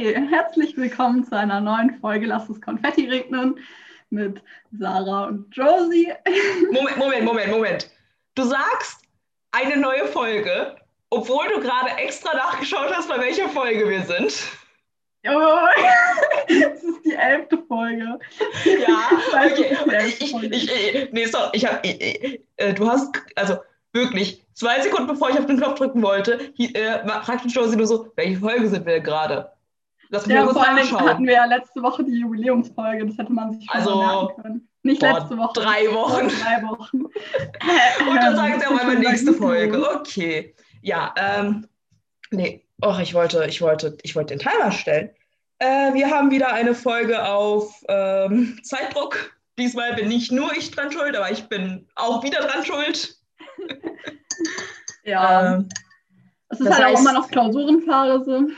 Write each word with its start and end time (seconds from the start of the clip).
Herzlich 0.00 0.78
willkommen 0.78 1.26
zu 1.26 1.36
einer 1.36 1.60
neuen 1.60 2.00
Folge 2.00 2.24
Lass 2.24 2.48
es 2.48 2.58
Konfetti 2.62 3.06
regnen 3.10 3.58
mit 4.08 4.40
Sarah 4.72 5.26
und 5.26 5.54
Josie. 5.54 6.10
Moment, 6.72 6.96
Moment, 6.96 7.24
Moment, 7.24 7.50
Moment. 7.50 7.90
Du 8.34 8.44
sagst 8.44 9.02
eine 9.52 9.76
neue 9.76 10.06
Folge, 10.06 10.74
obwohl 11.10 11.48
du 11.54 11.60
gerade 11.60 11.90
extra 11.98 12.34
nachgeschaut 12.34 12.90
hast, 12.94 13.10
bei 13.10 13.20
welcher 13.20 13.50
Folge 13.50 13.86
wir 13.86 14.00
sind. 14.00 14.48
Oh, 15.28 15.66
das 16.48 16.82
ist 16.82 17.04
die 17.04 17.12
elfte 17.12 17.58
Folge. 17.68 18.18
Ja, 18.64 19.10
okay. 19.52 19.76
Ich, 20.08 20.22
ich, 20.22 20.50
ich, 20.50 21.12
nee, 21.12 21.26
sorry, 21.26 21.50
ich 21.52 21.66
hab, 21.66 21.84
äh, 21.84 22.72
du 22.72 22.88
hast, 22.88 23.10
also 23.36 23.58
wirklich, 23.92 24.42
zwei 24.54 24.80
Sekunden 24.80 25.08
bevor 25.08 25.28
ich 25.28 25.38
auf 25.38 25.44
den 25.44 25.58
Knopf 25.58 25.74
drücken 25.74 26.00
wollte, 26.00 26.54
äh, 26.56 27.06
fragte 27.06 27.48
Josie 27.48 27.76
nur 27.76 27.86
so, 27.86 28.10
welche 28.16 28.38
Folge 28.38 28.66
sind 28.66 28.86
wir 28.86 29.00
gerade? 29.00 29.52
Lass 30.12 30.26
ja, 30.26 30.44
vor 30.46 30.66
allem 30.66 31.00
hatten 31.00 31.24
wir 31.24 31.34
ja 31.34 31.44
letzte 31.44 31.82
Woche 31.82 32.02
die 32.02 32.18
Jubiläumsfolge, 32.18 33.06
das 33.06 33.16
hätte 33.16 33.32
man 33.32 33.52
sich 33.52 33.64
schon 33.64 33.76
also, 33.76 33.96
merken 33.96 34.42
können. 34.42 34.68
Nicht 34.82 35.02
letzte 35.02 35.36
Woche. 35.36 35.60
Drei 35.60 35.86
Wochen. 35.92 36.28
Drei 36.28 36.62
Wochen. 36.66 37.04
Und 38.08 38.16
dann 38.16 38.34
sagen 38.34 38.58
sie 38.58 38.66
auch 38.66 38.78
einmal 38.78 38.98
nächste 38.98 39.32
Folge. 39.32 39.88
Okay. 39.94 40.54
Ja, 40.82 41.14
ähm, 41.16 41.66
nee. 42.30 42.64
Och, 42.84 42.98
ich 42.98 43.14
wollte, 43.14 43.44
ich 43.46 43.60
wollte, 43.60 43.98
ich 44.02 44.16
wollte 44.16 44.34
den 44.34 44.40
Timer 44.40 44.72
stellen. 44.72 45.10
Äh, 45.58 45.92
wir 45.92 46.10
haben 46.10 46.30
wieder 46.30 46.52
eine 46.52 46.74
Folge 46.74 47.24
auf 47.24 47.84
ähm, 47.88 48.58
Zeitdruck. 48.64 49.36
Diesmal 49.58 49.94
bin 49.94 50.08
nicht 50.08 50.32
nur 50.32 50.50
ich 50.56 50.70
dran 50.70 50.90
schuld, 50.90 51.14
aber 51.14 51.30
ich 51.30 51.44
bin 51.48 51.86
auch 51.94 52.24
wieder 52.24 52.40
dran 52.40 52.64
schuld. 52.64 53.16
ja. 55.04 55.56
Ähm, 55.56 55.68
es 56.48 56.60
ist 56.60 56.70
halt 56.70 56.84
heißt, 56.84 56.96
auch 56.96 57.00
immer 57.00 57.12
noch 57.12 57.28
Klausurenphase. 57.28 58.48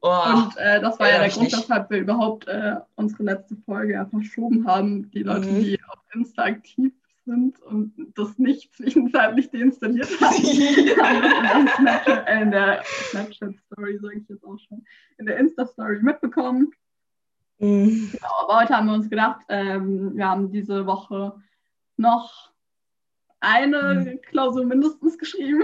Oh, 0.00 0.22
und 0.34 0.56
äh, 0.56 0.80
das 0.80 0.98
war 0.98 1.08
ja, 1.08 1.18
der 1.18 1.28
Grund, 1.28 1.52
weshalb 1.52 1.90
wir 1.90 1.98
überhaupt 1.98 2.48
äh, 2.48 2.76
unsere 2.96 3.22
letzte 3.24 3.56
Folge 3.56 3.94
ja 3.94 4.06
verschoben 4.06 4.66
haben. 4.66 5.10
Die 5.10 5.22
Leute, 5.22 5.48
mhm. 5.48 5.60
die 5.60 5.78
auf 5.88 5.98
Insta 6.14 6.44
aktiv 6.44 6.92
sind 7.24 7.60
und 7.62 7.94
das 8.14 8.38
nicht 8.38 8.72
zwischenzeitlich 8.76 9.50
deinstalliert 9.50 10.08
haben, 10.20 10.34
haben 11.48 11.66
das 11.66 11.78
in 11.78 11.84
der, 11.84 12.02
Snapchat, 12.04 12.28
äh, 12.28 12.42
in 12.42 12.50
der 12.50 12.82
Snapchat-Story, 12.84 13.98
sage 14.00 14.18
ich 14.18 14.28
jetzt 14.28 14.44
auch 14.44 14.58
schon, 14.58 14.84
in 15.18 15.26
der 15.26 15.36
Insta-Story 15.38 16.00
mitbekommen. 16.02 16.72
Mhm. 17.58 18.10
Genau, 18.12 18.32
aber 18.42 18.60
heute 18.60 18.76
haben 18.76 18.86
wir 18.86 18.94
uns 18.94 19.08
gedacht, 19.08 19.40
ähm, 19.48 20.16
wir 20.16 20.28
haben 20.28 20.50
diese 20.50 20.86
Woche 20.86 21.34
noch 21.96 22.52
eine 23.40 23.94
mhm. 23.94 24.22
Klausur 24.22 24.64
mindestens 24.64 25.18
geschrieben. 25.18 25.62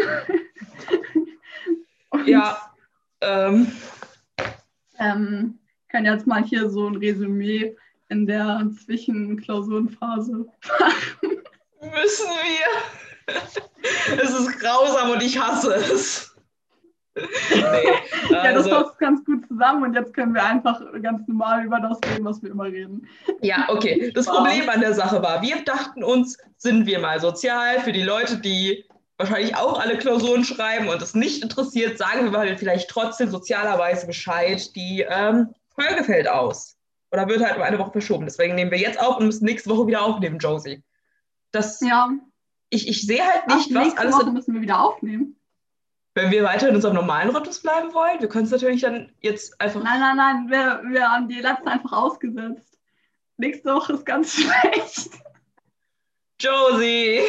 ja. 2.26 2.58
Ähm, 3.20 3.66
ähm, 4.98 5.58
kann 5.88 6.04
jetzt 6.04 6.26
mal 6.26 6.42
hier 6.42 6.68
so 6.68 6.86
ein 6.86 6.96
Resümee 6.96 7.76
in 8.08 8.26
der 8.26 8.68
Zwischenklausurenphase 8.84 10.32
machen. 10.32 11.42
Müssen 11.80 12.26
wir? 12.26 13.34
Es 14.22 14.30
ist 14.30 14.58
grausam 14.58 15.10
und 15.10 15.22
ich 15.22 15.38
hasse 15.38 15.74
es. 15.74 16.34
Nee, 17.50 18.30
ja, 18.30 18.52
das 18.52 18.64
also, 18.64 18.70
passt 18.70 18.98
ganz 18.98 19.24
gut 19.24 19.46
zusammen 19.48 19.82
und 19.82 19.94
jetzt 19.94 20.14
können 20.14 20.34
wir 20.34 20.44
einfach 20.44 20.80
ganz 21.02 21.26
normal 21.26 21.64
über 21.64 21.80
das 21.80 21.98
reden, 22.08 22.24
was 22.24 22.42
wir 22.42 22.50
immer 22.50 22.64
reden. 22.64 23.08
Ja, 23.40 23.66
okay. 23.68 24.12
Das 24.14 24.26
Problem 24.26 24.68
an 24.68 24.80
der 24.80 24.94
Sache 24.94 25.20
war, 25.22 25.42
wir 25.42 25.64
dachten 25.64 26.04
uns, 26.04 26.38
sind 26.56 26.86
wir 26.86 27.00
mal 27.00 27.20
sozial 27.20 27.80
für 27.80 27.92
die 27.92 28.02
Leute, 28.02 28.38
die 28.38 28.84
wahrscheinlich 29.18 29.56
auch 29.56 29.78
alle 29.78 29.98
Klausuren 29.98 30.44
schreiben 30.44 30.88
und 30.88 31.02
es 31.02 31.14
nicht 31.14 31.42
interessiert, 31.42 31.98
sagen 31.98 32.24
wir 32.24 32.30
mal 32.30 32.56
vielleicht 32.56 32.88
trotzdem 32.88 33.30
sozialerweise 33.30 34.06
Bescheid, 34.06 34.74
die 34.74 35.04
ähm, 35.08 35.54
Folge 35.74 36.04
fällt 36.04 36.28
aus. 36.28 36.76
Oder 37.10 37.26
wird 37.26 37.42
halt 37.42 37.56
um 37.56 37.62
eine 37.62 37.78
Woche 37.78 37.92
verschoben. 37.92 38.26
Deswegen 38.26 38.54
nehmen 38.54 38.70
wir 38.70 38.78
jetzt 38.78 39.00
auf 39.00 39.16
und 39.16 39.26
müssen 39.26 39.44
nächste 39.44 39.70
Woche 39.70 39.86
wieder 39.86 40.02
aufnehmen, 40.02 40.38
Josie. 40.38 40.82
Das, 41.50 41.80
ja. 41.80 42.10
Ich, 42.70 42.86
ich 42.86 43.06
sehe 43.06 43.24
halt 43.24 43.46
nicht, 43.48 43.70
Ach, 43.74 43.86
was 43.86 43.96
alles. 43.96 44.14
Woche 44.14 44.30
müssen 44.30 44.54
wir 44.54 44.60
wieder 44.60 44.80
aufnehmen. 44.80 45.36
Wenn 46.14 46.30
wir 46.30 46.44
weiter 46.44 46.68
in 46.68 46.74
unserem 46.74 46.94
normalen 46.94 47.30
Rhythmus 47.30 47.60
bleiben 47.60 47.94
wollen, 47.94 48.20
wir 48.20 48.28
können 48.28 48.44
es 48.44 48.50
natürlich 48.50 48.82
dann 48.82 49.10
jetzt 49.20 49.58
einfach. 49.60 49.82
Nein, 49.82 50.00
nein, 50.00 50.16
nein, 50.16 50.46
wir, 50.50 50.82
wir 50.90 51.10
haben 51.10 51.28
die 51.28 51.40
letzte 51.40 51.66
einfach 51.66 51.92
ausgesetzt. 51.92 52.78
Nächste 53.36 53.72
Woche 53.74 53.94
ist 53.94 54.04
ganz 54.04 54.32
schlecht. 54.34 55.10
Josie! 56.40 57.22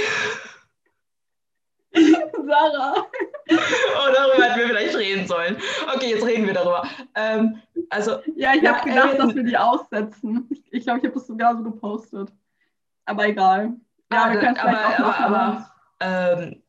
Sarah. 2.48 3.06
Oh, 3.50 4.14
darüber 4.14 4.44
hätten 4.44 4.60
wir 4.60 4.68
vielleicht 4.68 4.96
reden 4.98 5.28
sollen. 5.28 5.58
Okay, 5.96 6.12
jetzt 6.12 6.26
reden 6.26 6.46
wir 6.46 6.54
darüber. 6.54 6.88
Ähm, 7.16 7.62
also, 7.90 8.20
ja, 8.36 8.54
ich 8.54 8.66
habe 8.66 8.88
gedacht, 8.88 9.14
äh, 9.14 9.18
dass 9.18 9.36
wir 9.36 9.44
die 9.44 9.58
aussetzen. 9.58 10.50
Ich 10.72 10.84
glaube, 10.84 11.00
ich, 11.00 11.06
habe 11.06 11.16
das 11.16 11.28
sogar 11.28 11.58
so 11.58 11.64
gepostet. 11.64 12.32
Aber 13.06 13.28
egal. 13.28 13.74
Ja, 14.12 14.26
ah, 14.26 14.32
wir 14.32 14.40
können 14.40 14.56
es 14.56 14.62
aber, 14.62 14.78
aber, 14.78 15.00
machen, 15.00 15.24
aber, 15.24 15.38
aber 16.00 16.42
ähm, 16.42 16.64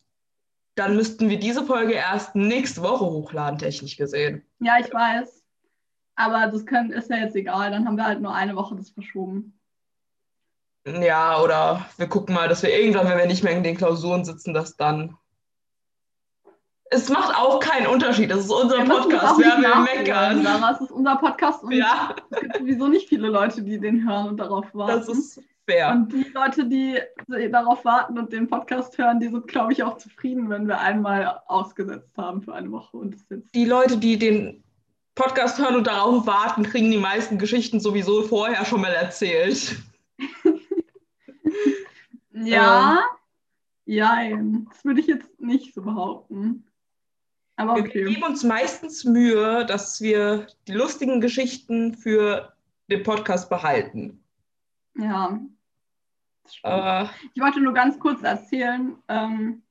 dann 0.74 0.96
müssten 0.96 1.28
wir 1.28 1.38
diese 1.38 1.64
Folge 1.64 1.92
erst 1.92 2.34
nächste 2.34 2.82
Woche 2.82 3.04
hochladen, 3.04 3.58
technisch 3.58 3.96
gesehen. 3.96 4.42
Ja, 4.60 4.78
ich 4.78 4.92
weiß. 4.92 5.44
Aber 6.16 6.46
das 6.46 6.64
können, 6.64 6.92
ist 6.92 7.10
ja 7.10 7.16
jetzt 7.16 7.36
egal. 7.36 7.70
Dann 7.70 7.86
haben 7.86 7.96
wir 7.96 8.04
halt 8.04 8.20
nur 8.20 8.34
eine 8.34 8.56
Woche 8.56 8.76
das 8.76 8.90
verschoben. 8.90 9.59
Ja, 10.86 11.40
oder 11.42 11.86
wir 11.98 12.06
gucken 12.06 12.34
mal, 12.34 12.48
dass 12.48 12.62
wir 12.62 12.76
irgendwann, 12.76 13.08
wenn 13.08 13.18
wir 13.18 13.26
nicht 13.26 13.44
mehr 13.44 13.52
in 13.56 13.62
den 13.62 13.76
Klausuren 13.76 14.24
sitzen, 14.24 14.54
das 14.54 14.76
dann. 14.76 15.16
Es 16.92 17.08
macht 17.08 17.36
auch 17.36 17.60
keinen 17.60 17.86
Unterschied. 17.86 18.30
Das 18.30 18.40
ist 18.40 18.50
unser 18.50 18.78
wir 18.78 18.84
Podcast. 18.84 19.38
Wir 19.38 19.74
haben 19.74 19.84
meckern. 19.84 20.42
Sarah, 20.42 20.72
es 20.72 20.80
ist 20.80 20.90
unser 20.90 21.16
Podcast 21.16 21.62
und 21.62 21.72
ja. 21.72 22.16
es 22.30 22.40
gibt 22.40 22.56
sowieso 22.56 22.88
nicht 22.88 23.08
viele 23.08 23.28
Leute, 23.28 23.62
die 23.62 23.78
den 23.78 24.08
hören 24.08 24.28
und 24.28 24.38
darauf 24.38 24.66
warten. 24.74 24.98
Das 24.98 25.08
ist 25.08 25.40
fair. 25.66 25.90
Und 25.90 26.12
die 26.12 26.26
Leute, 26.34 26.66
die 26.66 26.98
darauf 27.50 27.84
warten 27.84 28.18
und 28.18 28.32
den 28.32 28.48
Podcast 28.48 28.98
hören, 28.98 29.20
die 29.20 29.28
sind, 29.28 29.46
glaube 29.46 29.72
ich, 29.72 29.84
auch 29.84 29.98
zufrieden, 29.98 30.50
wenn 30.50 30.66
wir 30.66 30.80
einmal 30.80 31.40
ausgesetzt 31.46 32.10
haben 32.16 32.42
für 32.42 32.54
eine 32.54 32.72
Woche. 32.72 32.96
Und 32.96 33.16
die 33.54 33.64
Leute, 33.66 33.98
die 33.98 34.18
den 34.18 34.64
Podcast 35.14 35.58
hören 35.58 35.76
und 35.76 35.86
darauf 35.86 36.26
warten, 36.26 36.64
kriegen 36.64 36.90
die 36.90 36.98
meisten 36.98 37.38
Geschichten 37.38 37.78
sowieso 37.78 38.22
vorher 38.22 38.64
schon 38.64 38.80
mal 38.80 38.92
erzählt. 38.92 39.76
Ja, 42.32 42.92
ähm, 42.92 43.04
ja, 43.86 44.18
das 44.70 44.84
würde 44.84 45.00
ich 45.00 45.06
jetzt 45.06 45.40
nicht 45.40 45.74
so 45.74 45.82
behaupten. 45.82 46.64
Aber 47.56 47.72
okay. 47.74 48.06
Wir 48.06 48.14
geben 48.14 48.22
uns 48.22 48.42
meistens 48.42 49.04
Mühe, 49.04 49.66
dass 49.66 50.00
wir 50.00 50.46
die 50.66 50.72
lustigen 50.72 51.20
Geschichten 51.20 51.94
für 51.94 52.52
den 52.90 53.02
Podcast 53.02 53.50
behalten. 53.50 54.22
Ja. 54.96 55.40
Äh, 56.62 57.04
ich 57.34 57.42
wollte 57.42 57.60
nur 57.60 57.74
ganz 57.74 57.98
kurz 57.98 58.22
erzählen. 58.22 58.96
Ähm, 59.08 59.62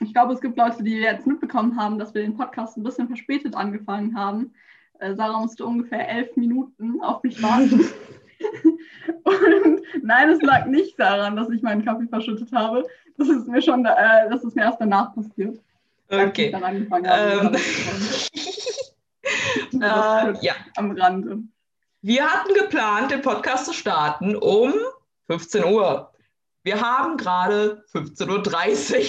ich 0.00 0.12
glaube, 0.12 0.32
es 0.32 0.40
gibt 0.40 0.56
Leute, 0.56 0.82
die 0.82 0.96
jetzt 0.96 1.26
mitbekommen 1.26 1.76
haben, 1.76 1.98
dass 1.98 2.14
wir 2.14 2.22
den 2.22 2.36
Podcast 2.36 2.76
ein 2.76 2.82
bisschen 2.82 3.08
verspätet 3.08 3.54
angefangen 3.54 4.16
haben. 4.16 4.54
Äh, 4.98 5.14
Sarah 5.14 5.40
musste 5.40 5.66
ungefähr 5.66 6.08
elf 6.08 6.36
Minuten 6.36 7.00
auf 7.02 7.22
mich 7.22 7.42
warten. 7.42 7.84
Und 9.24 9.82
nein, 10.02 10.30
es 10.30 10.42
lag 10.42 10.66
nicht 10.66 10.98
daran, 10.98 11.36
dass 11.36 11.50
ich 11.50 11.62
meinen 11.62 11.84
Kaffee 11.84 12.06
verschüttet 12.06 12.50
habe. 12.52 12.84
Das 13.16 13.28
ist 13.28 13.46
mir 13.46 13.62
schon, 13.62 13.84
äh, 13.84 14.28
das 14.28 14.42
ist 14.44 14.56
mir 14.56 14.62
erst 14.62 14.80
danach 14.80 15.14
passiert. 15.14 15.60
Okay. 16.08 16.52
Ähm. 16.52 16.88
äh, 19.72 20.34
ja. 20.40 20.54
Am 20.76 20.90
Rande. 20.92 21.42
Wir 22.02 22.26
hatten 22.26 22.54
geplant, 22.54 23.10
den 23.10 23.22
Podcast 23.22 23.66
zu 23.66 23.72
starten 23.72 24.36
um 24.36 24.74
15 25.26 25.64
Uhr. 25.64 26.12
Wir 26.62 26.80
haben 26.80 27.16
gerade 27.16 27.84
15.30 27.92 28.98
Uhr. 28.98 29.04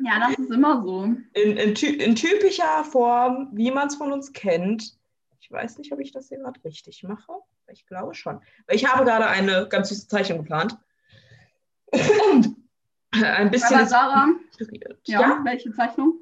Ja, 0.00 0.18
das 0.20 0.38
ist 0.38 0.50
immer 0.50 0.82
so. 0.82 1.04
In, 1.04 1.26
in, 1.34 1.74
in 1.74 2.14
typischer 2.14 2.84
Form, 2.84 3.48
wie 3.52 3.70
man 3.70 3.88
es 3.88 3.96
von 3.96 4.12
uns 4.12 4.32
kennt. 4.32 4.96
Ich 5.40 5.50
weiß 5.50 5.78
nicht, 5.78 5.92
ob 5.92 6.00
ich 6.00 6.12
das 6.12 6.28
hier 6.28 6.38
gerade 6.38 6.62
richtig 6.64 7.02
mache. 7.02 7.32
Ich 7.72 7.86
glaube 7.86 8.14
schon. 8.14 8.40
Ich 8.68 8.86
habe 8.86 9.04
gerade 9.04 9.26
eine 9.26 9.66
ganz 9.68 9.88
süße 9.88 10.08
Zeichnung 10.08 10.38
geplant. 10.38 10.76
Ein 13.12 13.50
bisschen. 13.50 13.78
Aber 13.78 13.86
Sarah, 13.86 14.28
ja, 15.04 15.20
ja, 15.20 15.40
welche 15.44 15.72
Zeichnung? 15.72 16.20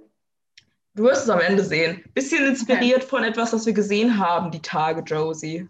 Du 0.94 1.05
wirst 1.05 1.25
es 1.25 1.31
am 1.31 1.41
Ende 1.41 1.64
sehen. 1.64 2.05
Bisschen 2.14 2.47
inspiriert 2.47 2.99
okay. 2.99 3.06
von 3.06 3.25
etwas, 3.25 3.52
das 3.52 3.67
wir 3.67 3.73
gesehen 3.73 4.19
haben, 4.19 4.50
die 4.50 4.62
Tage, 4.62 5.02
Josie. 5.02 5.69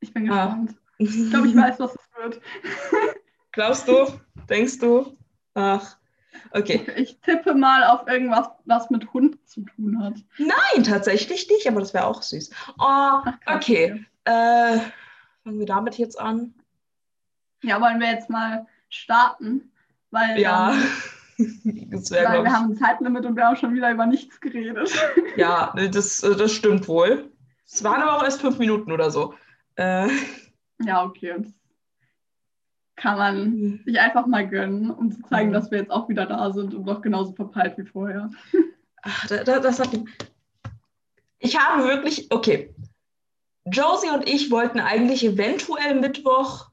Ich 0.00 0.12
bin 0.12 0.30
ah. 0.30 0.46
gespannt. 0.46 0.70
Ah. 0.76 0.94
Ich 0.98 1.30
glaube, 1.30 1.48
ich 1.48 1.56
weiß, 1.56 1.80
was 1.80 1.94
es 1.94 2.22
wird. 2.22 2.40
Glaubst 3.52 3.88
du? 3.88 4.06
Denkst 4.48 4.78
du? 4.78 5.16
Ach. 5.54 5.96
Okay. 6.50 6.86
Ich 6.96 7.20
tippe 7.20 7.54
mal 7.54 7.84
auf 7.84 8.06
irgendwas, 8.06 8.48
was 8.64 8.90
mit 8.90 9.12
Hund 9.12 9.36
zu 9.48 9.62
tun 9.62 10.02
hat. 10.02 10.14
Nein, 10.38 10.84
tatsächlich 10.84 11.48
nicht, 11.48 11.66
aber 11.68 11.80
das 11.80 11.94
wäre 11.94 12.06
auch 12.06 12.22
süß. 12.22 12.50
Oh, 12.78 13.20
okay. 13.46 14.04
Äh, 14.24 14.78
fangen 15.42 15.58
wir 15.58 15.66
damit 15.66 15.98
jetzt 15.98 16.18
an? 16.18 16.54
Ja, 17.62 17.80
wollen 17.80 18.00
wir 18.00 18.10
jetzt 18.10 18.30
mal 18.30 18.66
starten? 18.88 19.72
Weil 20.10 20.38
ja. 20.40 20.74
wär, 21.38 22.28
Weil 22.28 22.44
wir 22.44 22.52
haben 22.52 22.70
ein 22.70 22.76
Zeitlimit 22.76 23.26
und 23.26 23.36
wir 23.36 23.44
haben 23.44 23.56
schon 23.56 23.74
wieder 23.74 23.90
über 23.90 24.06
nichts 24.06 24.40
geredet. 24.40 24.92
Ja, 25.36 25.74
das, 25.90 26.20
das 26.20 26.52
stimmt 26.52 26.86
wohl. 26.86 27.32
Es 27.66 27.82
waren 27.82 28.02
aber 28.02 28.18
auch 28.18 28.22
erst 28.22 28.40
fünf 28.40 28.58
Minuten 28.58 28.92
oder 28.92 29.10
so. 29.10 29.34
Äh, 29.74 30.08
ja, 30.80 31.02
okay. 31.02 31.34
Das 31.38 31.52
kann 32.96 33.18
man 33.18 33.80
sich 33.84 33.98
einfach 33.98 34.26
mal 34.26 34.48
gönnen, 34.48 34.90
um 34.90 35.10
zu 35.10 35.22
zeigen, 35.22 35.52
dass 35.52 35.70
wir 35.70 35.78
jetzt 35.78 35.90
auch 35.90 36.08
wieder 36.08 36.26
da 36.26 36.52
sind 36.52 36.74
und 36.74 36.86
noch 36.86 37.02
genauso 37.02 37.32
verpeilt 37.32 37.76
wie 37.76 37.86
vorher. 37.86 38.30
Ach, 39.02 39.26
das, 39.26 39.44
das 39.44 39.80
hat. 39.80 39.90
Ich 41.38 41.58
habe 41.58 41.84
wirklich, 41.84 42.30
okay. 42.30 42.74
Josie 43.66 44.10
und 44.10 44.28
ich 44.28 44.50
wollten 44.50 44.78
eigentlich 44.78 45.24
eventuell 45.24 45.98
Mittwoch, 45.98 46.70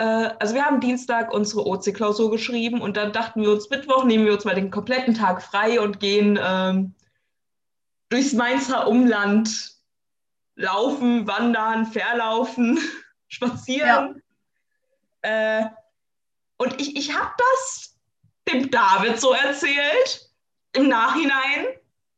äh, 0.00 0.30
also 0.38 0.54
wir 0.54 0.64
haben 0.64 0.80
Dienstag 0.80 1.32
unsere 1.32 1.66
OC-Klausur 1.66 2.30
geschrieben 2.30 2.80
und 2.80 2.96
dann 2.96 3.12
dachten 3.12 3.42
wir 3.42 3.50
uns, 3.50 3.68
Mittwoch 3.68 4.04
nehmen 4.04 4.24
wir 4.24 4.32
uns 4.32 4.44
mal 4.44 4.54
den 4.54 4.70
kompletten 4.70 5.14
Tag 5.14 5.42
frei 5.42 5.80
und 5.80 6.00
gehen 6.00 6.38
ähm, 6.42 6.94
durchs 8.08 8.32
Mainzer 8.32 8.88
Umland 8.88 9.74
laufen, 10.56 11.26
wandern, 11.26 11.86
verlaufen, 11.86 12.78
spazieren. 13.28 13.88
Ja. 13.88 14.14
Äh, 15.22 15.64
und 16.58 16.80
ich, 16.80 16.96
ich 16.96 17.16
habe 17.16 17.30
das 17.36 17.96
dem 18.48 18.70
David 18.70 19.20
so 19.20 19.32
erzählt 19.32 20.30
im 20.72 20.88
Nachhinein, 20.88 21.66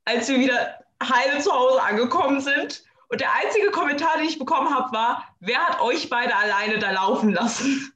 als 0.05 0.29
wir 0.29 0.39
wieder 0.39 0.79
heile 1.03 1.41
zu 1.41 1.53
Hause 1.53 1.83
angekommen 1.83 2.41
sind. 2.41 2.85
Und 3.09 3.21
der 3.21 3.33
einzige 3.35 3.71
Kommentar, 3.71 4.17
den 4.17 4.27
ich 4.27 4.39
bekommen 4.39 4.75
habe, 4.75 4.93
war, 4.93 5.37
wer 5.41 5.59
hat 5.59 5.81
euch 5.81 6.09
beide 6.09 6.35
alleine 6.35 6.79
da 6.79 6.91
laufen 6.93 7.33
lassen? 7.33 7.93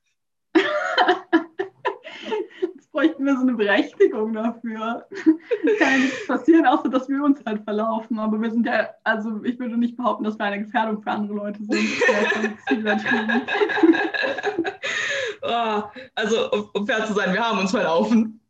Bräuchten 2.97 3.27
wir 3.27 3.35
so 3.35 3.43
eine 3.43 3.53
Berechtigung 3.53 4.33
dafür. 4.33 5.07
Kann 5.79 6.01
nichts 6.01 6.27
passieren, 6.27 6.65
außer 6.65 6.89
dass 6.89 7.11
wir 7.11 7.23
uns 7.23 7.45
halt 7.45 7.63
verlaufen. 7.63 8.19
Aber 8.19 8.41
wir 8.41 8.51
sind 8.51 8.65
ja, 8.65 8.89
also 9.05 9.45
ich 9.45 9.59
würde 9.59 9.77
nicht 9.77 9.99
behaupten, 9.99 10.25
dass 10.25 10.39
wir 10.39 10.47
eine 10.47 10.65
Gefährdung 10.65 11.03
für 11.03 11.11
andere 11.11 11.35
Leute 11.35 11.63
sind. 11.63 11.79
oh, 15.43 15.83
also, 16.15 16.51
um, 16.53 16.71
um 16.73 16.87
fair 16.87 17.05
zu 17.05 17.13
sein, 17.13 17.35
wir 17.35 17.47
haben 17.47 17.59
uns 17.59 17.71
verlaufen. 17.71 18.41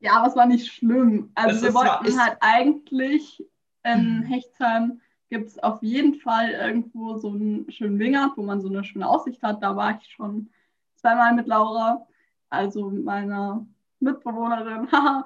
Ja, 0.00 0.18
aber 0.18 0.26
es 0.28 0.36
war 0.36 0.44
nicht 0.44 0.70
schlimm. 0.70 1.30
Also 1.34 1.56
es 1.56 1.62
wir 1.62 1.72
wollten 1.72 2.20
halt 2.20 2.36
eigentlich 2.40 3.42
in 3.84 4.22
Hechtsheim 4.24 5.00
gibt 5.30 5.48
es 5.48 5.58
auf 5.62 5.82
jeden 5.82 6.16
Fall 6.16 6.50
irgendwo 6.50 7.16
so 7.16 7.30
einen 7.30 7.70
schönen 7.70 7.98
Wingert, 7.98 8.36
wo 8.36 8.42
man 8.42 8.60
so 8.60 8.68
eine 8.68 8.84
schöne 8.84 9.08
Aussicht 9.08 9.42
hat. 9.42 9.62
Da 9.62 9.76
war 9.76 9.98
ich 9.98 10.10
schon 10.10 10.50
zweimal 10.96 11.34
mit 11.34 11.46
Laura, 11.46 12.06
also 12.50 12.90
meiner 12.90 13.66
Mitbewohnerin. 14.00 14.88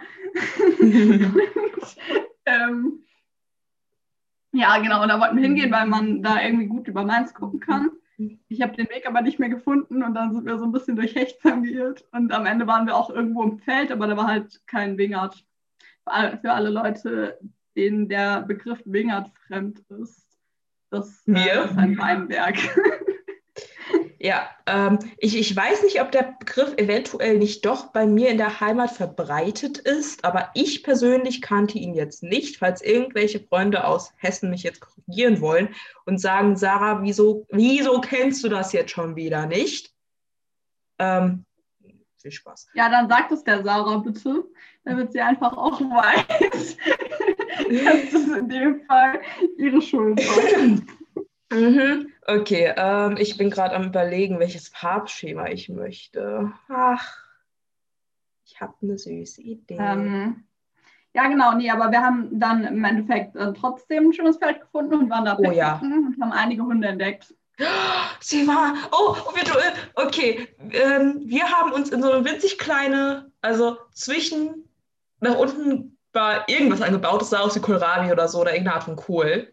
ähm, 2.46 3.02
ja, 4.52 4.78
genau, 4.78 5.02
und 5.02 5.08
da 5.08 5.20
wollten 5.20 5.36
wir 5.36 5.44
hingehen, 5.44 5.70
weil 5.70 5.86
man 5.86 6.22
da 6.22 6.42
irgendwie 6.42 6.66
gut 6.66 6.88
über 6.88 7.04
Mainz 7.04 7.34
gucken 7.34 7.60
kann. 7.60 7.90
Ich 8.48 8.60
habe 8.60 8.76
den 8.76 8.88
Weg 8.90 9.06
aber 9.06 9.22
nicht 9.22 9.38
mehr 9.38 9.48
gefunden 9.48 10.02
und 10.02 10.14
dann 10.14 10.34
sind 10.34 10.44
wir 10.44 10.58
so 10.58 10.64
ein 10.64 10.72
bisschen 10.72 10.96
durch 10.96 11.14
Hechtsheim 11.14 11.62
geirrt 11.62 12.04
und 12.12 12.32
am 12.32 12.44
Ende 12.46 12.66
waren 12.66 12.86
wir 12.86 12.96
auch 12.96 13.08
irgendwo 13.08 13.42
im 13.44 13.58
Feld, 13.58 13.90
aber 13.90 14.08
da 14.08 14.16
war 14.16 14.26
halt 14.26 14.60
kein 14.66 14.98
Wingert. 14.98 15.46
Für 16.04 16.52
alle 16.52 16.70
Leute, 16.70 17.38
denen 17.76 18.08
der 18.08 18.42
Begriff 18.42 18.82
Wingert 18.84 19.30
fremd 19.46 19.80
ist. 19.88 20.26
Das 20.90 21.22
Mir? 21.24 21.64
ist 21.64 21.78
ein 21.78 21.96
Weinberg. 21.96 22.56
Ja, 24.22 24.50
ähm, 24.66 24.98
ich, 25.16 25.34
ich 25.34 25.56
weiß 25.56 25.82
nicht, 25.82 26.02
ob 26.02 26.12
der 26.12 26.34
Begriff 26.38 26.74
eventuell 26.76 27.38
nicht 27.38 27.64
doch 27.64 27.86
bei 27.86 28.06
mir 28.06 28.28
in 28.28 28.36
der 28.36 28.60
Heimat 28.60 28.90
verbreitet 28.90 29.78
ist, 29.78 30.26
aber 30.26 30.50
ich 30.52 30.82
persönlich 30.82 31.40
kannte 31.40 31.78
ihn 31.78 31.94
jetzt 31.94 32.22
nicht. 32.22 32.58
Falls 32.58 32.82
irgendwelche 32.82 33.40
Freunde 33.40 33.82
aus 33.86 34.12
Hessen 34.18 34.50
mich 34.50 34.62
jetzt 34.62 34.82
korrigieren 34.82 35.40
wollen 35.40 35.74
und 36.04 36.20
sagen, 36.20 36.54
Sarah, 36.56 37.00
wieso, 37.00 37.46
wieso 37.48 38.02
kennst 38.02 38.44
du 38.44 38.50
das 38.50 38.74
jetzt 38.74 38.90
schon 38.90 39.16
wieder 39.16 39.46
nicht? 39.46 39.94
Ähm, 40.98 41.46
viel 42.20 42.30
Spaß. 42.30 42.68
Ja, 42.74 42.90
dann 42.90 43.08
sagt 43.08 43.32
es 43.32 43.42
der 43.42 43.62
Sarah 43.64 43.96
bitte, 43.96 44.44
damit 44.84 45.12
sie 45.12 45.22
einfach 45.22 45.56
auch 45.56 45.80
weiß, 45.80 46.76
dass 47.84 48.12
das 48.12 48.36
in 48.36 48.50
dem 48.50 48.82
Fall 48.82 49.22
ihre 49.56 49.80
Schuld 49.80 50.18
war. 50.18 51.58
Mhm. 51.58 52.12
Okay, 52.30 52.72
ähm, 52.76 53.16
ich 53.18 53.36
bin 53.36 53.50
gerade 53.50 53.74
am 53.74 53.84
überlegen, 53.84 54.38
welches 54.38 54.68
Farbschema 54.68 55.48
ich 55.48 55.68
möchte. 55.68 56.52
Ach, 56.68 57.16
ich 58.44 58.60
habe 58.60 58.74
eine 58.82 58.96
süße 58.96 59.42
Idee. 59.42 59.78
Ähm, 59.80 60.44
ja, 61.12 61.26
genau, 61.26 61.54
nee, 61.54 61.70
aber 61.70 61.90
wir 61.90 62.00
haben 62.00 62.38
dann 62.38 62.64
im 62.64 62.84
Endeffekt 62.84 63.34
äh, 63.34 63.52
trotzdem 63.52 64.08
ein 64.08 64.12
schönes 64.12 64.36
Feld 64.36 64.60
gefunden 64.60 64.94
und 64.94 65.10
waren 65.10 65.24
da 65.24 65.36
oh, 65.38 65.50
ja. 65.50 65.80
und 65.82 66.20
haben 66.20 66.32
einige 66.32 66.62
Hunde 66.62 66.88
entdeckt. 66.88 67.34
Sie 68.20 68.46
war, 68.46 68.74
oh, 68.92 69.16
okay, 69.96 70.48
ähm, 70.70 71.22
wir 71.24 71.44
haben 71.50 71.72
uns 71.72 71.90
in 71.90 72.00
so 72.00 72.12
eine 72.12 72.24
winzig 72.24 72.58
kleine, 72.58 73.30
also 73.42 73.76
zwischen, 73.92 74.68
nach 75.20 75.36
unten 75.36 75.98
war 76.12 76.48
irgendwas 76.48 76.80
angebaut, 76.80 77.22
das 77.22 77.30
sah 77.30 77.40
aus 77.40 77.56
wie 77.56 77.60
Kohlrabi 77.60 78.12
oder 78.12 78.28
so, 78.28 78.40
oder 78.40 78.52
irgendeine 78.52 78.76
Art 78.76 78.84
von 78.84 78.96
Kohl. 78.96 79.52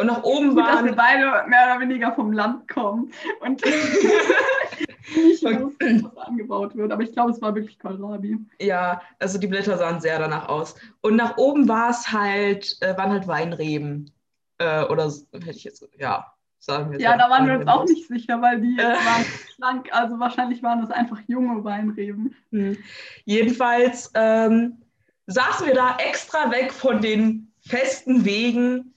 Und 0.00 0.06
nach 0.06 0.22
oben 0.22 0.50
Gut, 0.50 0.64
waren. 0.64 0.76
Dass 0.76 0.84
wir 0.84 0.96
beide 0.96 1.48
mehr 1.48 1.66
oder 1.66 1.80
weniger 1.80 2.12
vom 2.14 2.32
Land 2.32 2.66
kommen 2.68 3.12
und 3.40 3.62
nicht 5.14 5.42
wussten, 5.42 6.04
was 6.04 6.26
angebaut 6.26 6.74
wird. 6.74 6.90
Aber 6.90 7.02
ich 7.02 7.12
glaube, 7.12 7.32
es 7.32 7.42
war 7.42 7.54
wirklich 7.54 7.78
Kohlrabi. 7.78 8.38
Ja, 8.58 9.02
also 9.18 9.38
die 9.38 9.46
Blätter 9.46 9.76
sahen 9.76 10.00
sehr 10.00 10.18
danach 10.18 10.48
aus. 10.48 10.74
Und 11.02 11.16
nach 11.16 11.36
oben 11.36 11.68
war 11.68 11.90
es 11.90 12.10
halt, 12.10 12.78
äh, 12.80 12.96
waren 12.96 13.10
halt 13.10 13.28
Weinreben. 13.28 14.10
Äh, 14.56 14.84
oder 14.84 15.12
hätte 15.34 15.50
ich 15.50 15.64
jetzt, 15.64 15.86
ja, 15.98 16.32
sagen 16.60 16.92
wir 16.92 16.98
Ja, 16.98 17.18
da 17.18 17.28
waren 17.28 17.46
wir 17.46 17.58
uns 17.58 17.66
auch 17.66 17.84
nicht 17.84 18.08
sicher, 18.08 18.40
weil 18.40 18.62
die 18.62 18.78
waren 18.78 19.24
schlank. 19.54 19.88
Also 19.92 20.18
wahrscheinlich 20.18 20.62
waren 20.62 20.80
das 20.80 20.90
einfach 20.90 21.20
junge 21.26 21.62
Weinreben. 21.62 22.34
Hm. 22.52 22.78
Jedenfalls 23.26 24.10
ähm, 24.14 24.80
saßen 25.26 25.66
wir 25.66 25.74
da 25.74 25.98
extra 25.98 26.50
weg 26.50 26.72
von 26.72 27.02
den 27.02 27.52
festen 27.60 28.24
Wegen 28.24 28.94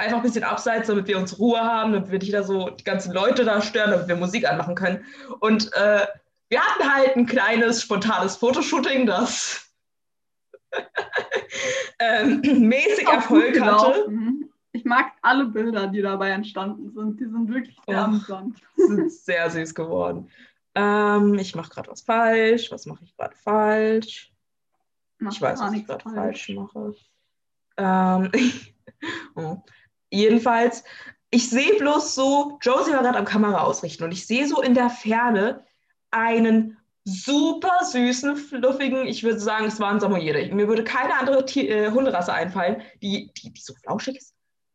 einfach 0.00 0.16
ein 0.16 0.22
bisschen 0.22 0.44
abseits, 0.44 0.88
damit 0.88 1.06
wir 1.06 1.18
uns 1.18 1.38
Ruhe 1.38 1.60
haben, 1.60 1.92
damit 1.92 2.10
wir 2.10 2.18
nicht 2.18 2.32
da 2.32 2.42
so 2.42 2.70
die 2.70 2.84
ganzen 2.84 3.12
Leute 3.12 3.44
da 3.44 3.60
stören, 3.60 3.90
damit 3.90 4.08
wir 4.08 4.16
Musik 4.16 4.48
anmachen 4.48 4.74
können. 4.74 5.04
Und 5.40 5.72
äh, 5.74 6.06
wir 6.48 6.60
hatten 6.60 6.92
halt 6.92 7.16
ein 7.16 7.26
kleines, 7.26 7.82
spontanes 7.82 8.36
Fotoshooting, 8.36 9.06
das 9.06 9.70
ähm, 11.98 12.40
mäßig 12.40 13.06
Erfolg 13.06 13.60
hatte. 13.60 14.08
Ich 14.72 14.84
mag 14.84 15.12
alle 15.22 15.46
Bilder, 15.46 15.88
die 15.88 16.00
dabei 16.00 16.30
entstanden 16.30 16.92
sind. 16.92 17.18
Die 17.18 17.24
sind 17.24 17.52
wirklich 17.52 17.76
sehr 17.86 18.04
amüsant. 18.04 18.58
sind 18.76 19.12
sehr 19.12 19.50
süß 19.50 19.74
geworden. 19.74 20.30
Ähm, 20.74 21.34
ich 21.34 21.54
mache 21.54 21.70
gerade 21.70 21.90
was 21.90 22.02
falsch. 22.02 22.70
Was 22.70 22.86
mache 22.86 23.04
ich 23.04 23.16
gerade 23.16 23.36
falsch? 23.36 24.32
Mach 25.18 25.32
ich 25.32 25.42
weiß, 25.42 25.60
was 25.60 25.72
ich 25.72 25.86
gerade 25.86 26.02
falsch. 26.02 26.46
falsch 26.46 26.48
mache. 26.50 26.94
Ähm, 27.76 28.30
oh. 29.34 29.62
Jedenfalls, 30.10 30.84
ich 31.30 31.48
sehe 31.48 31.74
bloß 31.74 32.14
so, 32.14 32.58
Josie 32.60 32.92
war 32.92 33.02
gerade 33.02 33.18
am 33.18 33.24
Kamera 33.24 33.62
ausrichten 33.62 34.04
und 34.04 34.12
ich 34.12 34.26
sehe 34.26 34.46
so 34.46 34.60
in 34.60 34.74
der 34.74 34.90
Ferne 34.90 35.64
einen 36.10 36.76
super 37.04 37.84
süßen, 37.84 38.36
fluffigen, 38.36 39.06
ich 39.06 39.22
würde 39.22 39.40
sagen, 39.40 39.66
es 39.66 39.80
war 39.80 39.90
ein 39.90 40.00
Samoyede. 40.00 40.54
Mir 40.54 40.68
würde 40.68 40.84
keine 40.84 41.14
andere 41.14 41.44
Tier, 41.46 41.70
äh, 41.70 41.90
Hunderasse 41.90 42.32
einfallen, 42.32 42.82
die, 43.02 43.30
die, 43.36 43.52
die 43.52 43.60
so 43.60 43.74
flauschig 43.74 44.16
ist. 44.16 44.34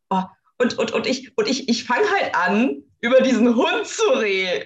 Oh, 0.10 0.24
und, 0.58 0.77
und, 0.77 0.92
und 0.92 1.08
ich, 1.08 1.38
und 1.38 1.48
ich, 1.48 1.70
ich 1.70 1.84
fange 1.84 2.06
halt 2.10 2.36
an, 2.36 2.84
über 3.01 3.22
diesen 3.22 3.56
Hund 3.56 3.86
zu 3.86 4.04
re 4.13 4.65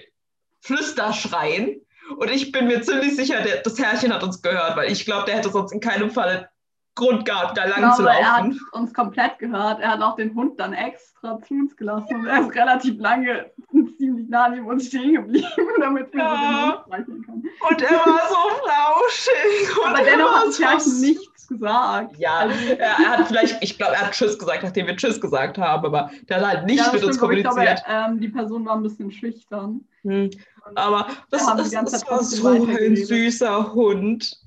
flüsterschreien. 0.62 1.80
Und 2.18 2.30
ich 2.30 2.52
bin 2.52 2.66
mir 2.66 2.82
ziemlich 2.82 3.16
sicher, 3.16 3.40
der, 3.42 3.62
das 3.62 3.78
Herrchen 3.78 4.12
hat 4.12 4.22
uns 4.22 4.42
gehört, 4.42 4.76
weil 4.76 4.90
ich 4.90 5.04
glaube, 5.04 5.26
der 5.26 5.36
hätte 5.36 5.50
sonst 5.50 5.72
in 5.72 5.80
keinem 5.80 6.10
Fall 6.10 6.50
Grund 6.94 7.24
gehabt, 7.24 7.56
da 7.56 7.64
lang 7.64 7.78
glaube, 7.78 7.96
zu 7.96 8.02
laufen. 8.02 8.20
Er 8.20 8.36
hat 8.36 8.46
uns 8.72 8.94
komplett 8.94 9.38
gehört. 9.38 9.80
Er 9.80 9.92
hat 9.92 10.02
auch 10.02 10.16
den 10.16 10.34
Hund 10.34 10.58
dann 10.58 10.72
extra 10.72 11.40
zu 11.40 11.54
uns 11.54 11.76
gelassen 11.76 12.14
und 12.16 12.26
er 12.26 12.40
ist 12.40 12.54
relativ 12.54 12.98
lange 12.98 13.50
ziemlich 13.96 14.28
nah 14.28 14.48
neben 14.48 14.66
uns 14.66 14.86
stehen 14.86 15.14
geblieben, 15.14 15.46
damit 15.80 16.12
wir 16.12 16.20
ja. 16.20 16.26
so 16.26 16.42
den 16.42 16.56
Hund 16.56 16.86
streichen 16.86 17.24
können. 17.24 17.44
Und 17.68 17.82
er 17.82 17.90
war 17.90 18.20
so 18.28 18.48
flauschig. 18.62 19.84
Aber 19.86 20.04
dennoch 20.04 20.34
hat 20.34 20.52
Tschechien 20.52 21.00
nichts 21.00 21.46
gesagt. 21.46 22.16
Ja, 22.16 22.38
also, 22.38 22.74
er, 22.78 22.96
hat 22.96 23.26
vielleicht, 23.26 23.62
ich 23.62 23.76
glaube, 23.76 23.94
er 23.94 24.06
hat 24.06 24.12
Tschüss 24.12 24.38
gesagt, 24.38 24.62
nachdem 24.62 24.86
wir 24.86 24.96
Tschüss 24.96 25.20
gesagt 25.20 25.58
haben, 25.58 25.84
aber 25.84 26.10
der 26.28 26.36
hat 26.36 26.46
halt 26.46 26.66
nicht 26.66 26.78
ja, 26.78 26.84
mit 26.84 27.00
stimmt, 27.00 27.04
uns 27.04 27.18
kommuniziert. 27.18 27.78
Ich 27.78 27.84
glaube, 27.84 28.12
ähm, 28.12 28.20
die 28.20 28.28
Person 28.28 28.64
war 28.66 28.76
ein 28.76 28.82
bisschen 28.82 29.10
schüchtern. 29.10 29.80
Hm. 30.02 30.30
Aber 30.76 31.08
das, 31.30 31.42
ist, 31.42 31.74
das 31.74 32.08
war 32.08 32.22
so 32.22 32.52
ein 32.52 32.96
süßer 32.96 33.72
Hund. 33.72 34.40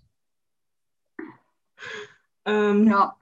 Ähm, 2.46 2.88
ja. 2.88 3.16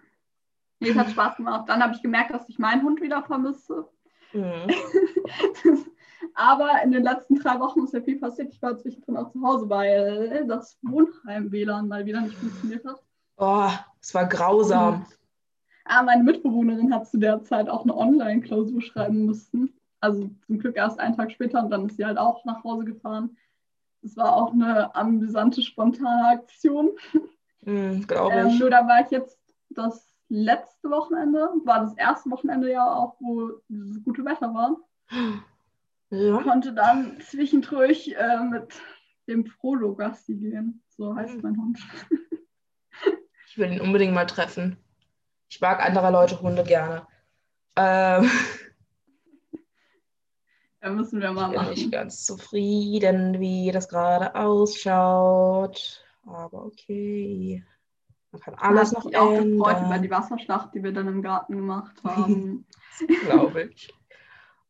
Nee, 0.80 0.90
es 0.90 0.98
hat 0.98 1.12
Spaß 1.12 1.38
gemacht. 1.38 1.70
Dann 1.70 1.84
habe 1.84 1.94
ich 1.94 2.02
gemerkt, 2.02 2.34
dass 2.34 2.50
ich 2.50 2.58
meinen 2.58 2.84
Hund 2.84 3.02
wieder 3.02 3.22
vermisse. 3.24 3.88
Mhm. 4.34 4.68
Aber 6.34 6.82
in 6.84 6.92
den 6.92 7.04
letzten 7.04 7.36
drei 7.36 7.60
Wochen 7.60 7.84
ist 7.84 7.94
ja 7.94 8.02
viel 8.02 8.20
passiert. 8.20 8.54
Ich 8.54 8.62
war 8.62 8.78
zwischendrin 8.78 9.18
auch 9.18 9.32
zu 9.32 9.42
Hause, 9.42 9.70
weil 9.70 10.46
das 10.48 10.78
Wohnheim-WLAN 10.82 11.88
mal 11.88 12.06
wieder 12.06 12.22
nicht 12.22 12.36
funktioniert 12.36 12.86
hat. 12.86 13.02
Oh, 13.38 13.70
es 14.00 14.14
war 14.14 14.26
grausam. 14.26 14.94
Und, 14.96 15.06
ah, 15.86 16.04
meine 16.04 16.24
Mitbewohnerin 16.24 16.94
hat 16.94 17.08
zu 17.08 17.18
der 17.18 17.44
Zeit 17.44 17.70
auch 17.70 17.84
eine 17.84 17.96
Online-Klausur 17.96 18.82
schreiben 18.82 19.26
müssen. 19.26 19.74
Also 20.00 20.30
zum 20.48 20.60
Glück 20.60 20.78
erst 20.78 21.00
einen 21.00 21.16
Tag 21.16 21.32
später 21.32 21.64
und 21.64 21.70
dann 21.70 21.86
ist 21.86 21.98
sie 21.98 22.06
halt 22.06 22.18
auch 22.18 22.44
nach 22.46 22.64
Hause 22.64 22.86
gefahren. 22.86 23.38
Das 24.02 24.18
war 24.18 24.36
auch 24.36 24.52
eine 24.54 24.96
amüsante, 24.96 25.62
spontane 25.62 26.28
Aktion. 26.28 26.90
Mm, 27.62 28.02
Glaube 28.08 28.34
ähm, 28.34 28.48
ich. 28.48 28.54
Ähm, 28.54 28.60
nur 28.60 28.70
da 28.70 28.88
war 28.88 29.02
ich 29.02 29.12
jetzt 29.12 29.40
das 29.70 30.12
letzte 30.30 30.90
Wochenende, 30.90 31.50
war 31.66 31.82
das 31.82 31.96
erste 31.98 32.32
Wochenende 32.32 32.72
ja 32.72 32.86
auch, 32.86 33.16
wo 33.20 33.52
dieses 33.68 34.04
gute 34.04 34.24
Wetter 34.24 34.54
war. 34.54 34.78
Ja. 36.10 36.42
Konnte 36.42 36.74
dann 36.74 37.20
zwischendurch 37.22 38.16
äh, 38.18 38.40
mit 38.40 38.74
dem 39.28 39.46
Frodo 39.46 39.96
Gasti 39.96 40.36
gehen. 40.36 40.84
So 40.90 41.16
heißt 41.16 41.36
mhm. 41.36 41.42
mein 41.42 41.58
Hund. 41.58 41.80
ich 43.48 43.58
will 43.58 43.72
ihn 43.72 43.82
unbedingt 43.82 44.14
mal 44.14 44.26
treffen. 44.26 44.78
Ich 45.50 45.62
mag 45.62 45.84
andere 45.86 46.12
Leute 46.12 46.42
Hunde 46.42 46.64
gerne. 46.64 47.08
Ähm. 47.76 48.30
Ja, 50.82 50.90
müssen 50.90 51.22
wir 51.22 51.32
mal 51.32 51.46
ich 51.46 51.52
bin 51.52 51.62
machen. 51.62 51.74
nicht 51.74 51.92
ganz 51.92 52.26
zufrieden, 52.26 53.40
wie 53.40 53.72
das 53.72 53.88
gerade 53.88 54.34
ausschaut. 54.34 56.04
Aber 56.26 56.66
okay. 56.66 57.64
Man 58.32 58.42
kann 58.42 58.56
alles 58.56 58.94
noch 58.94 59.06
auch 59.06 59.34
ändern. 59.34 59.58
gefreut 59.58 59.86
über 59.86 60.00
die 60.00 60.10
Wasserschlacht, 60.10 60.74
die 60.74 60.84
wir 60.84 60.94
dann 60.94 61.08
im 61.08 61.22
Garten 61.22 61.56
gemacht 61.56 61.96
haben. 62.04 62.66
Glaube 63.26 63.70
ich. 63.74 63.94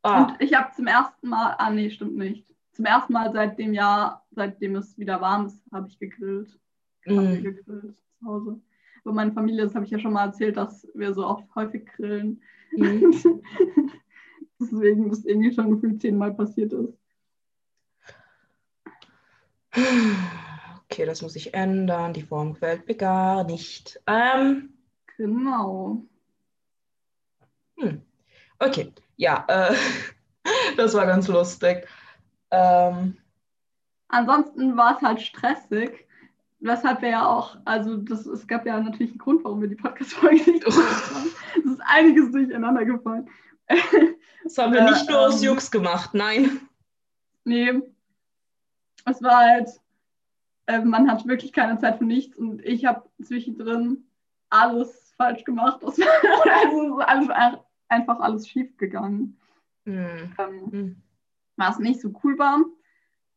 Ah. 0.01 0.23
Und 0.23 0.41
ich 0.41 0.53
habe 0.53 0.73
zum 0.75 0.87
ersten 0.87 1.29
Mal, 1.29 1.55
ah 1.57 1.69
nee, 1.69 1.89
stimmt 1.91 2.15
nicht. 2.15 2.55
Zum 2.71 2.85
ersten 2.85 3.13
Mal 3.13 3.31
seit 3.33 3.59
dem 3.59 3.73
Jahr, 3.73 4.25
seitdem 4.31 4.75
es 4.75 4.97
wieder 4.97 5.21
warm 5.21 5.45
ist, 5.45 5.63
habe 5.71 5.87
ich 5.87 5.99
gegrillt. 5.99 6.57
Mm. 7.05 7.17
Haben 7.17 7.43
wir 7.43 7.53
gegrillt 7.53 7.97
zu 7.97 8.25
Hause. 8.25 8.59
Aber 9.03 9.13
meine 9.13 9.33
Familie, 9.33 9.63
das 9.63 9.75
habe 9.75 9.85
ich 9.85 9.91
ja 9.91 9.99
schon 9.99 10.13
mal 10.13 10.25
erzählt, 10.25 10.57
dass 10.57 10.87
wir 10.95 11.13
so 11.13 11.27
oft 11.27 11.53
häufig 11.53 11.85
grillen. 11.85 12.41
Mm. 12.71 13.11
Deswegen 14.59 15.09
das 15.09 15.25
irgendwie 15.25 15.53
schon 15.53 15.71
gefühlt 15.71 16.01
zehnmal 16.01 16.33
passiert 16.33 16.73
ist. 16.73 16.97
Okay, 20.91 21.05
das 21.05 21.21
muss 21.21 21.37
ich 21.37 21.53
ändern. 21.53 22.11
Die 22.11 22.21
Form 22.21 22.51
gefällt 22.51 22.85
mir 22.85 22.95
gar 22.95 23.45
nicht. 23.45 23.97
Ähm, 24.07 24.73
genau. 25.15 26.03
Hm. 27.77 28.01
Okay, 28.59 28.91
ja, 29.15 29.45
äh, 29.47 29.73
das 30.75 30.93
war 30.93 31.05
ganz 31.05 31.29
lustig. 31.29 31.87
Ähm, 32.51 33.15
Ansonsten 34.09 34.75
war 34.75 34.97
es 34.97 35.01
halt 35.01 35.21
stressig, 35.21 36.05
weshalb 36.59 37.01
wir 37.01 37.09
ja 37.09 37.25
auch, 37.25 37.55
also 37.63 37.95
das, 37.95 38.25
es 38.25 38.45
gab 38.45 38.65
ja 38.65 38.77
natürlich 38.77 39.11
einen 39.11 39.19
Grund, 39.19 39.45
warum 39.45 39.61
wir 39.61 39.69
die 39.69 39.75
Podcast-Folge 39.75 40.51
nicht 40.51 40.65
gemacht 40.65 41.15
haben. 41.15 41.31
Es 41.57 41.71
ist 41.71 41.81
einiges 41.85 42.31
durcheinander 42.31 42.83
gefallen. 42.85 43.29
Das 44.43 44.57
haben 44.57 44.73
wir 44.73 44.81
nicht 44.81 45.07
nur 45.07 45.19
aus 45.19 45.43
ähm, 45.43 45.49
Jux 45.49 45.69
gemacht, 45.69 46.15
nein. 46.15 46.61
Nee. 47.43 47.79
Es 49.05 49.21
war 49.21 49.37
halt, 49.37 49.69
äh, 50.71 50.83
man 50.83 51.09
hat 51.09 51.27
wirklich 51.27 51.53
keine 51.53 51.77
Zeit 51.77 51.97
für 51.97 52.05
nichts 52.05 52.37
und 52.37 52.63
ich 52.65 52.85
habe 52.85 53.09
zwischendrin 53.21 54.05
alles 54.49 55.13
falsch 55.17 55.43
gemacht. 55.43 55.81
Es 55.83 55.99
also 55.99 56.99
ist 56.99 57.05
alles, 57.05 57.59
einfach 57.89 58.19
alles 58.19 58.47
schief 58.47 58.75
gegangen. 58.77 59.37
Mhm. 59.85 60.33
Ähm, 60.37 60.71
hm. 60.71 60.95
was 61.57 61.79
nicht 61.79 62.01
so 62.01 62.13
cool 62.23 62.37
war. 62.37 62.63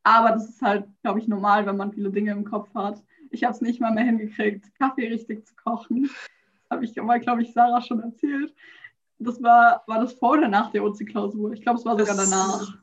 Aber 0.02 0.32
das 0.32 0.48
ist 0.48 0.60
halt, 0.60 0.86
glaube 1.02 1.18
ich, 1.18 1.28
normal, 1.28 1.64
wenn 1.64 1.78
man 1.78 1.92
viele 1.92 2.10
Dinge 2.10 2.32
im 2.32 2.44
Kopf 2.44 2.72
hat. 2.74 3.02
Ich 3.30 3.42
habe 3.42 3.54
es 3.54 3.62
nicht 3.62 3.80
mal 3.80 3.92
mehr 3.92 4.04
hingekriegt, 4.04 4.74
Kaffee 4.78 5.08
richtig 5.08 5.46
zu 5.46 5.54
kochen. 5.56 6.02
Das 6.02 6.70
habe 6.70 6.84
ich 6.84 7.00
aber, 7.00 7.18
glaube 7.18 7.42
ich, 7.42 7.52
Sarah 7.54 7.80
schon 7.80 8.00
erzählt. 8.00 8.54
Das 9.18 9.42
war, 9.42 9.82
war 9.86 10.00
das 10.00 10.12
vor 10.12 10.32
oder 10.32 10.48
nach 10.48 10.70
der 10.70 10.84
OC-Klausur? 10.84 11.52
Ich 11.52 11.62
glaube, 11.62 11.78
es 11.78 11.86
war 11.86 11.98
sogar 11.98 12.16
das 12.16 12.30
danach. 12.30 12.78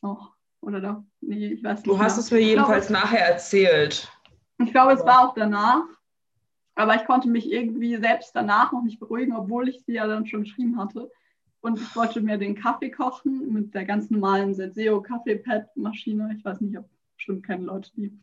Noch. 0.00 0.34
Oder 0.62 0.80
da? 0.80 1.04
Nee, 1.20 1.48
ich 1.48 1.62
weiß 1.64 1.80
nicht. 1.80 1.86
Du 1.86 1.98
hast 1.98 2.16
mehr. 2.16 2.24
es 2.24 2.30
mir 2.30 2.40
jedenfalls 2.40 2.86
glaube, 2.86 3.04
nachher 3.04 3.28
erzählt. 3.28 4.10
Ich 4.58 4.70
glaube, 4.70 4.92
es 4.92 5.04
war 5.04 5.28
auch 5.28 5.34
danach. 5.34 5.82
Aber 6.74 6.94
ich 6.94 7.04
konnte 7.04 7.28
mich 7.28 7.50
irgendwie 7.52 7.96
selbst 7.96 8.34
danach 8.34 8.72
noch 8.72 8.82
nicht 8.82 8.98
beruhigen, 8.98 9.36
obwohl 9.36 9.68
ich 9.68 9.84
sie 9.84 9.94
ja 9.94 10.06
dann 10.06 10.26
schon 10.26 10.44
geschrieben 10.44 10.78
hatte. 10.78 11.10
Und 11.60 11.78
ich 11.78 11.94
wollte 11.94 12.20
mir 12.20 12.38
den 12.38 12.54
Kaffee 12.54 12.90
kochen 12.90 13.52
mit 13.52 13.74
der 13.74 13.84
ganz 13.84 14.08
normalen 14.08 14.54
Senseo 14.54 15.02
Kaffeepad-Maschine. 15.02 16.34
Ich 16.36 16.44
weiß 16.44 16.60
nicht, 16.60 16.78
ob 16.78 16.88
bestimmt 17.16 17.44
keine 17.44 17.64
Leute 17.64 17.90
die. 17.94 18.18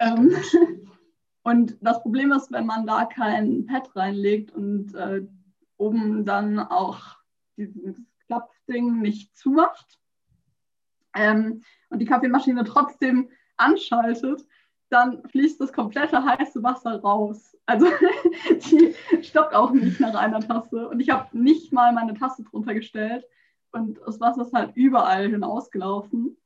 Ähm, 0.00 0.34
und 1.42 1.76
das 1.80 2.02
Problem 2.02 2.32
ist, 2.32 2.50
wenn 2.50 2.66
man 2.66 2.86
da 2.86 3.04
kein 3.04 3.66
Pad 3.66 3.94
reinlegt 3.94 4.50
und 4.50 4.94
äh, 4.94 5.22
oben 5.76 6.24
dann 6.24 6.58
auch 6.58 7.16
dieses 7.56 7.96
Klappding 8.26 9.00
nicht 9.00 9.36
zumacht 9.36 10.01
ähm, 11.14 11.62
und 11.90 11.98
die 11.98 12.06
Kaffeemaschine 12.06 12.64
trotzdem 12.64 13.28
anschaltet, 13.56 14.46
dann 14.88 15.22
fließt 15.28 15.60
das 15.60 15.72
komplette 15.72 16.22
heiße 16.24 16.62
Wasser 16.62 17.00
raus. 17.00 17.56
Also 17.66 17.86
die 18.50 18.94
stoppt 19.22 19.54
auch 19.54 19.70
nicht 19.72 20.00
nach 20.00 20.14
einer 20.14 20.40
Tasse. 20.40 20.88
Und 20.88 21.00
ich 21.00 21.10
habe 21.10 21.36
nicht 21.36 21.72
mal 21.72 21.92
meine 21.92 22.14
Tasse 22.14 22.42
drunter 22.44 22.74
gestellt 22.74 23.24
und 23.72 23.98
das 24.06 24.20
Wasser 24.20 24.42
ist 24.42 24.52
halt 24.52 24.76
überall 24.76 25.28
hinausgelaufen. 25.30 26.36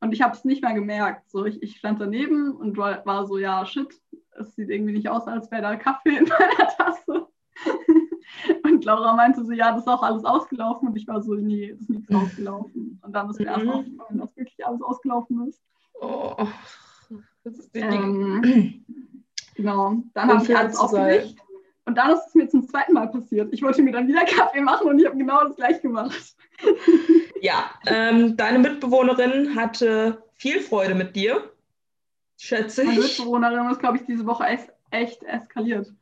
Und 0.00 0.12
ich 0.12 0.22
habe 0.22 0.34
es 0.34 0.44
nicht 0.44 0.62
mehr 0.62 0.74
gemerkt. 0.74 1.30
So, 1.30 1.44
ich, 1.44 1.62
ich 1.62 1.76
stand 1.76 2.00
daneben 2.00 2.52
und 2.56 2.76
war, 2.76 3.26
so, 3.26 3.38
ja, 3.38 3.64
shit, 3.66 3.88
es 4.32 4.54
sieht 4.56 4.70
irgendwie 4.70 4.94
nicht 4.94 5.08
aus, 5.08 5.28
als 5.28 5.50
wäre 5.50 5.62
da 5.62 5.76
Kaffee 5.76 6.16
in 6.16 6.24
meiner 6.24 6.68
Tasse. 6.76 7.28
Und 8.82 8.86
Laura 8.86 9.14
meinte 9.14 9.44
so, 9.44 9.52
ja, 9.52 9.70
das 9.70 9.82
ist 9.82 9.88
auch 9.88 10.02
alles 10.02 10.24
ausgelaufen. 10.24 10.88
Und 10.88 10.96
ich 10.96 11.06
war 11.06 11.22
so, 11.22 11.34
nee, 11.34 11.70
das 11.70 11.82
ist 11.82 11.90
nichts 11.90 12.10
mhm. 12.10 12.16
ausgelaufen. 12.16 13.00
Und 13.02 13.12
dann 13.12 13.30
ist 13.30 13.38
mir 13.38 13.46
mhm. 13.46 13.52
erst 13.52 13.68
aufgefallen, 13.68 14.18
dass 14.18 14.36
wirklich 14.36 14.66
alles 14.66 14.82
ausgelaufen 14.82 15.48
ist. 15.48 15.60
Oh, 16.00 16.34
das 17.44 17.58
ist 17.58 17.70
ähm, 17.74 18.84
Genau, 19.54 20.02
dann 20.14 20.28
habe 20.28 20.44
ich 20.44 20.56
alles 20.56 20.76
aufgelegt. 20.76 21.36
Und 21.84 21.96
dann 21.96 22.10
ist 22.10 22.26
es 22.28 22.34
mir 22.34 22.48
zum 22.48 22.66
zweiten 22.66 22.92
Mal 22.92 23.08
passiert. 23.08 23.52
Ich 23.52 23.62
wollte 23.62 23.82
mir 23.82 23.92
dann 23.92 24.08
wieder 24.08 24.24
Kaffee 24.24 24.60
machen 24.60 24.88
und 24.88 24.98
ich 24.98 25.06
habe 25.06 25.16
genau 25.16 25.44
das 25.44 25.56
gleich 25.56 25.80
gemacht. 25.80 26.34
Ja, 27.44 27.72
ähm, 27.86 28.36
deine 28.36 28.60
Mitbewohnerin 28.60 29.56
hatte 29.56 30.22
viel 30.34 30.60
Freude 30.60 30.94
mit 30.94 31.16
dir, 31.16 31.50
schätze 32.38 32.82
ich. 32.82 32.88
Meine 32.88 33.00
Mitbewohnerin 33.00 33.70
ist, 33.72 33.80
glaube 33.80 33.96
ich, 33.96 34.04
diese 34.04 34.24
Woche 34.26 34.44
echt 34.92 35.24
eskaliert. 35.24 35.92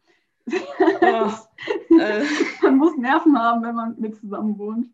Oh, 1.00 1.96
äh. 1.98 2.24
man 2.62 2.76
muss 2.76 2.96
Nerven 2.96 3.38
haben, 3.38 3.62
wenn 3.62 3.74
man 3.74 3.96
mit 3.98 4.16
zusammen 4.16 4.58
wohnt. 4.58 4.88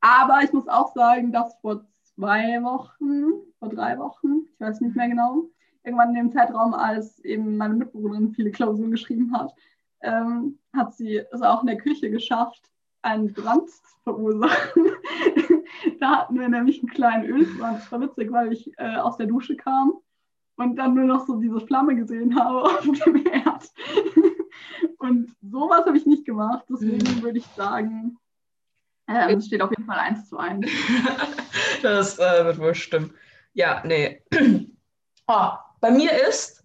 Aber 0.00 0.42
ich 0.42 0.52
muss 0.52 0.68
auch 0.68 0.94
sagen, 0.94 1.32
dass 1.32 1.56
vor 1.60 1.84
zwei 2.14 2.62
Wochen, 2.62 3.32
vor 3.58 3.68
drei 3.68 3.98
Wochen, 3.98 4.46
ich 4.52 4.60
weiß 4.60 4.80
nicht 4.80 4.96
mehr 4.96 5.08
genau, 5.08 5.44
irgendwann 5.84 6.10
in 6.10 6.16
dem 6.16 6.32
Zeitraum, 6.32 6.74
als 6.74 7.18
eben 7.20 7.56
meine 7.56 7.74
Mitbewohnerin 7.74 8.32
viele 8.34 8.50
Klausuren 8.50 8.90
geschrieben 8.90 9.32
hat, 9.36 9.54
ähm, 10.02 10.58
hat 10.76 10.94
sie 10.94 11.22
es 11.32 11.42
auch 11.42 11.62
in 11.62 11.68
der 11.68 11.78
Küche 11.78 12.10
geschafft, 12.10 12.70
einen 13.02 13.32
Brand 13.32 13.68
zu 13.70 13.82
verursachen. 14.04 14.84
da 16.00 16.18
hatten 16.18 16.38
wir 16.38 16.48
nämlich 16.48 16.80
einen 16.80 16.90
kleinen 16.90 17.24
Ölbrand. 17.24 17.78
Das 17.78 17.92
war 17.92 18.00
witzig, 18.00 18.30
weil 18.30 18.52
ich 18.52 18.72
äh, 18.78 18.96
aus 18.96 19.16
der 19.16 19.26
Dusche 19.26 19.56
kam 19.56 19.94
und 20.56 20.76
dann 20.76 20.94
nur 20.94 21.04
noch 21.04 21.26
so 21.26 21.36
diese 21.36 21.60
Flamme 21.60 21.94
gesehen 21.94 22.38
habe 22.38 22.62
auf 22.64 22.80
dem 22.82 23.16
Herd. 23.24 23.72
Und 24.98 25.34
sowas 25.42 25.86
habe 25.86 25.96
ich 25.96 26.06
nicht 26.06 26.24
gemacht. 26.24 26.64
Deswegen 26.68 27.18
mhm. 27.18 27.22
würde 27.22 27.38
ich 27.38 27.46
sagen, 27.56 28.18
äh, 29.06 29.34
es 29.34 29.46
steht 29.46 29.62
auf 29.62 29.70
jeden 29.70 29.86
Fall 29.86 29.98
eins 29.98 30.28
zu 30.28 30.36
eins. 30.36 30.66
das 31.82 32.18
äh, 32.18 32.44
wird 32.44 32.58
wohl 32.58 32.74
stimmen. 32.74 33.14
Ja, 33.54 33.82
nee. 33.84 34.22
oh, 35.26 35.50
bei 35.80 35.90
mir 35.90 36.10
ist 36.28 36.64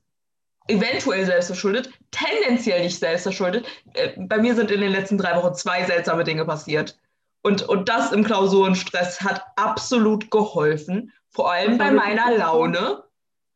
eventuell 0.68 1.26
selbstverschuldet, 1.26 1.90
tendenziell 2.12 2.84
nicht 2.84 3.00
selbstverschuldet. 3.00 3.68
Äh, 3.94 4.14
bei 4.18 4.40
mir 4.40 4.56
sind 4.56 4.72
in 4.72 4.82
den 4.82 4.92
letzten 4.92 5.18
drei 5.18 5.36
Wochen 5.36 5.54
zwei 5.56 5.84
seltsame 5.86 6.24
Dinge 6.24 6.46
passiert. 6.46 6.98
Und, 7.44 7.64
und 7.64 7.90
das 7.90 8.12
im 8.12 8.24
Klausurenstress 8.24 9.22
hat 9.22 9.44
absolut 9.58 10.32
geholfen. 10.32 11.12
Vor 11.30 11.52
allem 11.52 11.78
bei 11.78 11.92
meiner 11.92 12.38
Laune. 12.38 13.04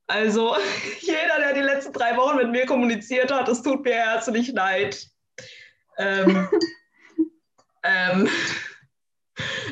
Also 0.08 0.56
jeder, 1.02 1.40
der 1.40 1.54
die 1.54 1.62
letzten 1.62 1.94
drei 1.94 2.16
Wochen 2.18 2.38
mit 2.38 2.50
mir 2.50 2.66
kommuniziert 2.66 3.32
hat, 3.32 3.48
es 3.50 3.62
tut 3.62 3.84
mir 3.84 3.96
herzlich 3.96 4.52
leid. 4.54 5.08
Ähm, 5.98 6.50
ähm, 7.84 8.30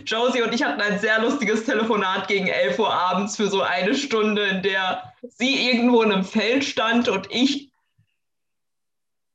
Josie 0.05 0.43
und 0.43 0.53
ich 0.53 0.63
hatten 0.63 0.81
ein 0.81 0.99
sehr 0.99 1.19
lustiges 1.21 1.65
Telefonat 1.65 2.27
gegen 2.27 2.47
11 2.47 2.77
Uhr 2.77 2.93
abends 2.93 3.35
für 3.35 3.47
so 3.47 3.61
eine 3.61 3.95
Stunde, 3.95 4.43
in 4.43 4.61
der 4.61 5.13
sie 5.23 5.69
irgendwo 5.69 6.03
in 6.03 6.11
einem 6.11 6.23
Feld 6.23 6.63
stand 6.63 7.09
und 7.09 7.27
ich 7.31 7.71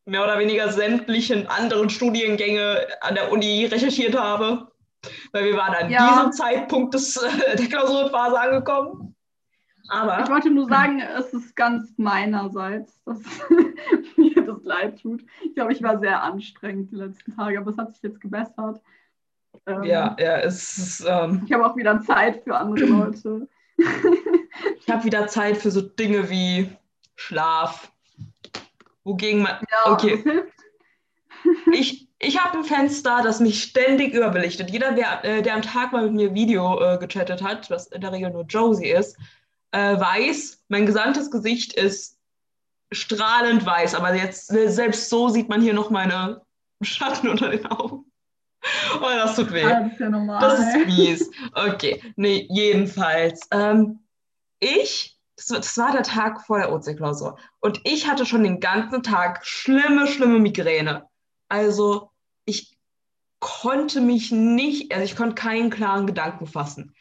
mehr 0.04 0.23
oder 0.23 0.38
weniger 0.38 0.73
sämtlichen 0.73 1.47
anderen 1.47 1.90
Studiengänge 1.90 2.87
an 3.00 3.14
der 3.14 3.33
Uni 3.33 3.64
recherchiert 3.66 4.16
habe. 4.16 4.69
weil 5.33 5.45
wir 5.45 5.57
waren 5.57 5.75
an 5.75 5.90
ja. 5.90 6.09
diesem 6.09 6.33
Zeitpunkt 6.33 6.95
des, 6.95 7.16
äh, 7.16 7.57
der 7.57 7.66
Klausurenphase 7.66 8.38
angekommen. 8.38 9.16
Aber, 9.90 10.23
ich 10.23 10.30
wollte 10.30 10.50
nur 10.50 10.68
sagen, 10.68 11.00
es 11.00 11.32
ist 11.32 11.56
ganz 11.56 11.92
meinerseits, 11.97 13.02
dass 13.04 13.18
mir 14.16 14.44
das 14.44 14.62
leid 14.62 15.00
tut. 15.00 15.25
Ich 15.44 15.54
glaube, 15.54 15.73
ich 15.73 15.82
war 15.82 15.99
sehr 15.99 16.23
anstrengend 16.23 16.92
die 16.92 16.97
letzten 16.97 17.35
Tage, 17.35 17.59
aber 17.59 17.70
es 17.70 17.76
hat 17.76 17.92
sich 17.94 18.02
jetzt 18.02 18.20
gebessert. 18.20 18.80
Ähm, 19.66 19.82
ja, 19.82 20.16
ja, 20.18 20.38
es 20.38 20.78
ist. 20.78 21.06
Ähm, 21.09 21.42
ich 21.44 21.52
habe 21.52 21.66
auch 21.66 21.76
wieder 21.76 22.00
Zeit 22.02 22.42
für 22.44 22.56
andere 22.56 22.85
Leute. 22.87 23.49
ich 23.76 24.88
habe 24.88 25.04
wieder 25.04 25.26
Zeit 25.26 25.56
für 25.56 25.73
so 25.73 25.80
Dinge 25.80 26.30
wie 26.30 26.70
Schlaf. 27.16 27.92
Wogegen 29.02 29.42
man. 29.42 29.56
Ja, 29.70 29.92
okay. 29.92 30.23
ich 31.73 32.11
ich 32.23 32.38
habe 32.38 32.59
ein 32.59 32.64
Fenster, 32.64 33.23
das 33.25 33.40
mich 33.40 33.62
ständig 33.62 34.12
überbelichtet. 34.12 34.70
Jeder, 34.70 34.92
der, 34.92 35.25
äh, 35.25 35.42
der 35.42 35.54
am 35.54 35.62
Tag 35.62 35.92
mal 35.92 36.04
mit 36.04 36.12
mir 36.12 36.35
Video 36.35 36.78
äh, 36.78 36.99
gechattet 36.99 37.42
hat, 37.42 37.70
was 37.70 37.87
in 37.87 38.02
der 38.02 38.12
Regel 38.12 38.30
nur 38.30 38.44
Josie 38.44 38.90
ist, 38.90 39.16
äh, 39.72 39.98
weiß, 39.98 40.64
mein 40.68 40.86
gesamtes 40.86 41.30
Gesicht 41.30 41.72
ist 41.72 42.18
strahlend 42.92 43.64
weiß, 43.64 43.94
aber 43.94 44.14
jetzt 44.14 44.52
äh, 44.52 44.68
selbst 44.68 45.08
so 45.08 45.28
sieht 45.28 45.48
man 45.48 45.62
hier 45.62 45.74
noch 45.74 45.90
meine 45.90 46.42
Schatten 46.82 47.28
unter 47.28 47.50
den 47.50 47.66
Augen. 47.66 48.04
Oh, 48.96 49.06
das 49.06 49.36
tut 49.36 49.52
weh. 49.54 49.62
Das 49.62 49.92
ist 49.92 50.00
ja 50.00 50.10
normal. 50.10 50.38
Das 50.38 50.58
ist 50.60 50.86
mies. 50.86 51.30
Okay, 51.54 52.02
nee, 52.16 52.46
jedenfalls. 52.50 53.48
Ähm, 53.52 54.00
ich, 54.58 55.18
das, 55.34 55.46
das, 55.46 55.78
war 55.78 55.92
der 55.92 56.02
Tag 56.02 56.44
vor 56.44 56.58
der 56.58 56.70
OC-Klausur 56.70 57.38
und 57.60 57.80
ich 57.84 58.06
hatte 58.06 58.26
schon 58.26 58.42
den 58.42 58.60
ganzen 58.60 59.02
Tag 59.02 59.46
schlimme, 59.46 60.06
schlimme 60.06 60.38
Migräne. 60.38 61.08
Also 61.48 62.10
ich 62.44 62.76
konnte 63.38 64.02
mich 64.02 64.30
nicht, 64.30 64.92
also 64.92 65.04
ich 65.04 65.16
konnte 65.16 65.36
keinen 65.36 65.70
klaren 65.70 66.06
Gedanken 66.06 66.46
fassen. 66.46 66.94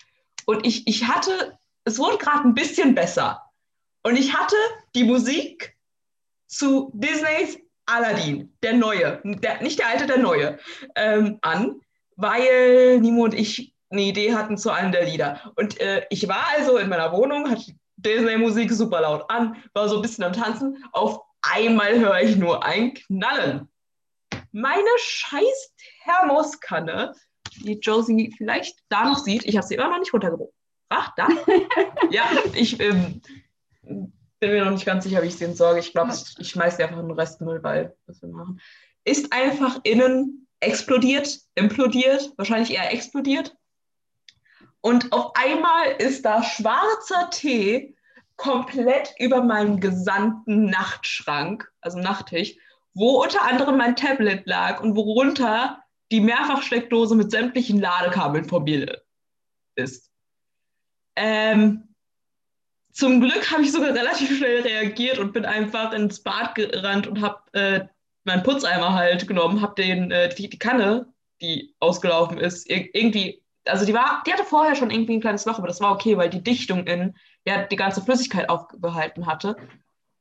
Und 0.45 0.65
ich, 0.65 0.87
ich 0.87 1.09
hatte 1.09 1.59
es 1.89 1.97
wurde 1.97 2.17
gerade 2.17 2.47
ein 2.47 2.53
bisschen 2.53 2.95
besser. 2.95 3.41
Und 4.03 4.15
ich 4.17 4.33
hatte 4.33 4.55
die 4.95 5.03
Musik 5.03 5.75
zu 6.47 6.91
Disneys 6.93 7.57
Aladdin, 7.85 8.55
der 8.61 8.73
neue, 8.73 9.19
der, 9.23 9.61
nicht 9.61 9.79
der 9.79 9.87
alte, 9.87 10.05
der 10.05 10.19
neue, 10.19 10.59
ähm, 10.95 11.39
an, 11.41 11.81
weil 12.15 12.99
Nimo 12.99 13.23
und 13.23 13.33
ich 13.33 13.73
eine 13.89 14.03
Idee 14.03 14.35
hatten 14.35 14.57
zu 14.57 14.69
einem 14.69 14.91
der 14.91 15.05
Lieder. 15.05 15.51
Und 15.55 15.79
äh, 15.79 16.05
ich 16.11 16.27
war 16.27 16.45
also 16.55 16.77
in 16.77 16.89
meiner 16.89 17.11
Wohnung, 17.11 17.49
hatte 17.49 17.73
Disney-Musik 17.97 18.71
super 18.71 19.01
laut 19.01 19.25
an, 19.29 19.57
war 19.73 19.89
so 19.89 19.95
ein 19.95 20.01
bisschen 20.03 20.23
am 20.23 20.33
Tanzen. 20.33 20.83
Auf 20.91 21.21
einmal 21.41 21.97
höre 21.97 22.21
ich 22.21 22.35
nur 22.37 22.63
ein 22.63 22.93
Knallen. 22.93 23.67
Meine 24.51 24.89
scheiß 24.97 25.73
Thermoskanne, 26.03 27.15
die 27.63 27.79
Josie 27.79 28.31
vielleicht 28.37 28.79
da 28.89 29.05
noch 29.05 29.17
sieht, 29.17 29.45
ich 29.45 29.57
habe 29.57 29.65
sie 29.65 29.75
immer 29.75 29.89
noch 29.89 29.99
nicht 29.99 30.13
runtergebrochen. 30.13 30.58
Ach, 30.89 31.13
da? 31.15 31.27
ja, 32.11 32.25
ich 32.53 32.79
ähm, 32.79 33.21
bin 33.81 34.51
mir 34.51 34.65
noch 34.65 34.71
nicht 34.71 34.85
ganz 34.85 35.03
sicher, 35.03 35.21
wie 35.21 35.27
ich 35.27 35.37
sie 35.37 35.45
entsorge. 35.45 35.79
Ich 35.79 35.91
glaube, 35.91 36.13
ich, 36.13 36.35
ich 36.39 36.49
schmeiße 36.49 36.77
sie 36.77 36.83
einfach 36.83 36.99
in 36.99 37.07
den 37.07 37.17
Restmüll, 37.17 37.63
weil 37.63 37.95
was 38.07 38.21
wir 38.21 38.29
machen. 38.29 38.59
Ist 39.03 39.31
einfach 39.31 39.79
innen 39.83 40.47
explodiert, 40.59 41.39
implodiert, 41.55 42.33
wahrscheinlich 42.37 42.73
eher 42.73 42.91
explodiert. 42.91 43.55
Und 44.81 45.11
auf 45.11 45.31
einmal 45.35 45.91
ist 45.99 46.25
da 46.25 46.43
schwarzer 46.43 47.29
Tee 47.31 47.95
komplett 48.37 49.13
über 49.19 49.43
meinen 49.43 49.79
gesamten 49.79 50.65
Nachtschrank, 50.65 51.69
also 51.81 51.99
Nachttisch, 51.99 52.55
wo 52.93 53.21
unter 53.21 53.43
anderem 53.43 53.77
mein 53.77 53.95
Tablet 53.95 54.47
lag 54.47 54.81
und 54.81 54.95
worunter 54.95 55.83
die 56.11 56.21
Mehrfachsteckdose 56.21 57.15
mit 57.15 57.31
sämtlichen 57.31 57.79
Ladekabeln 57.79 58.45
vor 58.45 58.61
mir 58.61 59.01
ist. 59.75 60.09
Ähm, 61.15 61.89
zum 62.91 63.21
Glück 63.21 63.51
habe 63.51 63.63
ich 63.63 63.71
sogar 63.71 63.89
relativ 63.93 64.37
schnell 64.37 64.61
reagiert 64.61 65.19
und 65.19 65.33
bin 65.33 65.45
einfach 65.45 65.93
ins 65.93 66.21
Bad 66.21 66.55
gerannt 66.55 67.07
und 67.07 67.21
habe 67.21 67.39
äh, 67.53 67.85
meinen 68.25 68.43
Putzeimer 68.43 68.93
halt 68.93 69.27
genommen, 69.27 69.61
habe 69.61 69.81
den 69.81 70.11
äh, 70.11 70.33
die, 70.33 70.49
die, 70.49 70.59
Kanne, 70.59 71.07
die 71.41 71.75
ausgelaufen 71.79 72.37
ist, 72.37 72.69
ir 72.69 72.93
irgendwie, 72.93 73.41
also 73.65 73.85
die 73.85 73.93
war, 73.93 74.23
die 74.25 74.33
hatte 74.33 74.43
vorher 74.43 74.75
schon 74.75 74.91
irgendwie 74.91 75.13
ein 75.13 75.21
kleines 75.21 75.45
Loch, 75.45 75.57
aber 75.57 75.67
das 75.67 75.81
war 75.81 75.93
okay, 75.93 76.17
weil 76.17 76.29
die 76.29 76.43
Dichtung 76.43 76.85
in 76.85 77.15
ja 77.45 77.63
die 77.63 77.75
ganze 77.75 78.01
Flüssigkeit 78.01 78.49
aufgehalten 78.49 79.25
hatte. 79.25 79.55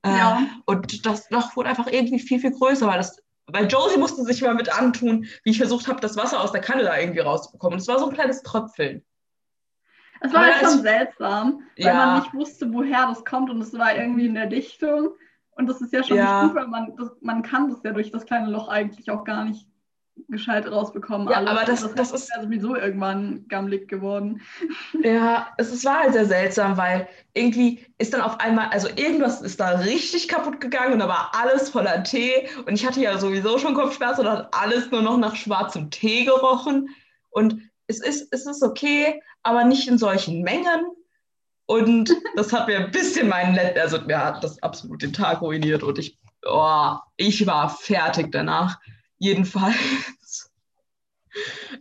Äh, 0.02 0.10
ja. 0.10 0.46
Und 0.64 1.04
das 1.04 1.28
Loch 1.30 1.56
wurde 1.56 1.70
einfach 1.70 1.88
irgendwie 1.90 2.20
viel 2.20 2.40
viel 2.40 2.52
größer, 2.52 2.86
weil 2.86 2.98
das 2.98 3.20
weil 3.50 3.66
Josie 3.66 3.98
musste 3.98 4.22
sich 4.24 4.42
mal 4.42 4.54
mit 4.54 4.70
antun, 4.70 5.26
wie 5.42 5.50
ich 5.50 5.58
versucht 5.58 5.88
habe, 5.88 6.00
das 6.00 6.16
Wasser 6.16 6.42
aus 6.42 6.52
der 6.52 6.60
Kanne 6.60 6.82
da 6.82 6.98
irgendwie 6.98 7.20
rauszubekommen. 7.20 7.74
Und 7.74 7.80
es 7.80 7.88
war 7.88 7.98
so 7.98 8.06
ein 8.06 8.14
kleines 8.14 8.42
Tröpfeln. 8.42 9.02
Es 10.20 10.32
war 10.32 10.44
halt 10.44 10.56
schon 10.56 10.82
seltsam, 10.82 11.62
weil 11.76 11.86
ja. 11.86 11.94
man 11.94 12.20
nicht 12.20 12.34
wusste, 12.34 12.72
woher 12.72 13.06
das 13.06 13.24
kommt 13.24 13.50
und 13.50 13.60
es 13.60 13.76
war 13.76 13.94
irgendwie 13.94 14.26
in 14.26 14.34
der 14.34 14.46
Dichtung. 14.46 15.10
Und 15.52 15.68
das 15.68 15.80
ist 15.80 15.92
ja 15.92 16.02
schon 16.04 16.16
ja. 16.16 16.42
nicht 16.42 16.52
gut, 16.52 16.60
weil 16.60 16.68
man, 16.68 16.96
das, 16.96 17.10
man 17.20 17.42
kann 17.42 17.68
das 17.68 17.82
ja 17.82 17.92
durch 17.92 18.10
das 18.10 18.26
kleine 18.26 18.48
Loch 18.50 18.68
eigentlich 18.68 19.10
auch 19.10 19.24
gar 19.24 19.44
nicht 19.44 19.66
gescheit 20.28 20.70
rausbekommen. 20.70 21.28
Ja, 21.28 21.36
alles. 21.38 21.50
aber 21.50 21.64
das, 21.64 21.80
das, 21.82 21.94
das 21.94 22.12
ist 22.12 22.30
ja 22.34 22.42
sowieso 22.42 22.76
irgendwann 22.76 23.46
gammelig 23.48 23.88
geworden. 23.88 24.40
Ja, 25.02 25.48
es, 25.58 25.70
es 25.70 25.84
war 25.84 26.00
halt 26.00 26.12
sehr 26.12 26.26
seltsam, 26.26 26.76
weil 26.76 27.08
irgendwie 27.34 27.86
ist 27.98 28.12
dann 28.12 28.20
auf 28.20 28.40
einmal, 28.40 28.68
also 28.70 28.88
irgendwas 28.88 29.42
ist 29.42 29.60
da 29.60 29.70
richtig 29.70 30.28
kaputt 30.28 30.60
gegangen 30.60 30.94
und 30.94 30.98
da 30.98 31.08
war 31.08 31.30
alles 31.34 31.70
voller 31.70 32.02
Tee 32.02 32.48
und 32.66 32.74
ich 32.74 32.86
hatte 32.86 33.00
ja 33.00 33.16
sowieso 33.18 33.58
schon 33.58 33.74
Kopfschmerzen 33.74 34.22
und 34.22 34.32
hat 34.32 34.48
alles 34.52 34.90
nur 34.90 35.02
noch 35.02 35.18
nach 35.18 35.36
schwarzem 35.36 35.90
Tee 35.90 36.24
gerochen 36.24 36.88
und 37.30 37.60
es 37.86 38.00
ist, 38.00 38.28
es 38.32 38.46
ist 38.46 38.62
okay, 38.62 39.22
aber 39.42 39.64
nicht 39.64 39.88
in 39.88 39.98
solchen 39.98 40.42
Mengen. 40.42 40.86
Und 41.66 42.10
das 42.36 42.52
hat 42.52 42.66
mir 42.66 42.78
ein 42.78 42.90
bisschen 42.90 43.28
meinen, 43.28 43.54
Let 43.54 43.78
also 43.78 44.00
mir 44.00 44.24
hat 44.24 44.42
das 44.42 44.62
absolut 44.62 45.02
den 45.02 45.12
Tag 45.12 45.42
ruiniert 45.42 45.82
und 45.82 45.98
ich, 45.98 46.18
oh, 46.46 46.94
ich 47.16 47.46
war 47.46 47.68
fertig 47.68 48.32
danach. 48.32 48.78
Jedenfalls 49.18 49.74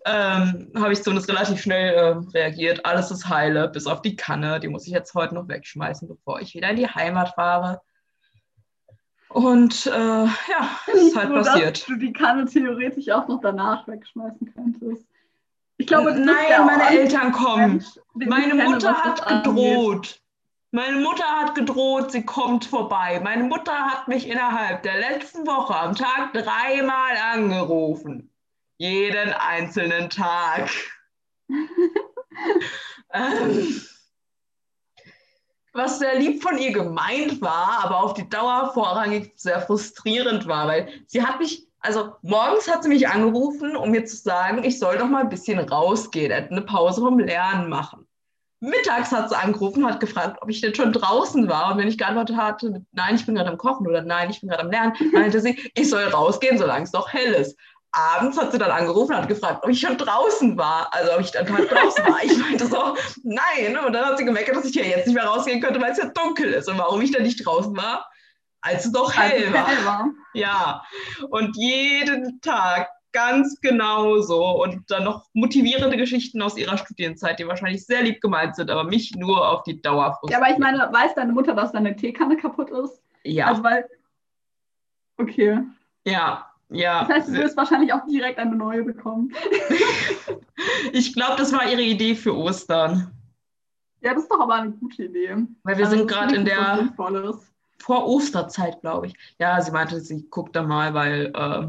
ähm, 0.06 0.72
habe 0.76 0.94
ich 0.94 1.04
zumindest 1.04 1.30
relativ 1.30 1.62
schnell 1.62 1.94
äh, 1.94 2.38
reagiert. 2.38 2.86
Alles 2.86 3.12
ist 3.12 3.30
heile, 3.30 3.70
bis 3.70 3.88
auf 3.88 4.02
die 4.02 4.16
Kanne. 4.16 4.60
Die 4.60 4.68
muss 4.68 4.88
ich 4.88 4.94
jetzt 4.94 5.14
heute 5.14 5.36
noch 5.36 5.48
wegschmeißen, 5.48 6.08
bevor 6.08 6.42
ich 6.42 6.54
wieder 6.54 6.70
in 6.70 6.78
die 6.78 6.88
Heimat 6.88 7.36
fahre. 7.36 7.82
Und 9.30 9.86
äh, 9.88 9.90
ja, 10.26 10.80
ist 10.88 11.16
halt 11.16 11.30
so, 11.30 11.34
passiert. 11.36 11.78
Dass 11.78 11.86
du 11.86 11.96
die 11.96 12.14
Kanne 12.14 12.46
theoretisch 12.46 13.10
auch 13.10 13.28
noch 13.28 13.42
danach 13.42 13.88
wegschmeißen 13.88 14.54
könntest. 14.54 15.06
Ich 15.78 15.88
glaube, 15.88 16.14
nein, 16.14 16.66
meine 16.66 16.90
Eltern 16.90 17.32
kommen. 17.32 17.86
Meine 18.16 18.56
Mutter 18.56 18.96
hat 18.96 19.26
gedroht. 19.28 20.22
Meine 20.72 20.98
Mutter 20.98 21.26
hat 21.26 21.56
gedroht, 21.56 22.12
sie 22.12 22.26
kommt 22.26 22.66
vorbei. 22.66 23.22
Meine 23.24 23.44
Mutter 23.44 23.74
hat 23.74 24.08
mich 24.08 24.28
innerhalb 24.28 24.84
der 24.84 25.00
letzten 25.00 25.48
Woche 25.48 25.76
am 25.76 25.96
Tag 25.96 26.34
dreimal 26.34 27.16
angerufen. 27.32 28.34
Jeden 28.78 29.34
einzelnen 29.34 30.10
Tag. 30.10 30.70
ähm, 33.14 33.82
was 35.74 36.00
sehr 36.00 36.20
lieb 36.20 36.42
von 36.42 36.58
ihr 36.58 36.74
gemeint 36.74 37.40
war, 37.40 37.84
aber 37.84 38.02
auf 38.04 38.14
die 38.16 38.28
Dauer 38.28 38.72
vorrangig 38.74 39.32
sehr 39.36 39.62
frustrierend 39.62 40.48
war, 40.48 40.68
weil 40.68 40.90
sie 41.06 41.24
hat 41.24 41.40
mich 41.40 41.67
also 41.88 42.16
morgens 42.22 42.70
hat 42.70 42.84
sie 42.84 42.90
mich 42.90 43.08
angerufen, 43.08 43.78
um 43.78 43.92
mir 43.92 44.04
zu 44.04 44.18
sagen, 44.18 44.64
ich 44.64 44.78
soll 44.78 44.98
doch 44.98 45.08
mal 45.08 45.24
ein 45.24 45.30
bisschen 45.30 45.58
rausgehen, 45.58 46.32
eine 46.32 46.62
Pause 46.62 47.00
vom 47.00 47.18
Lernen 47.18 47.70
machen. 47.70 48.06
Mittags 48.60 49.12
hat 49.12 49.30
sie 49.30 49.38
angerufen, 49.38 49.86
hat 49.86 50.00
gefragt, 50.00 50.40
ob 50.42 50.50
ich 50.50 50.60
denn 50.60 50.76
schon 50.76 50.92
draußen 50.92 51.48
war. 51.48 51.72
Und 51.72 51.78
wenn 51.78 51.88
ich 51.88 51.98
geantwortet 51.98 52.36
hatte, 52.36 52.72
mit, 52.72 52.84
nein, 52.92 53.16
ich 53.16 53.26
bin 53.26 53.36
gerade 53.36 53.50
am 53.50 53.58
Kochen 53.58 53.88
oder 53.88 54.02
nein, 54.02 54.30
ich 54.30 54.42
bin 54.42 54.50
gerade 54.50 54.64
am 54.64 54.72
Lernen, 54.72 54.94
meinte 55.14 55.40
sie, 55.40 55.72
ich 55.76 55.90
soll 55.90 56.04
rausgehen, 56.04 56.58
solange 56.58 56.84
es 56.84 56.92
noch 56.92 57.14
hell 57.14 57.34
ist. 57.34 57.58
Abends 57.92 58.38
hat 58.38 58.52
sie 58.52 58.58
dann 58.58 58.72
angerufen 58.72 59.14
und 59.14 59.22
hat 59.22 59.30
gefragt, 59.30 59.64
ob 59.64 59.70
ich 59.70 59.80
schon 59.80 59.98
draußen 59.98 60.58
war. 60.58 60.90
Also 60.92 61.14
ob 61.14 61.22
ich 61.22 61.40
am 61.40 61.46
Tag 61.46 61.70
draußen 61.70 62.04
war. 62.06 62.22
Ich 62.24 62.38
meinte 62.38 62.66
so, 62.66 62.96
nein. 63.24 63.78
Und 63.86 63.94
dann 63.94 64.06
hat 64.06 64.18
sie 64.18 64.26
gemerkt, 64.26 64.54
dass 64.54 64.66
ich 64.66 64.76
ja 64.76 64.84
jetzt 64.84 65.06
nicht 65.08 65.16
mehr 65.16 65.26
rausgehen 65.26 65.62
könnte, 65.62 65.80
weil 65.80 65.92
es 65.92 66.00
ja 66.00 66.10
dunkel 66.10 66.52
ist. 66.54 66.68
Und 66.68 66.78
warum 66.78 67.00
ich 67.02 67.12
dann 67.12 67.24
nicht 67.24 67.46
draußen 67.46 67.78
war, 67.78 68.10
als 68.62 68.86
es 68.86 68.92
noch 68.92 69.14
hell, 69.16 69.54
war. 69.54 69.68
hell 69.68 69.86
war. 69.86 70.10
Ja, 70.34 70.84
und 71.30 71.56
jeden 71.56 72.42
Tag 72.42 72.90
ganz 73.14 73.60
genau 73.62 74.20
so 74.20 74.62
und 74.64 74.84
dann 74.90 75.04
noch 75.04 75.26
motivierende 75.34 75.98
Geschichten 75.98 76.42
aus 76.42 76.58
ihrer 76.58 76.78
Studienzeit, 76.78 77.40
die 77.40 77.48
wahrscheinlich 77.48 77.86
sehr 77.86 78.04
lieb 78.04 78.22
gemeint 78.22 78.56
sind, 78.56 78.70
aber 78.70 78.84
mich 78.84 79.16
nur 79.16 79.48
auf 79.48 79.64
die 79.64 79.82
Dauer 79.82 80.14
frustrieren. 80.20 80.42
Ja, 80.42 80.46
aber 80.46 80.54
ich 80.54 80.60
meine, 80.60 80.94
weiß 80.94 81.16
deine 81.16 81.34
Mutter, 81.34 81.56
dass 81.56 81.72
deine 81.72 81.96
Teekanne 81.96 82.38
kaputt 82.38 82.70
ist? 82.70 83.02
Ja. 83.24 83.48
Also 83.48 83.64
weil, 83.64 83.88
okay. 85.18 85.62
Ja, 86.06 86.52
ja. 86.70 87.06
Das 87.06 87.10
heißt, 87.10 87.30
du 87.30 87.34
wirst 87.34 87.58
wahrscheinlich 87.58 87.94
auch 87.94 88.06
direkt 88.06 88.40
eine 88.40 88.56
neue 88.56 88.84
bekommen. 88.84 89.34
ich 90.92 91.14
glaube, 91.14 91.38
das 91.38 91.54
war 91.54 91.70
ihre 91.70 91.82
Idee 91.82 92.16
für 92.16 92.36
Ostern. 92.36 93.12
Ja, 94.02 94.14
das 94.14 94.24
ist 94.24 94.32
doch 94.32 94.40
aber 94.40 94.56
eine 94.56 94.72
gute 94.72 95.06
Idee. 95.06 95.36
Weil 95.64 95.78
wir 95.78 95.86
also, 95.86 95.98
sind 95.98 96.08
gerade 96.08 96.36
in 96.36 96.46
der 96.46 96.94
vor 97.80 98.08
Osterzeit, 98.08 98.82
glaube 98.82 99.08
ich. 99.08 99.14
Ja, 99.40 99.62
sie 99.62 99.72
meinte, 99.72 100.00
sie 100.02 100.28
guckt 100.30 100.56
da 100.56 100.64
mal, 100.64 100.94
weil 100.94 101.32
äh, 101.36 101.68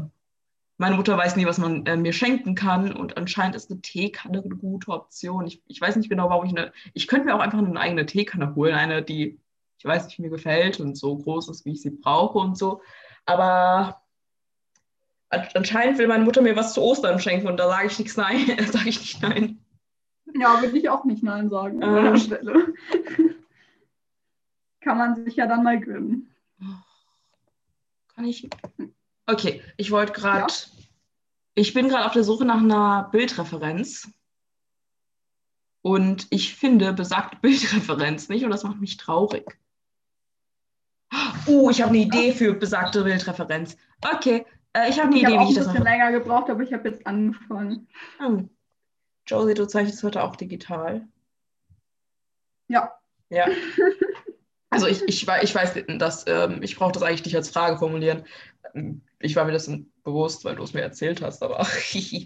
meine 0.77 0.95
Mutter 0.95 1.17
weiß 1.17 1.35
nie, 1.35 1.45
was 1.45 1.57
man 1.57 1.85
äh, 1.85 1.97
mir 1.97 2.13
schenken 2.13 2.55
kann 2.55 2.93
und 2.93 3.17
anscheinend 3.17 3.55
ist 3.55 3.69
eine 3.69 3.81
Teekanne 3.81 4.41
eine 4.43 4.55
gute 4.55 4.91
Option. 4.91 5.45
Ich, 5.45 5.61
ich 5.67 5.79
weiß 5.81 5.95
nicht 5.97 6.09
genau, 6.09 6.29
warum 6.29 6.45
ich 6.45 6.51
eine. 6.51 6.71
Ich 6.93 7.07
könnte 7.07 7.25
mir 7.25 7.35
auch 7.35 7.41
einfach 7.41 7.59
eine 7.59 7.79
eigene 7.79 8.05
Teekanne 8.05 8.55
holen, 8.55 8.75
eine, 8.75 9.01
die 9.01 9.39
ich 9.79 9.85
weiß 9.85 10.05
nicht, 10.05 10.19
mir 10.19 10.29
gefällt 10.29 10.79
und 10.79 10.95
so 10.97 11.17
groß 11.17 11.49
ist, 11.49 11.65
wie 11.65 11.71
ich 11.71 11.81
sie 11.81 11.89
brauche 11.89 12.37
und 12.37 12.57
so. 12.57 12.81
Aber 13.25 14.01
anscheinend 15.29 15.97
will 15.97 16.07
meine 16.07 16.25
Mutter 16.25 16.41
mir 16.41 16.55
was 16.55 16.73
zu 16.73 16.81
Ostern 16.81 17.19
schenken 17.19 17.47
und 17.47 17.57
da 17.57 17.69
sage 17.69 17.87
ich 17.87 17.97
nichts 17.97 18.17
nein, 18.17 18.45
sage 18.71 18.89
ich 18.89 18.99
nicht 18.99 19.21
nein. 19.21 19.59
Ja, 20.35 20.61
würde 20.61 20.77
ich 20.77 20.89
auch 20.89 21.05
nicht 21.05 21.23
nein 21.23 21.49
sagen 21.49 21.81
an 21.81 21.93
der 21.93 22.11
ähm. 22.11 22.17
Stelle. 22.17 22.73
Kann 24.89 24.97
man 24.97 25.23
sich 25.23 25.35
ja 25.35 25.45
dann 25.45 25.61
mal 25.61 25.79
gönnen. 25.79 26.33
Kann 28.15 28.25
ich. 28.25 28.49
Okay, 29.27 29.61
ich 29.77 29.91
wollte 29.91 30.13
gerade. 30.13 30.51
Ja? 30.51 30.81
Ich 31.53 31.75
bin 31.75 31.89
gerade 31.89 32.07
auf 32.07 32.13
der 32.13 32.23
Suche 32.23 32.43
nach 32.43 32.57
einer 32.57 33.07
Bildreferenz. 33.11 34.11
Und 35.83 36.25
ich 36.31 36.55
finde 36.55 36.91
besagte 36.93 37.37
Bildreferenz 37.41 38.29
nicht 38.29 38.43
und 38.43 38.49
das 38.49 38.63
macht 38.63 38.81
mich 38.81 38.97
traurig. 38.97 39.59
Oh, 41.45 41.69
ich 41.69 41.83
habe 41.83 41.89
eine 41.89 41.99
Idee 41.99 42.33
für 42.33 42.55
besagte 42.55 43.03
Bildreferenz. 43.03 43.77
Okay, 44.01 44.43
äh, 44.73 44.89
ich 44.89 44.97
habe 44.97 45.09
eine 45.09 45.17
ich 45.17 45.21
Idee, 45.21 45.37
hab 45.37 45.45
wie 45.45 45.51
ich 45.51 45.55
das 45.55 45.67
mache. 45.67 45.77
Ich 45.77 45.81
habe 45.81 45.89
ein 45.89 45.93
bisschen 45.93 45.99
länger 45.99 46.11
gebraucht, 46.13 46.49
aber 46.49 46.63
ich 46.63 46.73
habe 46.73 46.89
jetzt 46.89 47.05
angefangen. 47.05 47.87
Hm. 48.17 48.49
Josie, 49.27 49.53
du 49.53 49.67
zeichnest 49.67 50.01
heute 50.01 50.23
auch 50.23 50.35
digital. 50.35 51.07
Ja. 52.69 52.91
Ja. 53.29 53.45
Also 54.69 54.87
ich, 54.87 55.01
ich, 55.03 55.27
ich 55.27 55.55
weiß, 55.55 55.83
dass 55.97 56.25
ähm, 56.27 56.61
ich 56.61 56.75
brauche 56.75 56.91
das 56.91 57.03
eigentlich 57.03 57.25
nicht 57.25 57.35
als 57.35 57.49
Frage 57.49 57.77
formulieren. 57.77 58.25
Ich 59.19 59.35
war 59.35 59.45
mir 59.45 59.51
das 59.51 59.71
bewusst, 60.03 60.45
weil 60.45 60.55
du 60.55 60.63
es 60.63 60.73
mir 60.73 60.81
erzählt 60.81 61.21
hast, 61.21 61.41
aber. 61.41 61.65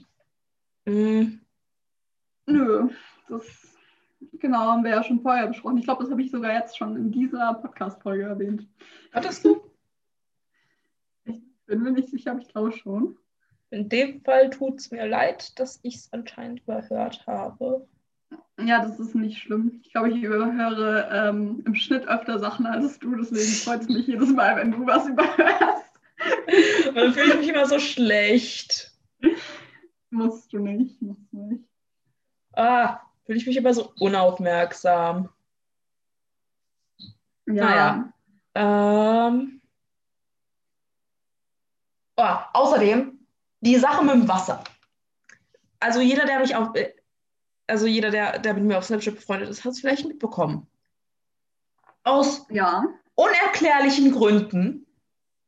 mm. 0.85 1.39
Nö, 2.45 2.89
das 3.29 3.45
genau 4.39 4.59
haben 4.59 4.83
wir 4.83 4.91
ja 4.91 5.03
schon 5.03 5.21
vorher 5.21 5.47
besprochen. 5.47 5.77
Ich 5.77 5.85
glaube, 5.85 6.03
das 6.03 6.11
habe 6.11 6.21
ich 6.21 6.31
sogar 6.31 6.53
jetzt 6.53 6.77
schon 6.77 6.95
in 6.95 7.11
dieser 7.11 7.53
Podcast-Folge 7.55 8.23
erwähnt. 8.23 8.67
Hattest 9.13 9.45
du? 9.45 9.61
Ich 11.25 11.41
bin 11.65 11.81
mir 11.81 11.91
nicht 11.91 12.09
sicher, 12.09 12.31
aber 12.31 12.41
ich 12.41 12.49
glaube 12.49 12.71
schon. 12.73 13.17
In 13.69 13.89
dem 13.89 14.21
Fall 14.21 14.49
tut 14.49 14.79
es 14.79 14.91
mir 14.91 15.07
leid, 15.07 15.57
dass 15.59 15.79
ich 15.83 15.95
es 15.95 16.13
anscheinend 16.13 16.61
überhört 16.61 17.25
habe. 17.25 17.87
Ja, 18.59 18.83
das 18.83 18.99
ist 18.99 19.15
nicht 19.15 19.39
schlimm. 19.39 19.79
Ich 19.83 19.91
glaube, 19.91 20.11
ich 20.11 20.21
überhöre 20.21 21.09
ähm, 21.11 21.63
im 21.65 21.75
Schnitt 21.75 22.07
öfter 22.07 22.39
Sachen 22.39 22.65
als 22.65 22.99
du, 22.99 23.15
deswegen 23.15 23.51
freut 23.63 23.81
es 23.81 23.89
mich 23.89 24.07
jedes 24.07 24.29
Mal, 24.31 24.55
wenn 24.57 24.71
du 24.71 24.85
was 24.85 25.07
überhörst. 25.07 25.83
Dann 26.93 27.13
fühle 27.13 27.33
ich 27.33 27.39
mich 27.39 27.49
immer 27.49 27.65
so 27.65 27.79
schlecht. 27.79 28.91
Musst 30.11 30.53
du 30.53 30.59
nicht, 30.59 31.01
musst 31.01 31.21
du 31.31 31.37
nicht. 31.37 31.63
Ah, 32.53 32.99
fühle 33.25 33.39
ich 33.39 33.47
mich 33.47 33.57
immer 33.57 33.73
so 33.73 33.91
unaufmerksam. 33.99 35.29
Ja. 37.47 37.53
Naja. 37.53 38.13
Ähm. 38.55 39.61
Oh, 42.15 42.35
außerdem, 42.53 43.19
die 43.61 43.77
Sache 43.77 44.05
mit 44.05 44.13
dem 44.13 44.27
Wasser. 44.27 44.63
Also 45.79 45.99
jeder, 45.99 46.25
der 46.25 46.39
mich 46.39 46.55
auf, 46.55 46.75
äh, 46.75 46.93
also 47.67 47.85
jeder, 47.85 48.11
der, 48.11 48.39
der 48.39 48.53
mit 48.53 48.63
mir 48.63 48.77
auf 48.77 48.85
Snapchat 48.85 49.15
befreundet 49.15 49.49
ist, 49.49 49.63
hat 49.63 49.71
es 49.73 49.79
vielleicht 49.79 50.05
mitbekommen. 50.05 50.67
Aus 52.03 52.45
ja. 52.49 52.85
unerklärlichen 53.15 54.11
Gründen 54.11 54.85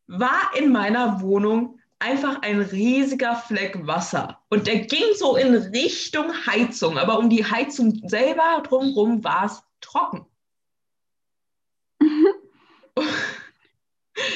war 0.07 0.51
in 0.55 0.71
meiner 0.71 1.21
Wohnung 1.21 1.79
einfach 1.99 2.41
ein 2.41 2.61
riesiger 2.61 3.35
Fleck 3.35 3.85
Wasser. 3.87 4.39
Und 4.49 4.67
der 4.67 4.79
ging 4.79 5.13
so 5.15 5.35
in 5.35 5.55
Richtung 5.55 6.31
Heizung, 6.45 6.97
aber 6.97 7.17
um 7.19 7.29
die 7.29 7.45
Heizung 7.45 8.01
selber 8.07 8.61
drumherum 8.67 9.23
war 9.23 9.45
es 9.45 9.63
trocken. 9.81 10.25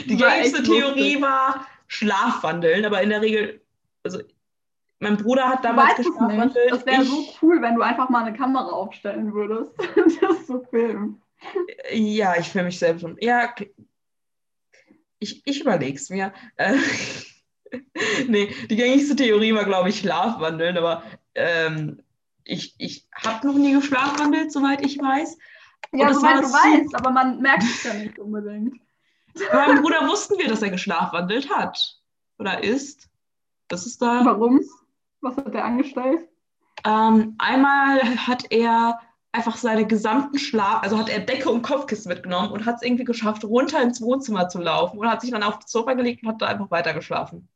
die 0.06 0.18
gängigste 0.18 0.63
Theorie 0.63 1.13
lustig. 1.13 1.22
war 1.22 1.68
Schlafwandeln, 1.88 2.86
aber 2.86 3.02
in 3.02 3.10
der 3.10 3.22
Regel, 3.22 3.62
also 4.04 4.20
mein 5.00 5.18
Bruder 5.18 5.48
hat 5.48 5.64
damals 5.64 5.96
geschlafwandelt. 5.96 6.72
Das 6.72 6.86
wäre 6.86 7.04
so 7.04 7.26
cool, 7.42 7.62
wenn 7.62 7.76
du 7.76 7.82
einfach 7.82 8.10
mal 8.10 8.26
eine 8.26 8.38
Kamera 8.38 8.70
aufstellen 8.70 9.34
würdest. 9.34 9.72
das 10.22 10.48
so 10.48 10.64
filmen. 10.70 11.22
Ja, 11.92 12.36
ich 12.38 12.50
filme 12.50 12.68
mich 12.68 12.80
selbst. 12.80 13.06
Ja, 13.22 13.54
ich, 15.20 15.42
ich 15.46 15.62
überlege 15.62 15.98
es 15.98 16.10
mir. 16.10 16.34
Äh, 16.58 16.78
nee, 18.28 18.54
die 18.70 18.76
gängigste 18.76 19.16
Theorie 19.16 19.54
war, 19.54 19.66
glaube 19.66 19.90
ich, 19.90 20.00
Schlafwandeln, 20.00 20.78
aber 20.78 21.04
ähm, 21.36 22.02
ich, 22.44 22.76
ich 22.78 23.08
habe 23.14 23.48
noch 23.48 23.56
nie 23.56 23.74
geschlafwandelt, 23.74 24.52
soweit 24.52 24.86
ich 24.86 24.98
weiß. 25.00 25.38
Ja, 25.92 26.14
soweit 26.14 26.44
du 26.44 26.48
weißt, 26.48 26.96
aber 26.96 27.12
man 27.12 27.42
merkt 27.42 27.64
es 27.64 27.84
ja 27.84 27.94
nicht 27.94 28.20
unbedingt. 28.20 28.80
Bei 29.52 29.68
meinem 29.68 29.82
Bruder 29.82 30.08
wussten 30.08 30.38
wir, 30.38 30.48
dass 30.48 30.62
er 30.62 30.72
geschlafwandelt 30.72 31.50
hat. 31.50 32.00
Oder 32.38 32.64
ist. 32.64 33.10
Das 33.68 33.86
ist 33.86 34.02
da. 34.02 34.26
Warum? 34.26 34.60
Was 35.21 35.38
hat 35.38 35.53
er 35.53 35.65
angestellt? 35.65 36.27
Ähm, 36.86 37.36
einmal 37.38 37.99
hat 38.27 38.51
er 38.51 38.99
einfach 39.32 39.58
seine 39.58 39.86
gesamten 39.86 40.39
Schlaf, 40.39 40.82
also 40.82 40.97
hat 40.97 41.10
er 41.10 41.19
Decke 41.19 41.49
und 41.49 41.62
Kopfkissen 41.62 42.10
mitgenommen 42.10 42.51
und 42.51 42.65
hat 42.65 42.77
es 42.77 42.82
irgendwie 42.82 43.03
geschafft, 43.03 43.43
runter 43.43 43.82
ins 43.82 44.01
Wohnzimmer 44.01 44.49
zu 44.49 44.60
laufen 44.60 44.97
und 44.97 45.10
hat 45.10 45.21
sich 45.21 45.32
dann 45.32 45.43
auf 45.43 45.60
das 45.60 45.71
Sofa 45.71 45.93
gelegt 45.93 46.23
und 46.23 46.29
hat 46.29 46.41
da 46.41 46.47
einfach 46.47 46.71
weiter 46.71 46.93
geschlafen. 46.93 47.47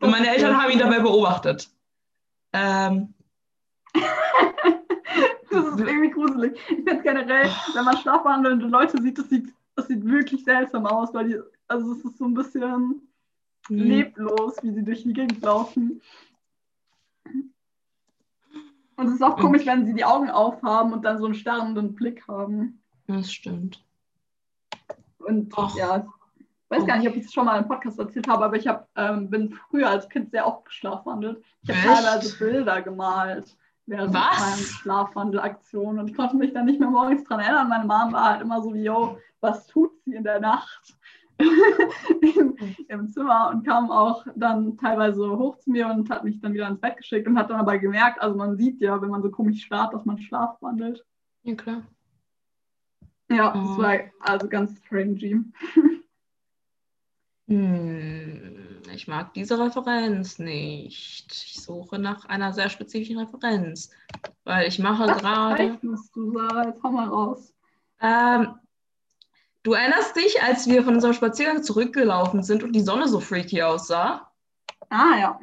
Und 0.00 0.10
meine 0.10 0.28
Eltern 0.28 0.60
haben 0.60 0.70
ihn 0.70 0.78
dabei 0.78 1.00
beobachtet. 1.00 1.70
Ähm, 2.52 3.14
das 3.94 5.64
ist 5.66 5.80
irgendwie 5.80 6.10
gruselig. 6.10 6.58
Ich 6.68 6.76
finde 6.76 6.96
es 6.96 7.02
generell, 7.02 7.50
wenn 7.74 7.84
man 7.84 7.96
schlafwandelnde 7.98 8.66
Leute 8.66 9.00
sieht, 9.00 9.18
das 9.18 9.28
sieht, 9.28 9.52
das 9.74 9.88
sieht 9.88 10.04
wirklich 10.04 10.44
seltsam 10.44 10.86
aus, 10.86 11.12
weil 11.14 11.28
die, 11.28 11.38
also 11.68 11.92
es 11.92 12.04
ist 12.04 12.18
so 12.18 12.26
ein 12.26 12.34
bisschen 12.34 13.05
mhm. 13.68 13.78
leblos, 13.78 14.56
wie 14.62 14.72
sie 14.72 14.84
durch 14.84 15.02
die 15.02 15.12
Gegend 15.12 15.42
laufen. 15.42 16.00
Und 18.96 19.08
es 19.08 19.14
ist 19.14 19.22
auch 19.22 19.36
komisch, 19.36 19.66
wenn 19.66 19.86
sie 19.86 19.94
die 19.94 20.04
Augen 20.04 20.30
aufhaben 20.30 20.92
und 20.92 21.04
dann 21.04 21.18
so 21.18 21.26
einen 21.26 21.34
starrenden 21.34 21.94
Blick 21.94 22.26
haben. 22.28 22.80
Das 23.06 23.30
stimmt. 23.30 23.84
Und 25.18 25.56
Och. 25.56 25.76
ja, 25.76 25.98
ich 25.98 26.70
weiß 26.70 26.82
oh. 26.82 26.86
gar 26.86 26.98
nicht, 26.98 27.08
ob 27.08 27.14
ich 27.14 27.26
es 27.26 27.32
schon 27.32 27.44
mal 27.44 27.60
im 27.60 27.68
Podcast 27.68 27.98
erzählt 27.98 28.26
habe, 28.26 28.44
aber 28.44 28.56
ich 28.56 28.66
hab, 28.66 28.88
ähm, 28.96 29.28
bin 29.28 29.58
früher 29.70 29.88
als 29.88 30.08
Kind 30.08 30.30
sehr 30.30 30.46
oft 30.46 30.64
geschlafwandelt. 30.64 31.42
Ich 31.62 31.70
habe 31.70 31.80
teilweise 31.80 32.38
Bilder 32.38 32.82
gemalt 32.82 33.56
während 33.86 34.12
meiner 34.12 34.56
Schlafwandelaktion 34.56 35.98
und 35.98 36.10
ich 36.10 36.16
konnte 36.16 36.36
mich 36.36 36.52
dann 36.52 36.64
nicht 36.64 36.80
mehr 36.80 36.90
morgens 36.90 37.22
dran 37.24 37.40
erinnern. 37.40 37.68
Meine 37.68 37.84
Mom 37.84 38.12
war 38.12 38.32
halt 38.32 38.42
immer 38.42 38.62
so 38.62 38.74
wie, 38.74 38.82
yo, 38.82 39.18
was 39.40 39.66
tut 39.66 39.92
sie 40.04 40.14
in 40.14 40.24
der 40.24 40.40
Nacht? 40.40 40.95
Im, 41.38 42.56
im, 42.88 43.08
Zimmer 43.08 43.50
und 43.52 43.66
kam 43.66 43.90
auch 43.90 44.26
dann 44.36 44.76
teilweise 44.78 45.28
hoch 45.36 45.58
zu 45.58 45.70
mir 45.70 45.86
und 45.88 46.08
hat 46.08 46.24
mich 46.24 46.40
dann 46.40 46.54
wieder 46.54 46.68
ins 46.68 46.80
Bett 46.80 46.96
geschickt 46.96 47.26
und 47.26 47.38
hat 47.38 47.50
dann 47.50 47.60
aber 47.60 47.78
gemerkt, 47.78 48.20
also 48.22 48.36
man 48.36 48.56
sieht 48.56 48.80
ja, 48.80 49.00
wenn 49.02 49.10
man 49.10 49.22
so 49.22 49.30
komisch 49.30 49.64
schlaft, 49.64 49.92
dass 49.92 50.04
man 50.04 50.18
schlafwandelt. 50.18 51.04
Ja, 51.42 51.54
klar. 51.54 51.82
Ja, 53.30 53.50
oh. 53.50 53.58
das 53.58 53.78
war 53.78 53.98
also 54.20 54.48
ganz 54.48 54.78
strange. 54.78 55.44
Hm, 57.48 58.82
ich 58.92 59.06
mag 59.06 59.32
diese 59.34 59.58
Referenz 59.58 60.40
nicht. 60.40 61.30
Ich 61.30 61.62
suche 61.62 61.96
nach 61.96 62.24
einer 62.24 62.52
sehr 62.52 62.68
spezifischen 62.68 63.18
Referenz, 63.18 63.90
weil 64.42 64.66
ich 64.66 64.80
mache 64.80 65.06
gerade. 65.06 65.78
Was 65.82 66.10
du, 66.10 66.32
Sarah? 66.32 66.66
Jetzt 66.66 66.82
hau 66.82 66.90
mal 66.90 67.08
raus. 67.08 67.54
Ähm, 68.00 68.56
du 69.66 69.72
erinnerst 69.72 70.14
dich, 70.14 70.40
als 70.42 70.68
wir 70.68 70.84
von 70.84 70.94
unserem 70.94 71.12
Spaziergang 71.12 71.62
zurückgelaufen 71.64 72.44
sind 72.44 72.62
und 72.62 72.72
die 72.72 72.82
Sonne 72.82 73.08
so 73.08 73.18
freaky 73.18 73.62
aussah? 73.62 74.30
Ah, 74.90 75.18
ja. 75.18 75.40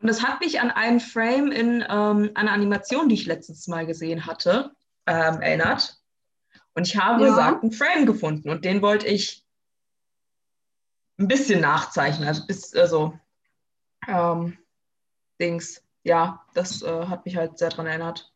Und 0.00 0.08
das 0.08 0.22
hat 0.22 0.40
mich 0.40 0.60
an 0.60 0.70
einen 0.70 0.98
Frame 0.98 1.52
in 1.52 1.84
ähm, 1.86 2.30
einer 2.34 2.52
Animation, 2.52 3.10
die 3.10 3.16
ich 3.16 3.26
letztes 3.26 3.68
Mal 3.68 3.86
gesehen 3.86 4.24
hatte, 4.24 4.74
ähm, 5.06 5.42
erinnert. 5.42 6.00
Und 6.74 6.86
ich 6.86 6.96
habe 6.96 7.22
ja. 7.22 7.30
gesagt, 7.30 7.62
einen 7.62 7.72
Frame 7.72 8.06
gefunden 8.06 8.48
und 8.48 8.64
den 8.64 8.80
wollte 8.80 9.06
ich 9.06 9.44
ein 11.18 11.28
bisschen 11.28 11.60
nachzeichnen. 11.60 12.28
Also 12.28 12.46
bis, 12.46 12.74
also 12.74 13.18
ähm, 14.08 14.56
Dings, 15.38 15.82
ja, 16.02 16.46
das 16.54 16.82
äh, 16.82 17.06
hat 17.06 17.26
mich 17.26 17.36
halt 17.36 17.58
sehr 17.58 17.68
daran 17.68 17.86
erinnert. 17.86 18.32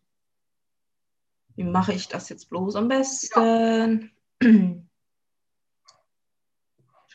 Wie 1.56 1.64
mache 1.64 1.94
ich 1.94 2.08
das 2.08 2.28
jetzt 2.28 2.50
bloß 2.50 2.76
am 2.76 2.88
besten? 2.88 4.10
Ja. 4.42 4.89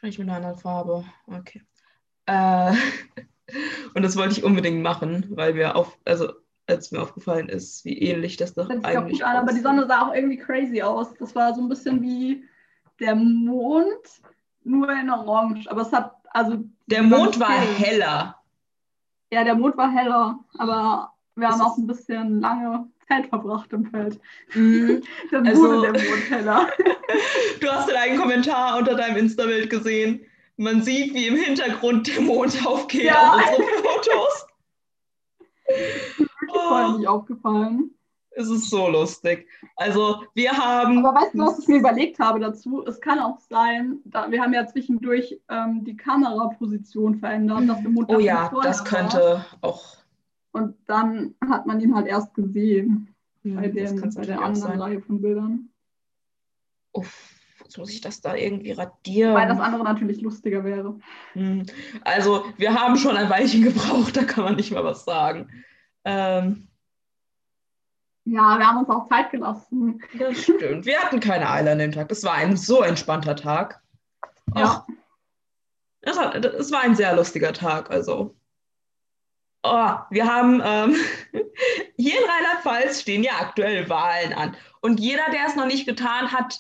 Wahrscheinlich 0.05 0.19
mit 0.19 0.29
einer 0.29 0.37
anderen 0.37 0.57
Farbe. 0.57 1.03
Okay. 1.25 1.63
Äh, 2.27 2.73
und 3.95 4.03
das 4.03 4.15
wollte 4.15 4.37
ich 4.37 4.43
unbedingt 4.43 4.83
machen, 4.83 5.25
weil 5.31 5.55
mir 5.55 5.75
auf, 5.75 5.97
also 6.05 6.31
als 6.67 6.91
mir 6.91 7.01
aufgefallen 7.01 7.49
ist, 7.49 7.83
wie 7.85 7.97
ähnlich 7.97 8.37
das 8.37 8.53
doch 8.53 8.67
das 8.67 8.83
eigentlich 8.83 9.21
ist. 9.21 9.25
Aber 9.25 9.51
die 9.51 9.61
Sonne 9.61 9.87
sah 9.87 10.07
auch 10.07 10.13
irgendwie 10.13 10.37
crazy 10.37 10.83
aus. 10.83 11.15
Das 11.15 11.33
war 11.33 11.55
so 11.55 11.61
ein 11.61 11.69
bisschen 11.69 12.03
wie 12.03 12.43
der 12.99 13.15
Mond, 13.15 14.21
nur 14.63 14.91
in 14.91 15.09
Orange. 15.09 15.67
Aber 15.71 15.81
es 15.81 15.91
hat 15.91 16.13
Also 16.29 16.63
der 16.85 17.01
Mond 17.01 17.39
war 17.39 17.49
heller. 17.49 18.35
Ja, 19.33 19.43
der 19.43 19.55
Mond 19.55 19.75
war 19.75 19.91
heller, 19.91 20.37
aber 20.59 21.13
wir 21.33 21.49
haben 21.49 21.61
auch 21.61 21.79
ein 21.79 21.87
bisschen 21.87 22.41
lange 22.41 22.87
Zeit 23.07 23.27
verbracht 23.27 23.71
im 23.73 23.85
Feld. 23.85 24.19
Mhm. 24.53 25.03
Dann 25.31 25.47
also, 25.47 25.61
wurde 25.61 25.81
der 25.81 26.03
Mond 26.03 26.29
heller. 26.29 26.69
du 27.61 27.67
hast 27.67 27.89
in 27.89 27.95
einem 27.95 28.19
Kommentar 28.19 28.77
unter 28.77 28.95
deinem 28.95 29.17
Insta-Bild 29.17 29.69
gesehen, 29.69 30.25
man 30.57 30.81
sieht, 30.81 31.13
wie 31.13 31.27
im 31.27 31.35
Hintergrund 31.35 32.07
der 32.07 32.21
Mond 32.21 32.65
aufgeht 32.65 33.03
ja. 33.03 33.33
auf 33.33 33.59
unseren 33.59 33.83
Fotos. 33.83 34.47
Ist 35.67 36.19
mir 36.19 36.27
wirklich 36.39 36.61
oh. 36.71 36.97
nicht 36.97 37.07
aufgefallen. 37.07 37.91
Es 38.37 38.49
ist 38.49 38.69
so 38.69 38.89
lustig. 38.89 39.47
Also 39.77 40.23
wir 40.33 40.51
haben. 40.51 41.05
Aber 41.05 41.19
weißt 41.21 41.35
du, 41.35 41.39
was 41.39 41.59
ich 41.59 41.67
mir 41.67 41.77
überlegt 41.77 42.19
habe 42.19 42.39
dazu? 42.39 42.85
Es 42.85 42.99
kann 42.99 43.19
auch 43.19 43.39
sein, 43.39 43.99
da, 44.03 44.29
wir 44.29 44.41
haben 44.41 44.53
ja 44.53 44.67
zwischendurch 44.67 45.39
ähm, 45.49 45.85
die 45.85 45.95
Kameraposition 45.95 47.15
verändert, 47.15 47.69
dass 47.69 47.81
der 47.81 47.91
Mond 47.91 48.09
Oh 48.09 48.19
ja, 48.19 48.51
das 48.61 48.83
könnte 48.83 49.17
war. 49.17 49.45
auch. 49.61 49.97
Und 50.55 50.77
dann 50.87 51.35
hat 51.45 51.65
man 51.65 51.81
ihn 51.81 51.93
halt 51.93 52.07
erst 52.07 52.33
gesehen 52.33 53.13
hm, 53.41 53.55
bei, 53.55 53.67
den, 53.67 53.99
bei 53.99 54.25
der 54.25 54.39
anderen. 54.41 54.79
Reihe 54.79 55.01
von 55.01 55.21
Bildern. 55.21 55.67
Uff. 56.93 57.29
Jetzt 57.61 57.77
muss 57.77 57.89
ich 57.89 57.99
das 57.99 58.21
da 58.21 58.35
irgendwie 58.35 58.71
radieren. 58.71 59.33
Weil 59.33 59.49
das 59.49 59.59
andere 59.59 59.83
natürlich 59.83 60.21
lustiger 60.21 60.63
wäre. 60.63 60.97
Hm. 61.33 61.65
Also, 62.05 62.45
wir 62.55 62.73
haben 62.73 62.95
schon 62.95 63.17
ein 63.17 63.29
Weilchen 63.29 63.63
gebraucht, 63.63 64.15
da 64.15 64.23
kann 64.23 64.45
man 64.45 64.55
nicht 64.55 64.71
mal 64.71 64.85
was 64.85 65.03
sagen. 65.03 65.49
Ähm, 66.05 66.69
ja, 68.23 68.57
wir 68.57 68.65
haben 68.65 68.77
uns 68.77 68.89
auch 68.89 69.09
Zeit 69.09 69.31
gelassen. 69.31 70.01
Das 70.17 70.41
stimmt. 70.41 70.85
Wir 70.85 71.01
hatten 71.01 71.19
keine 71.19 71.49
Eile 71.49 71.73
an 71.73 71.79
dem 71.79 71.91
Tag. 71.91 72.07
Das 72.07 72.23
war 72.23 72.35
ein 72.35 72.55
so 72.55 72.81
entspannter 72.81 73.35
Tag. 73.35 73.81
Ja. 74.55 74.87
Es 75.99 76.15
war 76.71 76.79
ein 76.81 76.95
sehr 76.95 77.13
lustiger 77.13 77.51
Tag. 77.51 77.91
Also. 77.91 78.37
Oh, 79.67 79.97
wir 80.11 80.27
haben 80.27 80.61
ähm, 80.63 80.95
hier 81.97 82.19
in 82.19 82.29
Rheinland-Pfalz 82.29 83.01
stehen 83.01 83.23
ja 83.23 83.33
aktuell 83.39 83.89
Wahlen 83.89 84.33
an. 84.33 84.55
Und 84.81 84.99
jeder, 84.99 85.23
der 85.31 85.47
es 85.47 85.55
noch 85.55 85.65
nicht 85.65 85.87
getan 85.87 86.31
hat, 86.31 86.59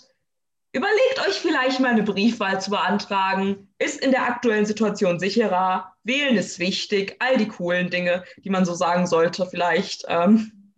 überlegt 0.71 1.19
euch 1.27 1.35
vielleicht 1.35 1.79
mal 1.79 1.91
eine 1.91 2.01
Briefwahl 2.01 2.59
zu 2.59 2.71
beantragen. 2.71 3.67
Ist 3.77 4.01
in 4.01 4.09
der 4.09 4.23
aktuellen 4.23 4.65
Situation 4.65 5.19
sicherer. 5.19 5.93
Wählen 6.03 6.35
ist 6.35 6.57
wichtig. 6.57 7.15
All 7.19 7.37
die 7.37 7.47
coolen 7.47 7.91
Dinge, 7.91 8.23
die 8.37 8.49
man 8.49 8.65
so 8.65 8.73
sagen 8.73 9.05
sollte, 9.05 9.45
vielleicht. 9.45 10.05
Ähm, 10.07 10.73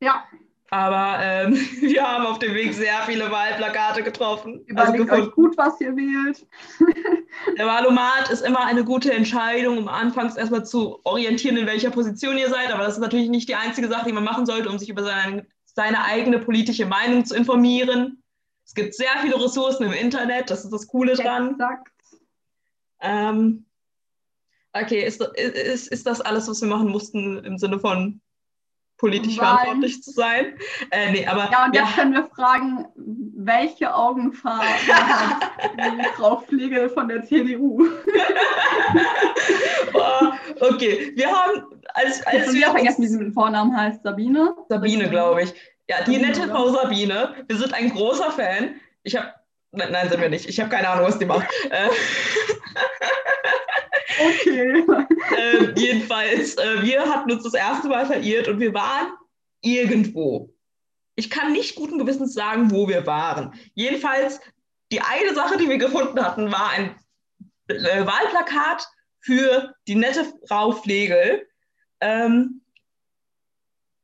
ja. 0.00 0.22
Aber 0.70 1.18
ähm, 1.22 1.54
wir 1.80 2.02
haben 2.02 2.26
auf 2.26 2.38
dem 2.38 2.54
Weg 2.54 2.74
sehr 2.74 3.02
viele 3.06 3.30
Wahlplakate 3.30 4.02
getroffen. 4.02 4.64
Also 4.74 4.94
Überlegt 4.94 5.10
also 5.10 5.24
euch 5.24 5.34
gut, 5.34 5.56
was 5.56 5.80
ihr 5.80 5.94
wählt. 5.96 6.46
Der 7.58 7.66
Wahlomat 7.66 8.30
ist 8.30 8.42
immer 8.42 8.64
eine 8.64 8.84
gute 8.84 9.12
Entscheidung, 9.12 9.78
um 9.78 9.88
anfangs 9.88 10.36
erstmal 10.36 10.64
zu 10.64 11.00
orientieren, 11.04 11.56
in 11.56 11.66
welcher 11.66 11.90
Position 11.90 12.38
ihr 12.38 12.48
seid. 12.48 12.72
Aber 12.72 12.84
das 12.84 12.94
ist 12.94 13.00
natürlich 13.00 13.28
nicht 13.28 13.48
die 13.48 13.54
einzige 13.54 13.88
Sache, 13.88 14.06
die 14.06 14.12
man 14.12 14.24
machen 14.24 14.46
sollte, 14.46 14.68
um 14.68 14.78
sich 14.78 14.88
über 14.88 15.02
seine, 15.02 15.46
seine 15.64 16.04
eigene 16.04 16.38
politische 16.38 16.86
Meinung 16.86 17.24
zu 17.24 17.34
informieren. 17.34 18.22
Es 18.64 18.74
gibt 18.74 18.94
sehr 18.94 19.10
viele 19.20 19.42
Ressourcen 19.42 19.84
im 19.84 19.92
Internet, 19.92 20.50
das 20.50 20.64
ist 20.64 20.72
das 20.72 20.86
Coole 20.86 21.14
dran. 21.14 21.52
Exakt. 21.52 21.90
Ähm, 23.00 23.66
okay, 24.72 25.04
ist, 25.04 25.22
ist, 25.22 25.88
ist 25.88 26.06
das 26.06 26.22
alles, 26.22 26.48
was 26.48 26.62
wir 26.62 26.68
machen 26.68 26.88
mussten 26.88 27.44
im 27.44 27.58
Sinne 27.58 27.78
von 27.78 28.22
politisch 28.98 29.38
Weil, 29.38 29.46
verantwortlich 29.46 30.02
zu 30.02 30.10
sein. 30.12 30.58
Äh, 30.90 31.12
nee, 31.12 31.26
aber, 31.26 31.50
ja, 31.50 31.66
und 31.66 31.74
jetzt 31.74 31.90
ja. 31.90 31.94
können 31.96 32.14
wir 32.14 32.24
fragen, 32.26 32.86
welche 32.96 33.94
Augenfarbe 33.94 34.64
hat 34.88 35.52
die 35.76 36.04
Frau 36.16 36.38
Flegel 36.38 36.88
von 36.88 37.08
der 37.08 37.22
CDU? 37.24 37.86
okay, 40.60 41.12
wir 41.14 41.28
haben, 41.28 41.64
als, 41.94 42.24
als 42.26 42.52
wir... 42.52 42.70
vergessen, 42.70 43.02
wie 43.02 43.08
sie 43.08 43.18
mit 43.18 43.34
Vornamen 43.34 43.76
heißt, 43.76 44.02
Sabine? 44.02 44.54
Sabine, 44.68 45.08
glaube 45.10 45.42
ich. 45.42 45.52
Ja, 45.88 46.02
die 46.02 46.14
Sabine, 46.14 46.28
nette 46.28 46.48
Frau 46.48 46.68
Sabine. 46.70 47.34
Wir 47.46 47.56
sind 47.56 47.74
ein 47.74 47.90
großer 47.90 48.30
Fan. 48.30 48.76
Ich 49.02 49.16
habe... 49.16 49.32
Nein, 49.72 50.08
sind 50.08 50.20
wir 50.20 50.28
nicht. 50.28 50.48
Ich 50.48 50.60
habe 50.60 50.70
keine 50.70 50.88
Ahnung, 50.88 51.06
was 51.06 51.18
die 51.18 51.24
macht. 51.24 51.48
Okay. 54.20 54.84
äh, 55.36 55.72
jedenfalls, 55.76 56.56
äh, 56.56 56.82
wir 56.82 57.02
hatten 57.08 57.32
uns 57.32 57.42
das 57.42 57.54
erste 57.54 57.88
Mal 57.88 58.06
verirrt 58.06 58.48
und 58.48 58.60
wir 58.60 58.74
waren 58.74 59.12
irgendwo. 59.60 60.52
Ich 61.16 61.30
kann 61.30 61.52
nicht 61.52 61.74
guten 61.74 61.98
Gewissens 61.98 62.34
sagen, 62.34 62.70
wo 62.70 62.88
wir 62.88 63.06
waren. 63.06 63.54
Jedenfalls, 63.74 64.40
die 64.90 65.00
eine 65.00 65.34
Sache, 65.34 65.56
die 65.56 65.68
wir 65.68 65.78
gefunden 65.78 66.22
hatten, 66.22 66.50
war 66.50 66.70
ein 66.70 66.96
äh, 67.68 68.06
Wahlplakat 68.06 68.86
für 69.20 69.74
die 69.86 69.94
nette 69.94 70.32
Frau 70.46 70.72
Flegel, 70.72 71.46
ähm, 72.00 72.60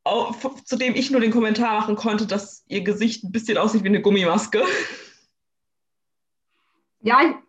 auf, 0.05 0.64
zu 0.64 0.77
dem 0.77 0.94
ich 0.94 1.11
nur 1.11 1.20
den 1.20 1.31
Kommentar 1.31 1.79
machen 1.79 1.96
konnte, 1.96 2.27
dass 2.27 2.64
ihr 2.68 2.83
Gesicht 2.83 3.23
ein 3.23 3.33
bisschen 3.33 3.59
aussieht 3.59 3.85
wie 3.85 3.88
eine 3.88 4.01
Gummimaske. 4.01 4.64
Ja, 7.03 7.42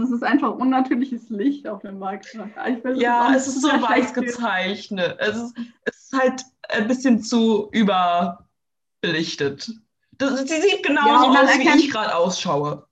das 0.00 0.10
ist 0.10 0.22
einfach 0.22 0.54
unnatürliches 0.54 1.28
Licht 1.30 1.66
auf 1.68 1.80
dem 1.82 1.98
Marktplatz. 1.98 2.50
Ja, 2.96 3.34
es 3.34 3.46
ist 3.46 3.62
so 3.62 3.68
weiß 3.68 4.14
gezeichnet. 4.14 5.16
Es 5.18 5.36
ist, 5.36 5.56
es 5.84 5.96
ist 6.04 6.18
halt 6.18 6.44
ein 6.68 6.88
bisschen 6.88 7.22
zu 7.22 7.68
überbelichtet. 7.72 9.70
Das, 10.12 10.40
sie 10.40 10.60
sieht 10.60 10.82
genauso 10.82 11.32
ja, 11.32 11.42
aus, 11.42 11.58
wie 11.58 11.78
ich 11.78 11.90
gerade 11.90 12.14
ausschaue. 12.16 12.86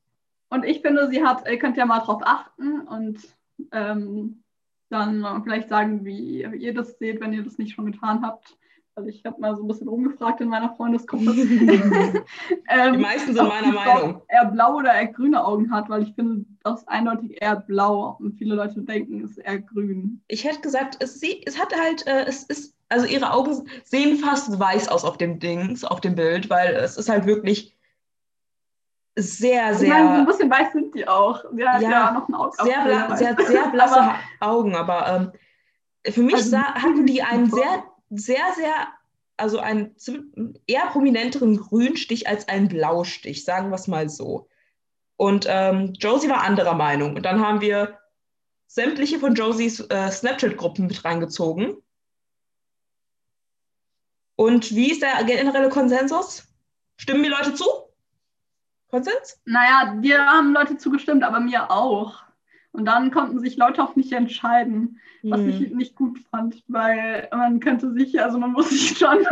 Und 0.51 0.65
ich 0.65 0.83
finde, 0.83 1.09
sie 1.09 1.25
hat, 1.25 1.49
ihr 1.49 1.59
könnt 1.59 1.77
ja 1.77 1.87
mal 1.87 2.01
drauf 2.01 2.23
achten 2.25 2.81
und 2.83 3.19
ähm, 3.73 4.43
dann 4.91 5.43
vielleicht 5.43 5.69
sagen, 5.69 6.05
wie 6.05 6.43
ihr 6.43 6.75
das 6.75 6.99
seht, 6.99 7.21
wenn 7.21 7.33
ihr 7.33 7.43
das 7.43 7.59
nicht 7.59 7.75
schon 7.75 7.91
getan 7.91 8.25
habt. 8.25 8.57
Also 8.97 9.09
ich 9.09 9.25
habe 9.25 9.41
mal 9.41 9.57
so 9.57 9.65
ein 9.65 9.69
bisschen 9.69 9.89
rumgefragt 9.89 10.41
in 10.41 10.49
meiner 10.49 10.73
Freundesgruppe. 10.75 11.25
ähm, 12.69 12.93
die 12.93 12.99
meisten 12.99 13.35
sind 13.35 13.49
meiner 13.49 13.73
Meinung. 13.73 14.23
Er 14.29 14.45
blaue 14.47 14.77
oder 14.77 14.91
er 14.91 15.07
grüne 15.09 15.45
Augen 15.45 15.73
hat, 15.73 15.89
weil 15.89 16.05
ich 16.05 16.15
finde, 16.15 16.45
das 16.65 16.81
ist 16.81 16.89
eindeutig 16.89 17.41
eher 17.41 17.57
blau 17.57 18.17
und 18.19 18.33
viele 18.37 18.55
Leute 18.55 18.81
denken, 18.81 19.25
es 19.25 19.33
ist 19.33 19.39
eher 19.39 19.61
grün. 19.61 20.23
Ich 20.29 20.45
hätte 20.45 20.61
gesagt, 20.61 20.97
es, 21.01 21.23
es 21.23 21.59
hat 21.59 21.75
halt, 21.79 22.07
äh, 22.07 22.25
es 22.25 22.45
ist, 22.45 22.75
also 22.89 23.07
ihre 23.07 23.33
Augen 23.33 23.69
sehen 23.85 24.17
fast 24.19 24.59
weiß 24.59 24.89
aus 24.89 25.05
auf 25.05 25.19
dem 25.19 25.39
Dings, 25.39 25.85
auf 25.85 26.01
dem 26.01 26.15
Bild, 26.15 26.51
weil 26.51 26.75
es 26.75 26.97
ist 26.97 27.09
halt 27.09 27.27
wirklich 27.27 27.77
sehr, 29.17 29.75
sehr. 29.75 29.89
Ich 29.89 29.93
meine, 29.93 30.11
ein 30.11 30.27
bisschen 30.27 30.51
weiß 30.51 30.73
sind 30.73 30.95
die 30.95 31.07
auch. 31.07 31.45
Sie 31.55 31.65
hat 31.65 31.83
ja, 31.83 31.91
ja 31.91 32.13
noch 32.13 32.29
ein 32.29 32.35
Auge. 32.35 32.57
Sehr, 32.65 32.85
bla, 32.85 33.17
sie 33.17 33.29
hat 33.29 33.41
sehr 33.47 33.69
blasse 33.73 34.01
aber, 34.01 34.15
Augen, 34.41 34.75
aber 34.75 35.07
ähm, 35.07 36.13
für 36.13 36.23
mich 36.23 36.35
also, 36.35 36.51
sah, 36.51 36.75
hatten 36.75 37.07
die 37.07 37.23
einen 37.23 37.51
sehr 37.51 37.85
sehr, 38.11 38.53
sehr, 38.57 38.89
also 39.37 39.59
einen 39.59 39.95
eher 40.67 40.87
prominenteren 40.87 41.57
Grünstich 41.57 42.29
als 42.29 42.49
einen 42.49 42.69
Blaustich, 42.69 43.45
sagen 43.45 43.71
wir 43.71 43.77
es 43.77 43.89
mal 43.89 44.09
so. 44.09 44.49
Und 45.17 45.47
ähm, 45.49 45.93
Josie 45.95 46.29
war 46.29 46.43
anderer 46.43 46.75
Meinung. 46.75 47.15
Und 47.15 47.23
dann 47.23 47.41
haben 47.41 47.61
wir 47.61 47.99
sämtliche 48.67 49.19
von 49.19 49.35
Josies 49.35 49.81
äh, 49.81 50.11
Snapchat-Gruppen 50.11 50.87
mit 50.87 51.05
reingezogen. 51.05 51.77
Und 54.37 54.75
wie 54.75 54.91
ist 54.91 55.03
der 55.03 55.23
generelle 55.25 55.69
Konsensus? 55.69 56.49
Stimmen 56.97 57.23
die 57.23 57.29
Leute 57.29 57.55
zu? 57.55 57.65
Konsens? 58.89 59.41
Naja, 59.45 59.97
wir 60.01 60.25
haben 60.25 60.53
Leute 60.53 60.77
zugestimmt, 60.77 61.23
aber 61.23 61.41
mir 61.41 61.71
auch. 61.71 62.23
Und 62.73 62.87
dann 62.87 63.13
konnten 63.13 63.39
sich 63.39 63.57
Leute 63.57 63.83
auch 63.85 63.95
nicht 63.95 64.13
entscheiden, 64.13 65.01
was 65.23 65.41
hm. 65.41 65.49
ich 65.49 65.71
nicht 65.71 65.95
gut 65.95 66.19
fand, 66.31 66.63
weil 66.67 67.29
man 67.31 67.61
könnte 67.61 67.93
sich, 67.93 68.21
also 68.21 68.39
man 68.39 68.51
muss 68.51 68.71
sich 68.71 68.99
schon. 68.99 69.25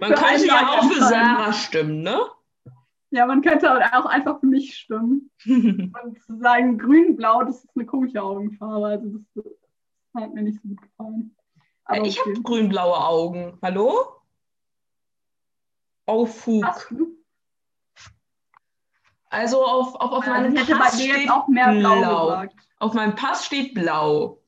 man 0.00 0.14
könnte 0.14 0.46
ja 0.46 0.68
auch 0.70 0.90
für 0.90 1.00
Sarah 1.00 1.52
stimmen, 1.52 2.00
ne? 2.00 2.18
Ja, 3.10 3.26
man 3.26 3.42
könnte 3.42 3.70
auch 3.70 4.06
einfach 4.06 4.38
für 4.40 4.46
mich 4.46 4.76
stimmen. 4.76 5.30
und 5.46 6.22
zu 6.24 6.38
sagen, 6.38 6.78
grün-blau, 6.78 7.42
das 7.42 7.64
ist 7.64 7.76
eine 7.76 7.86
komische 7.86 8.22
Augenfarbe. 8.22 8.86
Also 8.86 9.18
das, 9.34 9.44
hat 10.14 10.34
mir 10.34 10.42
nicht 10.42 10.60
so 10.62 10.68
gut 10.68 10.82
gefallen. 10.82 11.36
Aber 11.84 12.04
ich 12.04 12.20
okay. 12.20 12.30
habe 12.30 12.42
grün-blaue 12.42 12.96
Augen. 12.96 13.58
Hallo? 13.62 13.92
Oh, 16.06 16.26
Fug. 16.26 16.64
Also 19.28 19.64
auf, 19.64 19.94
auf, 19.94 20.10
auf 20.10 20.26
ja, 20.26 20.32
meinem 20.32 20.54
Pass 20.54 21.00
steht 21.00 21.30
auch 21.30 21.46
mehr 21.46 21.72
blau. 21.72 21.98
blau. 21.98 22.44
Auf 22.80 22.94
meinem 22.94 23.14
Pass 23.14 23.46
steht 23.46 23.74
blau. 23.74 24.40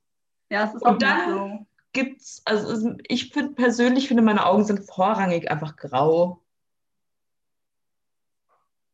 Ja, 0.50 0.64
es 0.64 0.74
ist 0.74 0.82
Und 0.82 1.02
dann 1.02 1.28
blau. 1.28 1.66
gibt's, 1.92 2.42
also 2.44 2.94
ich 3.06 3.32
finde 3.32 3.54
persönlich 3.54 4.08
finde 4.08 4.22
meine 4.22 4.44
Augen 4.44 4.64
sind 4.64 4.84
vorrangig 4.84 5.50
einfach 5.50 5.76
grau. 5.76 6.41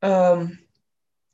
Ähm, 0.03 0.59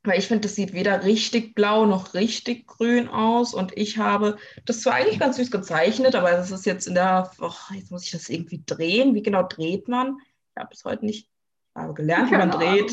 weil 0.05 0.18
ich 0.18 0.29
finde, 0.29 0.42
das 0.42 0.55
sieht 0.55 0.74
weder 0.74 1.03
richtig 1.05 1.55
blau 1.55 1.87
noch 1.87 2.12
richtig 2.12 2.66
grün 2.66 3.09
aus. 3.09 3.55
Und 3.55 3.77
ich 3.77 3.96
habe 3.98 4.37
das 4.66 4.83
zwar 4.83 4.94
eigentlich 4.94 5.18
ganz 5.18 5.37
süß 5.37 5.50
gezeichnet, 5.50 6.14
aber 6.14 6.33
das 6.33 6.50
ist 6.50 6.66
jetzt 6.66 6.87
in 6.87 6.94
der, 6.94 7.31
oh, 7.40 7.53
jetzt 7.72 7.90
muss 7.90 8.05
ich 8.05 8.11
das 8.11 8.29
irgendwie 8.29 8.62
drehen. 8.66 9.14
Wie 9.14 9.22
genau 9.22 9.42
dreht 9.42 9.88
man? 9.88 10.18
Ich 10.50 10.61
habe 10.61 10.68
bis 10.68 10.85
heute 10.85 11.07
nicht 11.07 11.29
ich 11.77 11.83
habe 11.83 11.94
gelernt, 11.94 12.31
wie 12.31 12.37
man 12.37 12.50
dreht. 12.50 12.92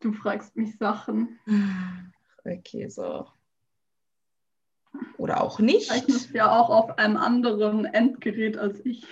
Du 0.00 0.12
fragst 0.12 0.56
mich 0.56 0.76
Sachen. 0.76 1.38
Okay, 2.44 2.88
so. 2.88 3.26
oder 5.18 5.42
auch 5.42 5.58
nicht. 5.58 5.88
Zeichnest 5.88 6.30
ja 6.32 6.58
auch 6.58 6.70
auf 6.70 6.98
einem 6.98 7.16
anderen 7.16 7.84
Endgerät 7.84 8.56
als 8.56 8.84
ich. 8.84 9.06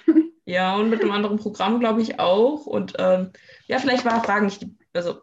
Ja, 0.47 0.77
und 0.77 0.91
mit 0.91 1.01
einem 1.01 1.13
anderen 1.13 1.39
Programm, 1.39 1.81
glaube 1.81 2.03
ich, 2.03 2.21
auch. 2.21 2.67
Und 2.67 2.95
ähm, 2.99 3.31
ja, 3.67 3.79
vielleicht 3.79 4.05
war 4.05 4.23
Fragen 4.23 4.47
nicht, 4.47 4.67
also. 4.93 5.21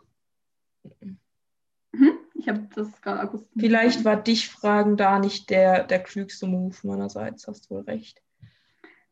Hm? 1.94 2.18
Ich 2.34 2.48
habe 2.48 2.68
das 2.74 2.90
gerade 3.02 3.20
akustisch. 3.20 3.52
Vielleicht 3.56 4.04
war 4.04 4.16
dich 4.16 4.50
Fragen 4.50 4.98
da 4.98 5.20
nicht 5.20 5.52
der, 5.52 5.84
der 5.84 6.02
klügste 6.02 6.48
Move 6.48 6.76
meinerseits, 6.84 7.48
hast 7.48 7.70
du 7.70 7.76
wohl 7.76 7.82
recht. 7.82 8.22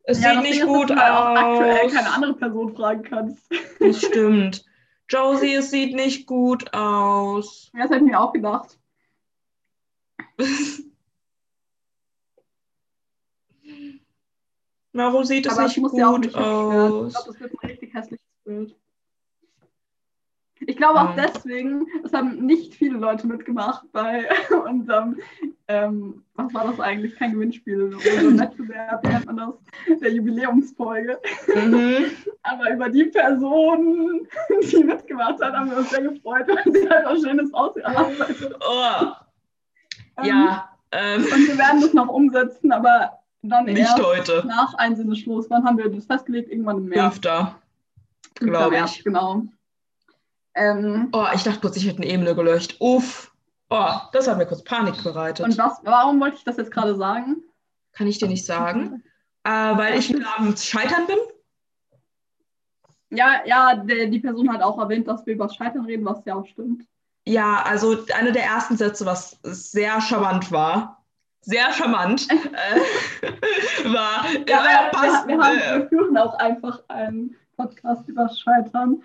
Es 0.04 0.24
ja, 0.24 0.34
sieht 0.34 0.42
nicht 0.42 0.66
gut 0.66 0.92
aus. 0.92 0.98
Auch 0.98 1.36
aktuell 1.36 1.90
keine 1.92 2.12
andere 2.12 2.34
Person 2.34 2.76
fragen 2.76 3.04
kannst. 3.04 3.48
Das 3.80 3.98
stimmt. 4.06 4.66
Josie, 5.08 5.54
es 5.54 5.70
sieht 5.70 5.96
nicht 5.96 6.26
gut 6.26 6.74
aus. 6.74 7.70
Ja, 7.74 7.82
das 7.82 7.92
hätte 7.92 8.06
ich 8.06 8.12
mir 8.12 8.20
auch 8.20 8.34
gedacht. 8.34 8.80
Warum 14.94 15.24
sieht 15.24 15.46
es 15.46 15.58
nicht 15.58 15.78
gut 15.78 15.94
ja 15.94 16.18
nicht 16.18 16.36
aus? 16.36 17.08
Ich 17.08 17.14
glaube, 17.14 17.32
das 17.32 17.40
wird 17.40 17.54
ein 17.54 17.68
richtig 17.68 17.94
hässliches 17.94 18.26
Bild. 18.44 18.76
Ich 20.62 20.76
glaube 20.76 21.00
auch 21.00 21.16
deswegen, 21.16 21.88
es 22.04 22.12
haben 22.12 22.46
nicht 22.46 22.76
viele 22.76 22.98
Leute 22.98 23.28
mitgemacht 23.28 23.86
bei 23.92 24.28
unserem, 24.70 25.18
ähm, 25.68 26.24
was 26.36 26.54
war 26.54 26.68
das 26.68 26.80
eigentlich, 26.80 27.16
kein 27.16 27.34
Gewinnspiel, 27.34 27.96
unserem 27.96 28.40
Wettbewerb, 28.40 29.04
nennt 29.06 29.26
man 29.26 29.38
das, 29.38 30.00
der 30.00 30.12
Jubiläumsfolge. 30.12 31.20
Mhm. 31.56 32.12
Aber 32.44 32.72
über 32.72 32.90
die 32.90 33.06
Person, 33.06 34.28
die 34.72 34.84
mitgemacht 34.84 35.42
hat, 35.42 35.54
haben 35.54 35.70
wir 35.70 35.78
uns 35.78 35.92
sehr 35.92 36.02
gefreut, 36.02 36.48
weil 36.48 36.74
sie 36.74 36.90
halt 36.90 37.06
auch 37.06 37.16
schönes 37.16 37.54
ausgearbeitet 37.54 38.56
Oh. 38.62 39.12
Ähm, 40.18 40.26
ja. 40.26 40.70
Ähm, 40.92 41.24
und 41.24 41.48
wir 41.48 41.58
werden 41.58 41.82
das 41.82 41.94
noch 41.94 42.10
umsetzen, 42.10 42.72
aber 42.72 43.19
dann 43.42 43.66
nicht 43.66 43.98
heute. 43.98 44.44
nach 44.46 44.74
Einsinnesschluss. 44.76 45.50
Wann 45.50 45.64
haben 45.64 45.78
wir 45.78 45.90
das 45.90 46.06
festgelegt? 46.06 46.50
Irgendwann 46.50 46.78
im 46.78 46.86
März. 46.86 47.14
Fünfter, 47.14 47.62
glaube 48.36 48.78
ich. 48.86 49.04
Genau. 49.04 49.44
Ähm, 50.56 51.10
oh, 51.14 51.26
ich 51.34 51.44
dachte 51.44 51.62
kurz, 51.62 51.78
ich 51.78 51.88
hätte 51.88 51.98
eine 51.98 52.08
Ebene 52.08 52.36
gelöscht. 52.36 52.76
Uff. 52.80 53.32
Oh, 53.70 53.94
das 54.14 54.28
hat 54.28 54.38
mir 54.38 54.48
kurz 54.48 54.64
Panik 54.64 55.04
bereitet. 55.04 55.46
Und 55.46 55.58
was, 55.58 55.80
warum 55.84 56.20
wollte 56.20 56.38
ich 56.38 56.44
das 56.44 56.58
jetzt 56.58 56.72
gerade 56.72 56.96
sagen? 56.96 57.44
Kann 57.94 58.08
ich 58.08 58.18
dir 58.20 58.28
nicht 58.28 58.46
sagen. 58.46 59.04
Äh, 59.46 59.52
weil 59.52 59.98
ich 59.98 60.14
wieder 60.14 60.38
am 60.38 60.56
Scheitern 60.58 61.08
bin. 61.08 61.18
Ja, 63.10 63.40
ja, 63.46 63.74
der, 63.74 64.08
die 64.08 64.20
Person 64.20 64.52
hat 64.52 64.62
auch 64.62 64.78
erwähnt, 64.78 65.08
dass 65.08 65.26
wir 65.26 65.34
über 65.34 65.48
das 65.48 65.56
Scheitern 65.56 65.86
reden, 65.86 66.04
was 66.04 66.24
ja 66.26 66.36
auch 66.36 66.46
stimmt. 66.46 66.84
Ja, 67.26 67.64
also 67.64 68.06
einer 68.16 68.32
der 68.32 68.44
ersten 68.44 68.76
Sätze, 68.76 69.06
was 69.06 69.40
sehr 69.44 70.02
charmant 70.02 70.52
war, 70.52 70.99
sehr 71.42 71.72
charmant, 71.74 72.28
äh, 72.32 73.28
war. 73.94 74.26
Ja, 74.48 74.64
wir, 74.64 74.90
passt, 74.92 75.28
wir, 75.28 75.38
wir, 75.38 75.44
haben, 75.44 75.82
wir 75.82 75.90
führen 75.90 76.18
auch 76.18 76.38
einfach 76.40 76.82
einen 76.88 77.36
Podcast 77.58 78.08
über 78.08 78.30
Scheitern. 78.30 79.02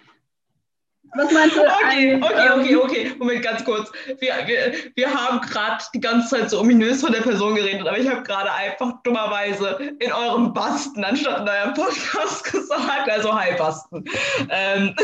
Was 1.17 1.31
meinst 1.31 1.57
du? 1.57 1.61
Okay, 1.61 2.21
okay, 2.21 2.51
okay, 2.51 2.73
ähm, 2.73 2.81
okay. 2.81 3.13
Moment, 3.19 3.43
ganz 3.43 3.65
kurz. 3.65 3.93
Wir, 4.19 4.35
wir, 4.47 4.75
wir 4.97 5.15
haben 5.15 5.41
gerade 5.43 5.85
die 5.95 6.01
ganze 6.01 6.29
Zeit 6.29 6.51
so 6.51 6.61
ominös 6.61 7.03
von 7.03 7.13
der 7.13 7.21
Person 7.21 7.55
geredet, 7.55 7.87
aber 7.87 7.99
ich 7.99 8.09
habe 8.09 8.23
gerade 8.25 8.53
einfach 8.53 9.01
dummerweise 9.05 9.95
in 10.01 10.13
eurem 10.13 10.53
Basten 10.53 11.05
anstatt 11.05 11.43
in 11.43 11.49
eurem 11.49 11.75
Podcast 11.75 12.45
gesagt. 12.53 13.09
Also 13.11 13.33
hi 13.33 13.55
Basten. 13.57 14.05
Ähm. 14.51 14.97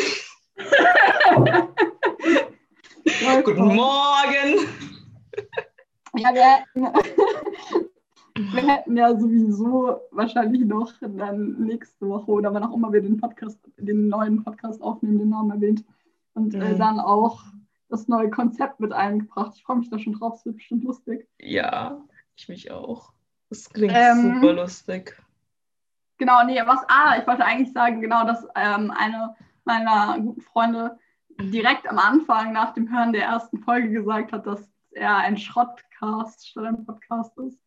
Guten 3.45 3.75
Morgen. 3.75 4.69
Ja, 6.17 6.35
wir 6.35 6.43
hätten, 6.43 7.05
wir 8.55 8.69
hätten 8.69 8.97
ja 8.97 9.19
sowieso 9.19 10.01
wahrscheinlich 10.11 10.65
noch 10.65 10.93
dann 11.01 11.61
nächste 11.61 12.09
Woche 12.09 12.31
oder 12.31 12.53
wann 12.53 12.65
auch 12.65 12.75
immer 12.75 12.93
wir 12.93 13.03
den 13.03 13.21
Podcast, 13.21 13.59
den 13.77 14.09
neuen 14.09 14.43
Podcast 14.43 14.83
aufnehmen, 14.83 15.19
den 15.19 15.29
Namen 15.31 15.51
erwähnt, 15.51 15.85
und 16.35 16.55
äh, 16.55 16.59
mhm. 16.59 16.63
äh, 16.63 16.77
dann 16.77 17.01
auch 17.01 17.43
das 17.89 18.09
neue 18.09 18.31
Konzept 18.31 18.81
mit 18.81 18.93
eingebracht. 18.93 19.53
Ich 19.57 19.65
freue 19.65 19.79
mich 19.79 19.91
da 19.91 19.99
schon 19.99 20.15
drauf, 20.15 20.35
es 20.37 20.47
wird 20.47 20.57
bestimmt 20.57 20.85
lustig. 20.85 21.29
Ja, 21.41 22.01
ich 22.37 22.49
mich 22.49 22.71
auch. 22.71 23.13
Das 23.49 23.69
klingt 23.69 23.95
ähm, 23.97 24.41
super 24.41 24.53
lustig. 24.53 25.21
Genau, 26.19 26.45
nee, 26.45 26.61
was, 26.65 26.81
ah, 26.89 27.17
ich 27.19 27.27
wollte 27.27 27.45
eigentlich 27.45 27.73
sagen, 27.73 28.01
genau, 28.01 28.25
dass 28.25 28.47
ähm, 28.55 28.93
eine 28.93 29.35
meiner 29.65 30.19
guten 30.21 30.41
Freunde 30.41 30.99
direkt 31.41 31.89
am 31.89 31.99
Anfang 31.99 32.53
nach 32.53 32.75
dem 32.75 32.91
Hören 32.91 33.13
der 33.13 33.25
ersten 33.25 33.59
Folge 33.59 33.91
gesagt 33.91 34.33
hat, 34.33 34.47
dass 34.47 34.71
er 34.93 35.17
ein 35.17 35.37
Schrottcast 36.01 36.49
statt 36.49 36.65
ein 36.65 36.85
Podcast 36.85 37.37
ist. 37.39 37.59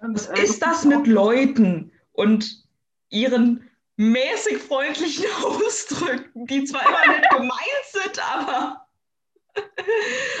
Was 0.00 0.26
ist 0.26 0.60
das 0.60 0.84
mit 0.84 1.06
Leuten 1.06 1.92
und 2.12 2.66
ihren 3.08 3.68
mäßig 3.96 4.58
freundlichen 4.58 5.26
Ausdrücken, 5.44 6.46
die 6.46 6.64
zwar 6.64 6.82
immer 6.82 7.14
nett 7.14 7.30
gemeint 7.30 7.84
sind, 7.92 8.32
aber. 8.34 8.86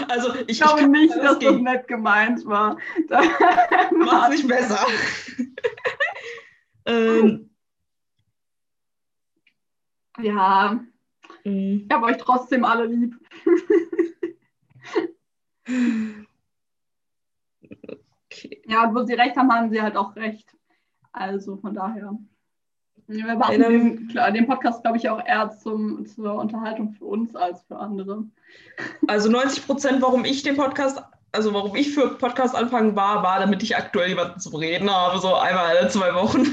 Also 0.08 0.34
ich, 0.34 0.48
ich 0.48 0.60
glaube 0.60 0.80
ich 0.80 0.86
nicht, 0.86 1.14
dass 1.14 1.38
das 1.38 1.56
nett 1.56 1.86
gemeint 1.86 2.46
war. 2.46 2.78
Macht 3.94 4.30
nicht 4.30 4.48
besser. 4.48 4.86
ähm, 6.86 7.50
ja, 10.18 10.80
mhm. 11.44 11.86
ich 11.86 11.94
habe 11.94 12.06
euch 12.06 12.16
trotzdem 12.16 12.64
alle 12.64 12.86
lieb. 12.86 13.14
Okay. 18.26 18.62
Ja, 18.66 18.84
und 18.84 18.94
wo 18.94 19.02
sie 19.04 19.14
recht 19.14 19.36
haben, 19.36 19.52
haben 19.52 19.70
sie 19.70 19.80
halt 19.82 19.96
auch 19.96 20.16
recht. 20.16 20.48
Also 21.12 21.56
von 21.56 21.74
daher. 21.74 22.18
Wir 23.06 23.34
machen 23.34 23.60
den, 23.60 24.08
klar, 24.08 24.30
den 24.30 24.46
Podcast, 24.46 24.82
glaube 24.82 24.96
ich, 24.96 25.08
auch 25.08 25.24
eher 25.24 25.50
zum, 25.50 26.06
zur 26.06 26.34
Unterhaltung 26.34 26.92
für 26.92 27.04
uns 27.04 27.34
als 27.34 27.62
für 27.64 27.76
andere. 27.76 28.24
Also 29.08 29.30
90 29.30 29.66
Prozent, 29.66 30.02
warum 30.02 30.24
ich 30.24 30.42
den 30.42 30.56
Podcast, 30.56 31.02
also 31.32 31.52
warum 31.52 31.74
ich 31.76 31.92
für 31.92 32.16
Podcast 32.16 32.54
anfangen 32.54 32.96
war, 32.96 33.22
war, 33.22 33.40
damit 33.40 33.62
ich 33.62 33.76
aktuell 33.76 34.10
jemanden 34.10 34.40
zum 34.40 34.54
Reden 34.54 34.90
habe, 34.90 35.18
so 35.18 35.34
einmal 35.34 35.76
alle 35.76 35.88
zwei 35.88 36.14
Wochen. 36.14 36.46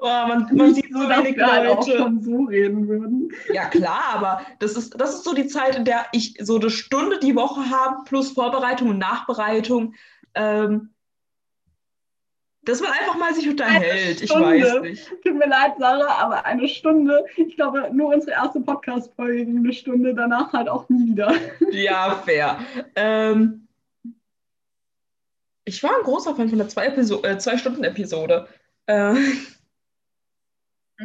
Oh, 0.00 0.06
man, 0.06 0.48
man 0.52 0.74
sieht 0.74 0.92
so 0.92 1.00
wenig 1.00 1.36
Leute. 1.36 1.52
Halt 1.52 1.68
auch 1.68 1.86
schon 1.86 2.22
so 2.22 2.44
reden 2.44 2.88
würden. 2.88 3.32
Ja, 3.52 3.66
klar, 3.66 4.02
aber 4.14 4.42
das 4.58 4.72
ist, 4.76 5.00
das 5.00 5.14
ist 5.14 5.24
so 5.24 5.34
die 5.34 5.46
Zeit, 5.46 5.76
in 5.76 5.84
der 5.84 6.06
ich 6.12 6.36
so 6.40 6.58
eine 6.58 6.70
Stunde 6.70 7.18
die 7.18 7.36
Woche 7.36 7.70
habe, 7.70 8.04
plus 8.06 8.32
Vorbereitung 8.32 8.88
und 8.90 8.98
Nachbereitung. 8.98 9.94
Ähm, 10.34 10.90
dass 12.62 12.80
man 12.80 12.90
einfach 12.92 13.18
mal 13.18 13.34
sich 13.34 13.48
unterhält. 13.48 14.20
Ich 14.20 14.30
weiß 14.30 14.82
nicht. 14.82 15.08
Tut 15.24 15.34
mir 15.34 15.48
leid, 15.48 15.72
Sarah, 15.78 16.22
aber 16.22 16.44
eine 16.44 16.68
Stunde. 16.68 17.24
Ich 17.36 17.56
glaube, 17.56 17.90
nur 17.92 18.12
unsere 18.12 18.32
erste 18.32 18.60
Podcast-Folge 18.60 19.46
ging 19.46 19.58
eine 19.58 19.72
Stunde, 19.72 20.14
danach 20.14 20.52
halt 20.52 20.68
auch 20.68 20.88
nie 20.88 21.10
wieder. 21.10 21.32
Ja, 21.70 22.22
fair. 22.24 22.58
Ähm, 22.96 23.66
ich 25.64 25.82
war 25.82 25.90
ein 25.96 26.02
großer 26.02 26.34
Fan 26.34 26.48
von 26.48 26.58
der 26.58 26.68
Zwei-Stunden-Episode. 26.68 28.48
Äh, 28.86 29.12
äh. 29.12 29.16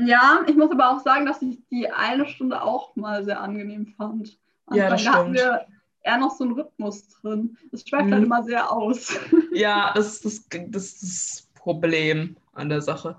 Ja, 0.03 0.41
ich 0.47 0.55
muss 0.55 0.71
aber 0.71 0.91
auch 0.91 0.99
sagen, 0.99 1.25
dass 1.25 1.41
ich 1.41 1.60
die 1.69 1.89
eine 1.89 2.27
Stunde 2.27 2.62
auch 2.62 2.95
mal 2.95 3.23
sehr 3.23 3.39
angenehm 3.39 3.88
fand. 3.97 4.38
Und 4.65 4.77
ja, 4.77 4.89
das 4.89 5.03
da 5.03 5.13
stimmt. 5.13 5.36
wir 5.36 5.65
eher 6.01 6.17
noch 6.17 6.36
so 6.36 6.43
einen 6.43 6.53
Rhythmus 6.53 7.08
drin. 7.10 7.58
Das 7.71 7.81
schweift 7.81 8.03
halt 8.03 8.08
mhm. 8.10 8.13
halt 8.13 8.23
immer 8.23 8.43
sehr 8.43 8.71
aus. 8.71 9.17
Ja, 9.53 9.93
das 9.95 10.08
ist 10.08 10.25
das, 10.25 10.47
das, 10.69 10.99
das 10.99 11.47
Problem 11.55 12.36
an 12.51 12.67
der 12.67 12.81
Sache. 12.81 13.17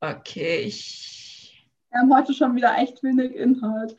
Okay, 0.00 0.60
ich. 0.60 1.68
Wir 1.90 2.00
haben 2.00 2.14
heute 2.14 2.32
schon 2.32 2.56
wieder 2.56 2.74
echt 2.78 3.02
wenig 3.02 3.34
Inhalt. 3.34 3.94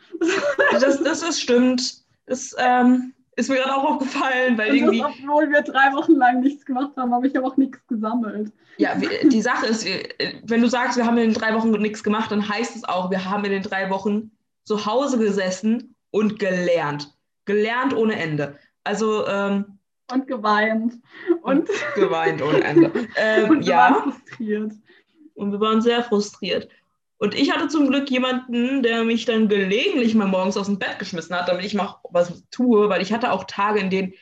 Das, 0.71 1.03
das 1.03 1.21
ist 1.21 1.41
stimmt. 1.41 2.03
Das 2.25 2.55
ähm, 2.57 3.13
ist 3.39 3.49
mir 3.49 3.55
gerade 3.55 3.75
auch 3.75 3.83
aufgefallen, 3.83 4.57
weil 4.57 4.75
irgendwie. 4.75 4.99
Das, 4.99 5.11
obwohl 5.23 5.49
wir 5.49 5.61
drei 5.61 5.93
Wochen 5.93 6.13
lang 6.13 6.41
nichts 6.41 6.65
gemacht 6.65 6.91
haben, 6.97 7.13
aber 7.13 7.25
ich 7.25 7.35
habe 7.35 7.47
auch 7.47 7.57
nichts 7.57 7.79
gesammelt. 7.87 8.51
Ja, 8.77 8.95
die 8.95 9.41
Sache 9.41 9.67
ist, 9.67 9.85
wenn 10.43 10.61
du 10.61 10.67
sagst, 10.67 10.97
wir 10.97 11.05
haben 11.05 11.17
in 11.17 11.31
den 11.31 11.33
drei 11.33 11.53
Wochen 11.53 11.71
nichts 11.71 12.03
gemacht, 12.03 12.31
dann 12.31 12.47
heißt 12.47 12.75
es 12.75 12.83
auch, 12.83 13.11
wir 13.11 13.25
haben 13.25 13.43
in 13.45 13.51
den 13.51 13.63
drei 13.63 13.89
Wochen 13.89 14.31
zu 14.63 14.85
Hause 14.85 15.17
gesessen 15.17 15.95
und 16.11 16.39
gelernt. 16.39 17.13
Gelernt 17.45 17.93
ohne 17.95 18.19
Ende. 18.19 18.57
Also 18.83 19.27
ähm, 19.27 19.79
und 20.11 20.27
geweint. 20.27 20.93
Und, 21.41 21.69
und 21.69 21.69
geweint 21.95 22.41
ohne 22.41 22.63
Ende. 22.63 22.91
Ähm, 23.15 23.49
und 23.49 23.65
wir 23.65 23.71
ja. 23.71 23.77
waren 23.77 24.13
frustriert. 24.13 24.73
Und 25.35 25.51
wir 25.51 25.59
waren 25.59 25.81
sehr 25.81 26.03
frustriert. 26.03 26.69
Und 27.19 27.35
ich 27.35 27.51
hatte 27.51 27.67
zum 27.67 27.87
Glück 27.87 28.09
jemanden, 28.09 28.81
der 28.81 29.03
mich 29.03 29.25
dann 29.25 29.49
gelegentlich 29.49 30.15
mal 30.15 30.27
morgens 30.27 30.55
aus 30.55 30.67
dem 30.67 30.79
Bett 30.79 30.99
geschmissen 30.99 31.35
hat, 31.35 31.49
damit 31.49 31.65
ich 31.65 31.73
mal 31.73 31.99
was 32.09 32.43
tue, 32.49 32.87
weil 32.87 33.01
ich 33.01 33.11
hatte 33.11 33.33
auch 33.33 33.43
Tage, 33.43 33.81
in 33.81 33.89
denen. 33.89 34.13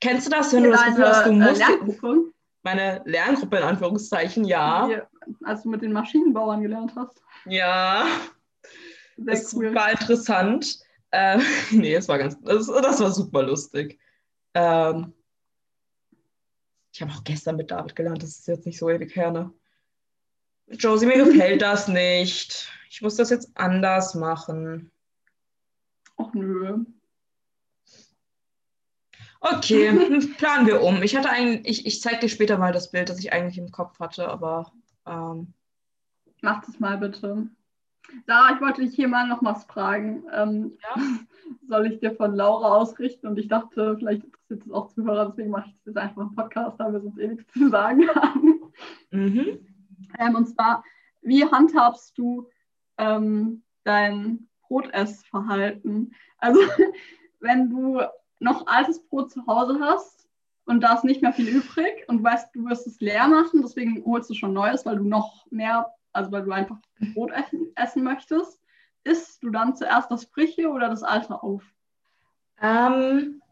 Kennst 0.00 0.26
du 0.26 0.30
das, 0.30 0.52
wenn 0.52 0.64
ja, 0.64 0.70
du 0.70 0.72
das 0.72 0.84
Gefühl 0.84 1.08
hast, 1.08 1.26
du 1.26 1.30
äh, 1.30 1.32
musst. 1.32 1.58
Lerngruppe? 1.58 2.32
Meine 2.62 3.02
Lerngruppe 3.06 3.56
in 3.56 3.62
Anführungszeichen, 3.62 4.44
ja. 4.44 5.08
als 5.42 5.62
du 5.62 5.70
mit 5.70 5.80
den 5.80 5.92
Maschinenbauern 5.92 6.60
gelernt 6.60 6.92
hast. 6.96 7.22
Ja. 7.46 8.06
Sehr 9.16 9.34
das 9.34 9.54
cool. 9.54 9.74
war 9.74 9.90
interessant. 9.90 10.78
Äh, 11.12 11.38
nee, 11.70 11.94
es 11.94 12.08
war 12.08 12.18
ganz. 12.18 12.38
Das, 12.42 12.66
das 12.66 13.00
war 13.00 13.10
super 13.10 13.42
lustig. 13.42 13.98
Ähm, 14.52 15.14
ich 16.92 17.00
habe 17.00 17.10
auch 17.10 17.24
gestern 17.24 17.56
mit 17.56 17.70
David 17.70 17.96
gelernt, 17.96 18.22
das 18.22 18.30
ist 18.38 18.48
jetzt 18.48 18.66
nicht 18.66 18.78
so 18.78 18.90
ewig 18.90 19.16
her, 19.16 19.30
ne? 19.30 19.50
Josie, 20.68 21.06
mir 21.06 21.24
gefällt 21.24 21.62
das 21.62 21.88
nicht. 21.88 22.68
Ich 22.90 23.02
muss 23.02 23.16
das 23.16 23.30
jetzt 23.30 23.50
anders 23.54 24.14
machen. 24.14 24.90
Ach 26.16 26.32
nö. 26.32 26.84
Okay, 29.40 29.92
planen 30.38 30.66
wir 30.66 30.80
um. 30.80 31.02
Ich 31.02 31.16
hatte 31.16 31.28
eigentlich, 31.28 31.80
ich, 31.80 31.86
ich 31.86 32.00
zeige 32.00 32.20
dir 32.20 32.28
später 32.28 32.56
mal 32.56 32.72
das 32.72 32.90
Bild, 32.90 33.10
das 33.10 33.18
ich 33.18 33.32
eigentlich 33.32 33.58
im 33.58 33.70
Kopf 33.70 33.98
hatte, 34.00 34.28
aber. 34.28 34.72
Ähm, 35.06 35.52
Mach 36.40 36.64
das 36.64 36.80
mal 36.80 36.96
bitte. 36.98 37.48
Sarah, 38.26 38.54
ich 38.54 38.60
wollte 38.60 38.82
dich 38.82 38.94
hier 38.94 39.08
mal 39.08 39.26
noch 39.26 39.42
was 39.42 39.64
fragen. 39.64 40.24
Ähm, 40.32 40.78
ja? 40.82 41.02
Soll 41.68 41.86
ich 41.86 42.00
dir 42.00 42.14
von 42.14 42.34
Laura 42.34 42.76
ausrichten? 42.76 43.26
Und 43.26 43.38
ich 43.38 43.48
dachte, 43.48 43.96
vielleicht 43.98 44.24
interessiert 44.24 44.66
es 44.66 44.72
auch 44.72 44.88
Zuhörer, 44.94 45.26
deswegen 45.28 45.50
mache 45.50 45.68
ich 45.68 45.74
das 45.74 45.86
jetzt 45.86 45.96
einfach 45.98 46.22
im 46.22 46.34
Podcast, 46.34 46.78
da 46.78 46.92
wir 46.92 47.00
sonst 47.00 47.18
eh 47.18 47.28
nichts 47.28 47.52
zu 47.52 47.68
sagen 47.68 48.08
haben. 48.14 48.60
Mhm. 49.10 49.73
Ähm, 50.18 50.34
und 50.34 50.46
zwar, 50.46 50.84
wie 51.22 51.44
handhabst 51.44 52.16
du 52.18 52.48
ähm, 52.98 53.62
dein 53.84 54.48
Brotessverhalten? 54.68 56.14
Also, 56.38 56.60
wenn 57.40 57.70
du 57.70 58.00
noch 58.40 58.66
altes 58.66 59.02
Brot 59.06 59.32
zu 59.32 59.46
Hause 59.46 59.78
hast 59.80 60.28
und 60.66 60.80
da 60.80 60.94
ist 60.94 61.04
nicht 61.04 61.22
mehr 61.22 61.32
viel 61.32 61.48
übrig 61.48 62.04
und 62.08 62.22
weißt, 62.22 62.54
du 62.54 62.66
wirst 62.66 62.86
es 62.86 63.00
leer 63.00 63.28
machen, 63.28 63.62
deswegen 63.62 64.04
holst 64.04 64.30
du 64.30 64.34
schon 64.34 64.52
Neues, 64.52 64.86
weil 64.86 64.96
du 64.96 65.04
noch 65.04 65.46
mehr, 65.50 65.92
also 66.12 66.32
weil 66.32 66.42
du 66.42 66.52
einfach 66.52 66.78
Brot 67.14 67.30
essen, 67.32 67.72
essen 67.76 68.02
möchtest, 68.02 68.60
isst 69.04 69.42
du 69.42 69.50
dann 69.50 69.76
zuerst 69.76 70.10
das 70.10 70.24
Frische 70.24 70.70
oder 70.70 70.88
das 70.88 71.02
Alte 71.02 71.42
auf? 71.42 71.62
Ähm, 72.60 73.42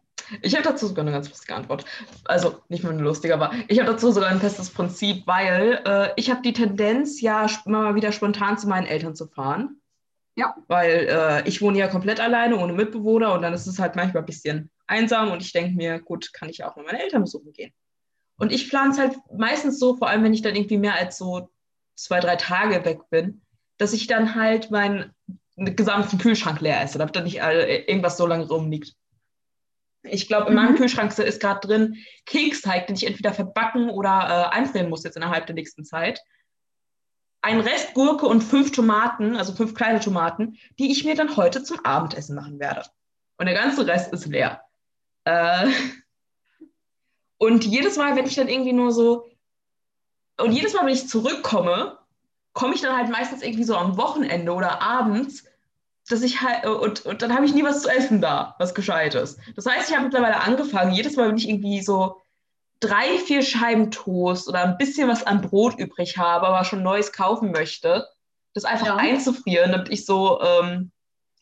ich 0.41 0.55
habe 0.55 0.65
dazu 0.65 0.87
sogar 0.87 1.05
eine 1.05 1.13
ganz 1.13 1.29
lustige 1.29 1.55
Antwort. 1.55 1.85
Also 2.25 2.63
nicht 2.69 2.85
nur 2.85 2.93
eine 2.93 3.03
lustige, 3.03 3.35
aber 3.35 3.53
ich 3.69 3.79
habe 3.79 3.91
dazu 3.91 4.13
sogar 4.13 4.31
ein 4.31 4.41
festes 4.41 4.71
Prinzip, 4.71 5.27
weil 5.27 5.83
äh, 5.85 6.11
ich 6.17 6.31
habe 6.31 6.43
die 6.43 6.53
Tendenz, 6.53 7.21
ja 7.21 7.47
immer 7.67 7.83
mal 7.83 7.95
wieder 7.95 8.13
spontan 8.13 8.59
zu 8.59 8.69
meinen 8.69 8.87
Eltern 8.87 9.15
zu 9.15 9.27
fahren. 9.27 9.81
Ja. 10.35 10.55
Weil 10.69 11.09
äh, 11.11 11.49
ich 11.49 11.61
wohne 11.61 11.79
ja 11.79 11.89
komplett 11.89 12.21
alleine, 12.21 12.57
ohne 12.57 12.73
Mitbewohner 12.73 13.35
und 13.35 13.43
dann 13.43 13.53
ist 13.53 13.67
es 13.67 13.79
halt 13.79 13.97
manchmal 13.97 14.23
ein 14.23 14.27
bisschen 14.27 14.71
einsam 14.87 15.31
und 15.31 15.43
ich 15.43 15.53
denke 15.53 15.77
mir, 15.77 16.01
gut, 16.01 16.33
kann 16.33 16.49
ich 16.49 16.65
auch 16.65 16.77
mal 16.77 16.85
meine 16.85 17.03
Eltern 17.03 17.23
besuchen 17.23 17.53
gehen. 17.53 17.73
Und 18.39 18.51
ich 18.51 18.71
plane 18.71 18.93
es 18.93 18.99
halt 18.99 19.17
meistens 19.37 19.79
so, 19.79 19.97
vor 19.97 20.09
allem 20.09 20.25
wenn 20.25 20.35
ich 20.35 20.43
dann 20.43 20.57
irgendwie 20.57 20.79
mehr 20.79 20.95
als 20.95 21.19
so 21.19 21.51
zwei, 21.95 22.21
drei 22.21 22.37
Tage 22.37 22.85
weg 22.85 23.01
bin, 23.11 23.43
dass 23.77 23.93
ich 23.93 24.07
dann 24.07 24.35
halt 24.35 24.71
meinen 24.71 25.13
gesamten 25.57 26.19
Kühlschrank 26.19 26.61
leer 26.61 26.83
esse, 26.83 26.99
damit 26.99 27.15
da 27.15 27.21
nicht 27.21 27.37
irgendwas 27.37 28.17
so 28.17 28.27
lange 28.27 28.49
rumliegt. 28.49 28.95
Ich 30.05 30.27
glaube, 30.27 30.49
in 30.49 30.55
meinem 30.55 30.73
mhm. 30.73 30.77
Kühlschrank 30.77 31.17
ist 31.19 31.41
gerade 31.41 31.67
drin 31.67 31.97
Keksteig, 32.27 32.87
den 32.87 32.97
ich 32.97 33.07
entweder 33.07 33.33
verbacken 33.33 33.89
oder 33.91 34.51
äh, 34.53 34.57
einfrieren 34.57 34.89
muss 34.89 35.05
jetzt 35.05 35.17
innerhalb 35.17 35.47
der 35.47 35.55
nächsten 35.55 35.85
Zeit. 35.85 36.21
Ein 37.41 37.61
Rest 37.61 37.95
Gurke 37.95 38.27
und 38.27 38.43
fünf 38.43 38.73
Tomaten, 38.73 39.37
also 39.37 39.53
fünf 39.53 39.75
kleine 39.75 40.01
Tomaten, 40.01 40.59
die 40.79 40.91
ich 40.91 41.05
mir 41.05 41.15
dann 41.15 41.37
heute 41.37 41.63
zum 41.63 41.85
Abendessen 41.85 42.37
machen 42.37 42.59
werde. 42.59 42.85
Und 43.37 43.47
der 43.47 43.55
ganze 43.55 43.87
Rest 43.87 44.13
ist 44.13 44.27
leer. 44.27 44.63
Äh, 45.25 45.69
und 47.39 47.65
jedes 47.65 47.97
Mal, 47.97 48.17
wenn 48.17 48.27
ich 48.27 48.35
dann 48.35 48.49
irgendwie 48.49 48.73
nur 48.73 48.93
so, 48.93 49.29
und 50.41 50.53
jedes 50.53 50.75
Mal, 50.75 50.87
wenn 50.87 50.95
ich 50.95 51.09
zurückkomme, 51.09 51.99
komme 52.53 52.75
ich 52.75 52.81
dann 52.81 52.97
halt 52.97 53.11
meistens 53.11 53.43
irgendwie 53.43 53.65
so 53.65 53.77
am 53.77 53.97
Wochenende 53.97 54.53
oder 54.53 54.83
abends 54.83 55.45
dass 56.09 56.23
ich 56.23 56.43
halt, 56.43 56.67
und, 56.67 57.07
und 57.07 57.23
dann 57.23 57.35
habe 57.35 57.47
ich 57.47 57.55
nie 57.55 57.65
was 57.65 57.83
zu 57.83 57.89
essen 57.89 58.21
da, 58.21 58.55
was 58.59 58.75
Gescheites. 58.75 59.39
Das 59.57 59.67
heißt, 59.67 59.89
ich 59.89 59.95
habe 59.95 60.07
mittlerweile 60.07 60.41
angefangen, 60.41 60.93
jedes 60.93 61.17
Mal, 61.17 61.29
wenn 61.29 61.37
ich 61.37 61.49
irgendwie 61.49 61.81
so 61.83 62.21
drei, 62.81 63.19
vier 63.19 63.43
Scheiben 63.43 63.91
Toast 63.91 64.49
oder 64.49 64.65
ein 64.65 64.77
bisschen 64.77 65.09
was 65.09 65.25
an 65.25 65.41
Brot 65.41 65.79
übrig 65.79 66.19
habe, 66.19 66.49
aber 66.49 66.65
schon 66.65 66.83
Neues 66.83 67.13
kaufen 67.13 67.53
möchte, 67.53 68.09
das 68.55 68.65
einfach 68.65 68.87
ja. 68.87 68.97
einzufrieren, 68.97 69.73
damit 69.73 69.89
ich 69.91 70.05
so 70.05 70.43
ähm, 70.43 70.91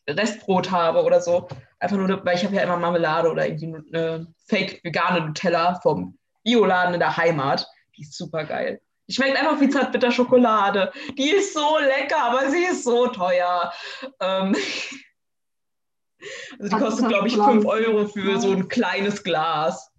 Restbrot 0.08 0.70
habe 0.70 1.02
oder 1.02 1.20
so. 1.20 1.48
Einfach 1.78 1.96
nur, 1.96 2.24
weil 2.24 2.36
ich 2.36 2.44
habe 2.44 2.54
ja 2.54 2.62
immer 2.62 2.76
Marmelade 2.76 3.30
oder 3.30 3.46
irgendwie 3.48 3.96
eine 3.96 4.26
fake 4.46 4.84
vegane 4.84 5.26
Nutella 5.26 5.80
vom 5.80 6.18
Bioladen 6.44 6.94
in 6.94 7.00
der 7.00 7.16
Heimat. 7.16 7.66
Die 7.96 8.02
ist 8.02 8.16
super 8.16 8.44
geil. 8.44 8.80
Die 9.10 9.16
schmeckt 9.16 9.36
einfach 9.36 9.60
wie 9.60 9.68
zartbitter 9.68 10.12
Schokolade. 10.12 10.92
Die 11.18 11.30
ist 11.30 11.52
so 11.52 11.78
lecker, 11.78 12.22
aber 12.22 12.48
sie 12.48 12.62
ist 12.62 12.84
so 12.84 13.08
teuer. 13.08 13.72
Ähm 14.20 14.54
also 16.60 16.76
die 16.76 16.82
kostet, 16.82 17.08
glaube 17.08 17.26
ich, 17.26 17.34
5 17.34 17.66
Euro 17.66 18.06
für 18.06 18.38
so 18.38 18.52
ein 18.52 18.68
kleines 18.68 19.24
Glas. 19.24 19.90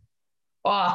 Oh, 0.64 0.91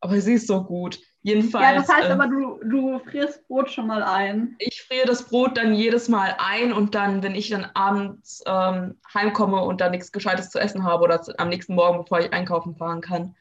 aber 0.00 0.20
sie 0.20 0.34
ist 0.34 0.46
so 0.46 0.62
gut. 0.62 1.00
Jedenfalls. 1.22 1.64
Ja, 1.64 1.74
das 1.74 1.88
heißt 1.88 2.08
äh, 2.08 2.12
aber, 2.12 2.28
du, 2.28 2.60
du 2.62 3.00
frierst 3.00 3.48
Brot 3.48 3.68
schon 3.68 3.88
mal 3.88 4.04
ein. 4.04 4.54
Ich 4.60 4.84
friere 4.84 5.08
das 5.08 5.24
Brot 5.24 5.56
dann 5.56 5.74
jedes 5.74 6.08
Mal 6.08 6.36
ein 6.38 6.72
und 6.72 6.94
dann, 6.94 7.24
wenn 7.24 7.34
ich 7.34 7.50
dann 7.50 7.68
abends 7.74 8.44
ähm, 8.46 9.00
heimkomme 9.12 9.60
und 9.60 9.80
dann 9.80 9.90
nichts 9.90 10.12
Gescheites 10.12 10.50
zu 10.50 10.60
essen 10.60 10.84
habe 10.84 11.02
oder 11.02 11.20
am 11.38 11.48
nächsten 11.48 11.74
Morgen, 11.74 11.98
bevor 11.98 12.20
ich 12.20 12.32
einkaufen 12.32 12.76
fahren 12.76 13.00
kann, 13.00 13.34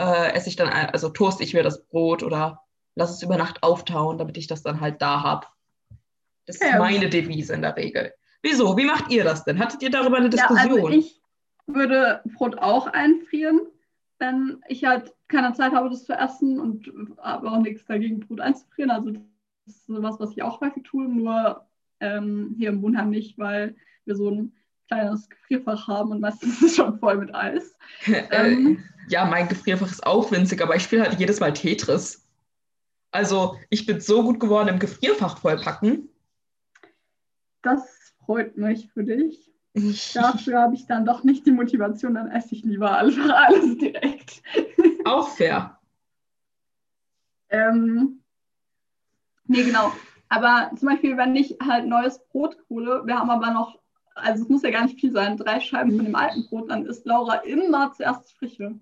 äh, 0.00 0.32
esse 0.32 0.48
ich 0.48 0.56
dann, 0.56 0.68
also 0.68 1.10
toast 1.10 1.40
ich 1.40 1.54
mir 1.54 1.62
das 1.62 1.86
Brot 1.86 2.24
oder 2.24 2.64
lass 2.98 3.12
es 3.12 3.22
über 3.22 3.36
Nacht 3.36 3.62
auftauen, 3.62 4.18
damit 4.18 4.36
ich 4.36 4.48
das 4.48 4.62
dann 4.62 4.80
halt 4.80 5.00
da 5.00 5.22
habe. 5.22 5.46
Das 6.46 6.56
ist 6.56 6.64
ja, 6.64 6.78
meine 6.78 7.08
Devise 7.08 7.54
in 7.54 7.62
der 7.62 7.76
Regel. 7.76 8.12
Wieso? 8.42 8.76
Wie 8.76 8.84
macht 8.84 9.10
ihr 9.10 9.24
das 9.24 9.44
denn? 9.44 9.58
Hattet 9.58 9.82
ihr 9.82 9.90
darüber 9.90 10.16
eine 10.16 10.30
Diskussion? 10.30 10.76
Ja, 10.76 10.84
also 10.84 10.88
ich 10.88 11.22
würde 11.66 12.20
Brot 12.24 12.58
auch 12.58 12.88
einfrieren, 12.88 13.60
wenn 14.18 14.60
ich 14.68 14.84
halt 14.84 15.12
keine 15.28 15.52
Zeit 15.52 15.72
habe, 15.72 15.90
das 15.90 16.04
zu 16.04 16.12
essen 16.12 16.58
und 16.58 16.90
aber 17.18 17.52
auch 17.52 17.60
nichts 17.60 17.84
dagegen, 17.84 18.20
Brot 18.20 18.40
einzufrieren. 18.40 18.90
Also 18.90 19.10
das 19.10 19.22
ist 19.66 19.86
sowas, 19.86 20.16
was 20.18 20.32
ich 20.32 20.42
auch 20.42 20.60
häufig 20.60 20.82
tue, 20.82 21.08
nur 21.08 21.66
ähm, 22.00 22.54
hier 22.58 22.70
im 22.70 22.82
Wohnheim 22.82 23.10
nicht, 23.10 23.38
weil 23.38 23.76
wir 24.06 24.16
so 24.16 24.30
ein 24.30 24.52
kleines 24.88 25.28
Gefrierfach 25.28 25.86
haben 25.86 26.10
und 26.10 26.20
meistens 26.20 26.54
ist 26.54 26.62
es 26.62 26.76
schon 26.76 26.98
voll 26.98 27.18
mit 27.18 27.34
Eis. 27.34 27.76
ähm, 28.06 28.82
ja, 29.08 29.24
mein 29.26 29.48
Gefrierfach 29.48 29.90
ist 29.90 30.06
auch 30.06 30.32
winzig, 30.32 30.62
aber 30.62 30.74
ich 30.74 30.82
spiele 30.82 31.02
halt 31.02 31.20
jedes 31.20 31.38
Mal 31.38 31.52
Tetris. 31.52 32.27
Also 33.10 33.56
ich 33.70 33.86
bin 33.86 34.00
so 34.00 34.22
gut 34.22 34.40
geworden 34.40 34.68
im 34.68 34.78
Gefrierfach 34.78 35.38
vollpacken. 35.38 36.08
Das 37.62 38.14
freut 38.24 38.56
mich 38.56 38.90
für 38.92 39.04
dich. 39.04 39.50
Dafür 40.14 40.60
habe 40.60 40.74
ich 40.74 40.86
dann 40.86 41.06
doch 41.06 41.24
nicht 41.24 41.46
die 41.46 41.52
Motivation, 41.52 42.14
dann 42.14 42.30
esse 42.30 42.54
ich 42.54 42.64
lieber 42.64 42.96
einfach 42.96 43.30
alles 43.48 43.78
direkt. 43.78 44.42
Auch 45.04 45.28
fair. 45.28 45.78
ähm, 47.50 48.20
nee, 49.46 49.64
genau. 49.64 49.92
Aber 50.28 50.70
zum 50.76 50.88
Beispiel, 50.88 51.16
wenn 51.16 51.34
ich 51.36 51.56
halt 51.62 51.86
neues 51.86 52.18
Brot 52.28 52.58
hole, 52.68 53.02
wir 53.06 53.18
haben 53.18 53.30
aber 53.30 53.50
noch, 53.50 53.78
also 54.14 54.42
es 54.42 54.48
muss 54.48 54.62
ja 54.62 54.70
gar 54.70 54.84
nicht 54.84 55.00
viel 55.00 55.12
sein, 55.12 55.38
drei 55.38 55.58
Scheiben 55.60 55.96
von 55.96 56.04
dem 56.04 56.14
alten 56.14 56.46
Brot, 56.46 56.70
dann 56.70 56.84
isst 56.84 57.06
Laura 57.06 57.36
immer 57.36 57.92
zuerst 57.92 58.24
das 58.24 58.32
Frische. 58.32 58.78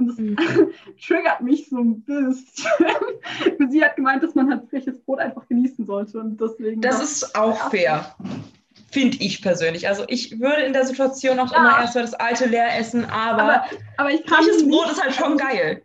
Und 0.00 0.08
das 0.08 0.16
mhm. 0.16 0.36
triggert 1.06 1.42
mich 1.42 1.68
so 1.68 1.78
ein 1.78 2.00
bisschen. 2.00 2.66
sie 3.70 3.84
hat 3.84 3.96
gemeint, 3.96 4.22
dass 4.22 4.34
man 4.34 4.50
halt 4.50 4.68
frisches 4.70 4.98
Brot 5.02 5.18
einfach 5.18 5.46
genießen 5.46 5.84
sollte. 5.84 6.18
Und 6.18 6.40
deswegen 6.40 6.80
das 6.80 7.02
ist 7.02 7.36
auch 7.36 7.70
fair. 7.70 8.14
Finde 8.90 9.18
ich 9.20 9.42
persönlich. 9.42 9.86
Also 9.86 10.04
ich 10.08 10.40
würde 10.40 10.62
in 10.62 10.72
der 10.72 10.86
Situation 10.86 11.38
auch 11.38 11.52
ja. 11.52 11.58
immer 11.58 11.80
erstmal 11.80 12.04
das 12.04 12.14
alte 12.14 12.46
leer 12.46 12.78
essen, 12.78 13.04
aber, 13.04 13.42
aber, 13.42 13.64
aber 13.98 14.10
ich 14.10 14.22
frisches 14.22 14.66
Brot 14.66 14.90
ist 14.90 15.02
halt 15.02 15.14
schon 15.14 15.36
geil. 15.36 15.82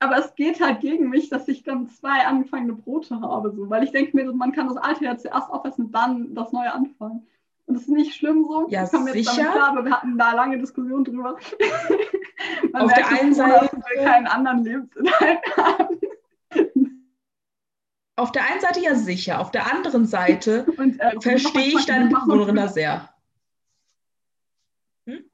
Aber 0.00 0.18
es 0.18 0.34
geht 0.34 0.60
halt 0.60 0.80
gegen 0.80 1.08
mich, 1.10 1.28
dass 1.28 1.46
ich 1.46 1.62
dann 1.62 1.88
zwei 1.88 2.26
angefangene 2.26 2.72
Brote 2.72 3.20
habe. 3.20 3.52
So. 3.52 3.70
Weil 3.70 3.84
ich 3.84 3.92
denke 3.92 4.16
mir, 4.16 4.32
man 4.32 4.50
kann 4.50 4.66
das 4.66 4.76
alte 4.76 5.04
ja 5.04 5.16
zuerst 5.16 5.48
aufessen 5.48 5.86
und 5.86 5.92
dann 5.92 6.34
das 6.34 6.50
neue 6.50 6.72
anfangen. 6.72 7.24
Und 7.66 7.74
das 7.74 7.84
ist 7.84 7.90
nicht 7.90 8.14
schlimm 8.16 8.44
so. 8.48 8.66
Ja, 8.68 8.84
ich 8.84 8.90
komme 8.90 9.14
jetzt 9.14 9.30
sicher. 9.30 9.52
klar, 9.52 9.68
aber 9.68 9.84
wir 9.84 9.92
hatten 9.92 10.18
da 10.18 10.32
lange 10.32 10.58
Diskussionen 10.58 11.04
drüber. 11.04 11.36
Man 12.72 12.82
Auf 12.82 12.92
der 12.94 13.08
einen 13.08 13.34
Seite 13.34 13.70
wir 13.76 14.04
keinen 14.04 14.26
anderen 14.26 14.64
Lebensinhalt 14.64 15.40
haben. 15.56 16.00
Auf 18.16 18.30
der 18.30 18.44
einen 18.44 18.60
Seite 18.60 18.80
ja 18.80 18.94
sicher, 18.94 19.40
auf 19.40 19.50
der 19.50 19.72
anderen 19.72 20.06
Seite 20.06 20.64
und, 20.76 21.00
äh, 21.00 21.20
verstehe 21.20 21.78
ich 21.78 21.86
deine 21.86 22.06
Mitbewohnerin 22.06 22.56
da 22.56 22.68
sehr. 22.68 23.08
Hm? 25.06 25.24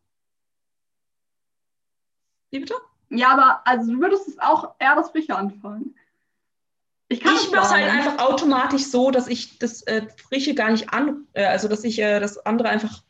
Wie 2.50 2.61
bitte? 2.61 2.74
Ja, 3.11 3.28
aber 3.30 3.66
also 3.66 3.92
du 3.92 4.00
würdest 4.00 4.28
es 4.28 4.38
auch 4.38 4.74
eher 4.78 4.94
das 4.94 5.11
Frische 5.11 5.34
anfangen. 5.34 5.94
Ich, 7.09 7.24
ich 7.24 7.50
mache 7.50 7.64
es 7.64 7.72
halt 7.72 7.90
einfach 7.90 8.18
automatisch 8.18 8.84
so, 8.84 9.11
dass 9.11 9.28
ich 9.28 9.59
das 9.59 9.82
äh, 9.82 10.06
Frische 10.28 10.54
gar 10.54 10.70
nicht 10.70 10.90
an, 10.90 11.26
äh, 11.32 11.46
also 11.46 11.66
dass 11.66 11.82
ich 11.84 11.98
äh, 11.98 12.20
das 12.20 12.44
andere 12.44 12.68
einfach 12.68 13.02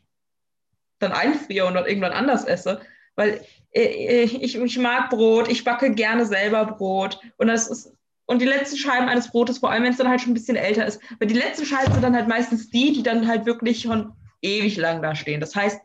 dann 1.00 1.12
einfriere 1.12 1.66
und 1.66 1.74
dann 1.74 1.86
irgendwann 1.86 2.12
anders 2.12 2.44
esse. 2.44 2.80
Weil 3.18 3.44
äh, 3.72 3.82
äh, 3.82 4.22
ich, 4.22 4.56
ich 4.56 4.78
mag 4.78 5.10
Brot, 5.10 5.48
ich 5.48 5.64
backe 5.64 5.92
gerne 5.92 6.24
selber 6.24 6.64
Brot 6.64 7.18
und 7.36 7.48
das 7.48 7.66
ist 7.66 7.92
und 8.26 8.40
die 8.40 8.46
letzten 8.46 8.76
Scheiben 8.76 9.08
eines 9.08 9.30
Brotes, 9.30 9.58
vor 9.58 9.70
allem 9.70 9.82
wenn 9.82 9.90
es 9.90 9.96
dann 9.96 10.08
halt 10.08 10.20
schon 10.20 10.30
ein 10.30 10.34
bisschen 10.34 10.56
älter 10.56 10.86
ist, 10.86 11.00
weil 11.18 11.28
die 11.28 11.34
letzten 11.34 11.64
Scheiben 11.64 11.92
sind 11.92 12.02
dann 12.02 12.14
halt 12.14 12.28
meistens 12.28 12.70
die, 12.70 12.92
die 12.92 13.02
dann 13.02 13.26
halt 13.26 13.46
wirklich 13.46 13.80
schon 13.80 14.12
ewig 14.42 14.76
lang 14.76 15.02
da 15.02 15.14
stehen. 15.14 15.40
Das 15.40 15.56
heißt, 15.56 15.80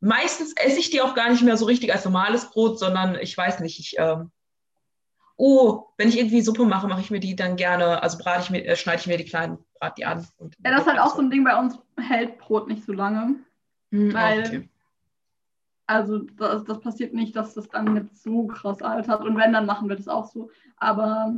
meistens 0.00 0.54
esse 0.54 0.80
ich 0.80 0.90
die 0.90 1.02
auch 1.02 1.14
gar 1.14 1.30
nicht 1.30 1.42
mehr 1.42 1.58
so 1.58 1.66
richtig 1.66 1.92
als 1.92 2.04
normales 2.04 2.50
Brot, 2.50 2.78
sondern 2.78 3.14
ich 3.20 3.36
weiß 3.36 3.60
nicht, 3.60 3.78
ich, 3.78 3.96
ähm, 3.98 4.30
oh, 5.36 5.84
wenn 5.98 6.08
ich 6.08 6.18
irgendwie 6.18 6.40
Suppe 6.40 6.64
mache, 6.64 6.88
mache 6.88 7.02
ich 7.02 7.10
mir 7.10 7.20
die 7.20 7.36
dann 7.36 7.56
gerne, 7.56 8.02
also 8.02 8.18
brate 8.18 8.42
ich 8.42 8.50
mir, 8.50 8.64
äh, 8.64 8.74
schneide 8.74 9.02
ich 9.02 9.06
mir 9.06 9.18
die 9.18 9.26
kleinen, 9.26 9.58
brate 9.78 9.94
die 9.98 10.06
an. 10.06 10.26
ja, 10.40 10.70
das 10.70 10.80
ist 10.80 10.86
halt 10.86 10.98
auch 10.98 11.14
so 11.14 11.20
ein 11.20 11.30
Ding 11.30 11.44
bei 11.44 11.56
uns, 11.56 11.78
hält 12.00 12.38
Brot 12.38 12.66
nicht 12.66 12.84
so 12.86 12.92
lange. 12.92 13.36
Hm, 13.92 14.14
weil, 14.14 14.46
okay. 14.46 14.68
Also 15.90 16.18
das, 16.18 16.64
das 16.64 16.80
passiert 16.80 17.14
nicht, 17.14 17.34
dass 17.34 17.54
das 17.54 17.68
dann 17.68 17.94
nicht 17.94 18.16
so 18.16 18.46
krass 18.46 18.80
altert. 18.80 19.22
Und 19.22 19.36
wenn, 19.36 19.52
dann 19.52 19.66
machen 19.66 19.88
wir 19.88 19.96
das 19.96 20.06
auch 20.06 20.30
so. 20.30 20.50
Aber 20.76 21.34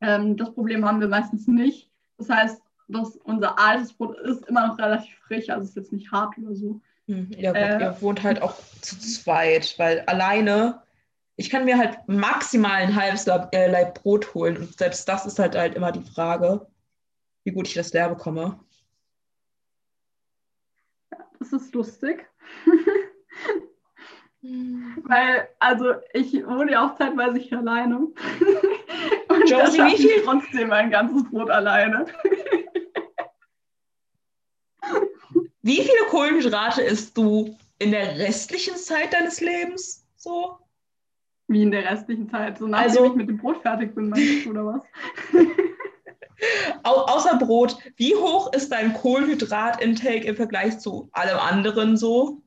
ähm, 0.00 0.38
das 0.38 0.54
Problem 0.54 0.84
haben 0.86 1.00
wir 1.00 1.08
meistens 1.08 1.46
nicht. 1.46 1.90
Das 2.16 2.30
heißt, 2.30 2.62
dass 2.88 3.16
unser 3.16 3.58
altes 3.58 3.92
Brot 3.92 4.18
ist 4.20 4.46
immer 4.48 4.66
noch 4.66 4.78
relativ 4.78 5.14
frisch, 5.26 5.50
also 5.50 5.64
ist 5.64 5.76
jetzt 5.76 5.92
nicht 5.92 6.10
hart 6.10 6.38
oder 6.38 6.54
so. 6.54 6.80
Ja, 7.06 7.52
gut, 7.52 7.60
äh, 7.60 7.80
ihr 7.80 7.96
wohnt 8.00 8.22
halt 8.22 8.40
auch 8.40 8.56
zu 8.80 8.98
zweit, 8.98 9.74
weil 9.78 10.00
alleine, 10.06 10.80
ich 11.36 11.50
kann 11.50 11.66
mir 11.66 11.76
halt 11.76 11.98
maximal 12.06 12.80
ein 12.80 12.96
halbes 12.96 13.26
äh, 13.26 13.70
Leib 13.70 14.02
Brot 14.02 14.32
holen 14.32 14.56
und 14.56 14.78
selbst 14.78 15.06
das 15.06 15.26
ist 15.26 15.38
halt 15.38 15.54
halt 15.54 15.74
immer 15.74 15.92
die 15.92 16.00
Frage, 16.00 16.66
wie 17.42 17.52
gut 17.52 17.68
ich 17.68 17.74
das 17.74 17.92
leer 17.92 18.08
bekomme. 18.08 18.58
Ja, 21.12 21.18
das 21.38 21.52
ist 21.52 21.74
lustig. 21.74 22.26
Hm. 24.44 25.02
Weil, 25.04 25.48
also 25.58 25.94
ich 26.12 26.34
wohne 26.46 26.72
ja 26.72 26.86
auch 26.86 26.98
zeitweise 26.98 27.38
hier 27.38 27.58
alleine. 27.58 27.96
Und 29.28 29.50
Josie, 29.50 29.78
wie 29.78 29.96
viel? 29.96 30.22
trotzdem 30.22 30.70
ein 30.70 30.90
ganzes 30.90 31.24
Brot 31.30 31.50
alleine. 31.50 32.06
Wie 35.62 35.76
viele 35.76 36.08
Kohlenhydrate 36.10 36.82
isst 36.82 37.16
du 37.16 37.56
in 37.78 37.92
der 37.92 38.18
restlichen 38.18 38.76
Zeit 38.76 39.14
deines 39.14 39.40
Lebens 39.40 40.06
so? 40.14 40.58
Wie 41.48 41.62
in 41.62 41.70
der 41.70 41.90
restlichen 41.90 42.28
Zeit? 42.28 42.58
So 42.58 42.66
nachdem 42.66 42.90
also, 42.90 43.06
ich 43.06 43.14
mit 43.14 43.30
dem 43.30 43.38
Brot 43.38 43.62
fertig 43.62 43.94
bin, 43.94 44.10
meinst 44.10 44.44
du, 44.44 44.50
oder 44.50 44.66
was? 44.66 44.82
Au 46.82 47.06
außer 47.06 47.38
Brot, 47.38 47.78
wie 47.96 48.14
hoch 48.14 48.52
ist 48.52 48.70
dein 48.72 48.92
Kohlenhydrat-Intake 48.92 50.26
im 50.26 50.36
Vergleich 50.36 50.78
zu 50.80 51.08
allem 51.12 51.38
anderen 51.38 51.96
so? 51.96 52.43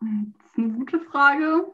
Das 0.00 0.50
ist 0.50 0.58
eine 0.58 0.68
gute 0.70 1.00
Frage. 1.00 1.72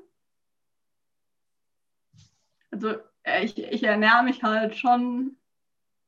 Also 2.71 2.95
äh, 3.23 3.45
ich, 3.45 3.59
ich 3.59 3.83
ernähre 3.83 4.23
mich 4.23 4.43
halt 4.43 4.77
schon, 4.77 5.37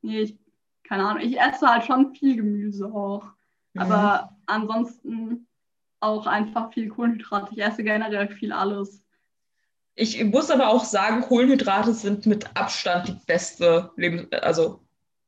nee, 0.02 0.20
ich 0.20 0.38
keine 0.88 1.06
Ahnung, 1.06 1.22
ich 1.22 1.38
esse 1.38 1.68
halt 1.68 1.84
schon 1.84 2.14
viel 2.14 2.36
Gemüse 2.36 2.86
auch. 2.86 3.24
Mhm. 3.74 3.82
Aber 3.82 4.36
ansonsten 4.46 5.46
auch 6.00 6.26
einfach 6.26 6.72
viel 6.72 6.88
Kohlenhydrate. 6.88 7.52
Ich 7.52 7.62
esse 7.62 7.84
generell 7.84 8.28
viel 8.28 8.52
alles. 8.52 9.04
Ich 9.94 10.22
muss 10.24 10.50
aber 10.50 10.68
auch 10.68 10.84
sagen, 10.84 11.22
Kohlenhydrate 11.22 11.92
sind 11.92 12.24
mit 12.24 12.56
Abstand 12.56 13.08
die 13.08 13.18
beste 13.26 13.90
Lebens 13.96 14.32
also 14.32 14.80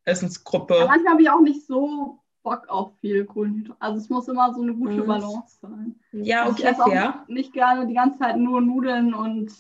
Essensgruppe. 0.05 0.79
Ja, 0.79 0.87
manchmal 0.87 1.13
habe 1.13 1.23
ich 1.23 1.31
auch 1.31 1.41
nicht 1.41 1.67
so 1.67 2.21
Bock 2.43 2.69
auf 2.69 2.93
viel 3.01 3.25
Kohlenhydrate. 3.25 3.81
Also 3.81 3.99
es 3.99 4.09
muss 4.09 4.29
immer 4.29 4.53
so 4.55 4.63
eine 4.63 4.75
gute 4.75 5.03
mhm. 5.03 5.07
Balance 5.07 5.59
sein. 5.61 5.95
Ja, 6.13 6.49
okay, 6.49 6.67
also 6.67 6.87
ich 6.87 6.95
esse 6.95 7.13
auch 7.13 7.29
nicht 7.29 7.53
gerne 7.53 7.87
die 7.87 7.95
ganze 7.95 8.19
Zeit 8.19 8.37
nur 8.37 8.61
Nudeln 8.61 9.15
und 9.15 9.53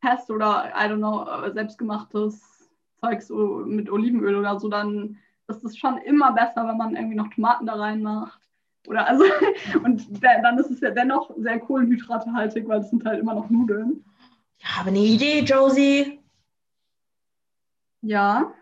Pesto 0.00 0.34
oder, 0.34 0.72
I 0.76 0.88
don't 0.88 0.98
know, 0.98 1.26
äh, 1.28 1.52
selbstgemachtes 1.52 2.70
Zeug 3.00 3.22
so 3.22 3.62
mit 3.66 3.90
Olivenöl 3.90 4.36
oder 4.36 4.58
so, 4.58 4.68
dann 4.68 5.18
ist 5.48 5.64
es 5.64 5.76
schon 5.76 5.98
immer 5.98 6.32
besser, 6.32 6.66
wenn 6.66 6.76
man 6.76 6.96
irgendwie 6.96 7.16
noch 7.16 7.28
Tomaten 7.28 7.66
da 7.66 7.74
reinmacht. 7.74 8.40
Oder 8.86 9.06
also, 9.06 9.24
und 9.84 10.22
dann 10.22 10.58
ist 10.58 10.70
es 10.70 10.80
ja 10.80 10.90
dennoch 10.90 11.30
sehr 11.36 11.58
kohlenhydratehaltig, 11.60 12.66
weil 12.68 12.80
es 12.80 12.90
sind 12.90 13.04
halt 13.04 13.20
immer 13.20 13.34
noch 13.34 13.50
Nudeln. 13.50 14.04
Ich 14.58 14.66
habe 14.66 14.88
eine 14.88 14.98
Idee, 14.98 15.40
Josie. 15.40 16.20
Ja. 18.02 18.52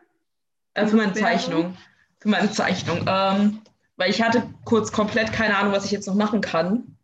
Äh, 0.74 0.86
für 0.86 0.96
meine 0.96 1.12
Zeichnung. 1.12 1.76
Für 2.24 2.30
meine 2.30 2.50
Zeichnung. 2.50 3.04
Ähm, 3.06 3.60
weil 3.96 4.08
ich 4.08 4.22
hatte 4.22 4.48
kurz 4.64 4.92
komplett 4.92 5.30
keine 5.30 5.58
Ahnung, 5.58 5.74
was 5.74 5.84
ich 5.84 5.90
jetzt 5.90 6.06
noch 6.06 6.14
machen 6.14 6.40
kann. 6.40 6.96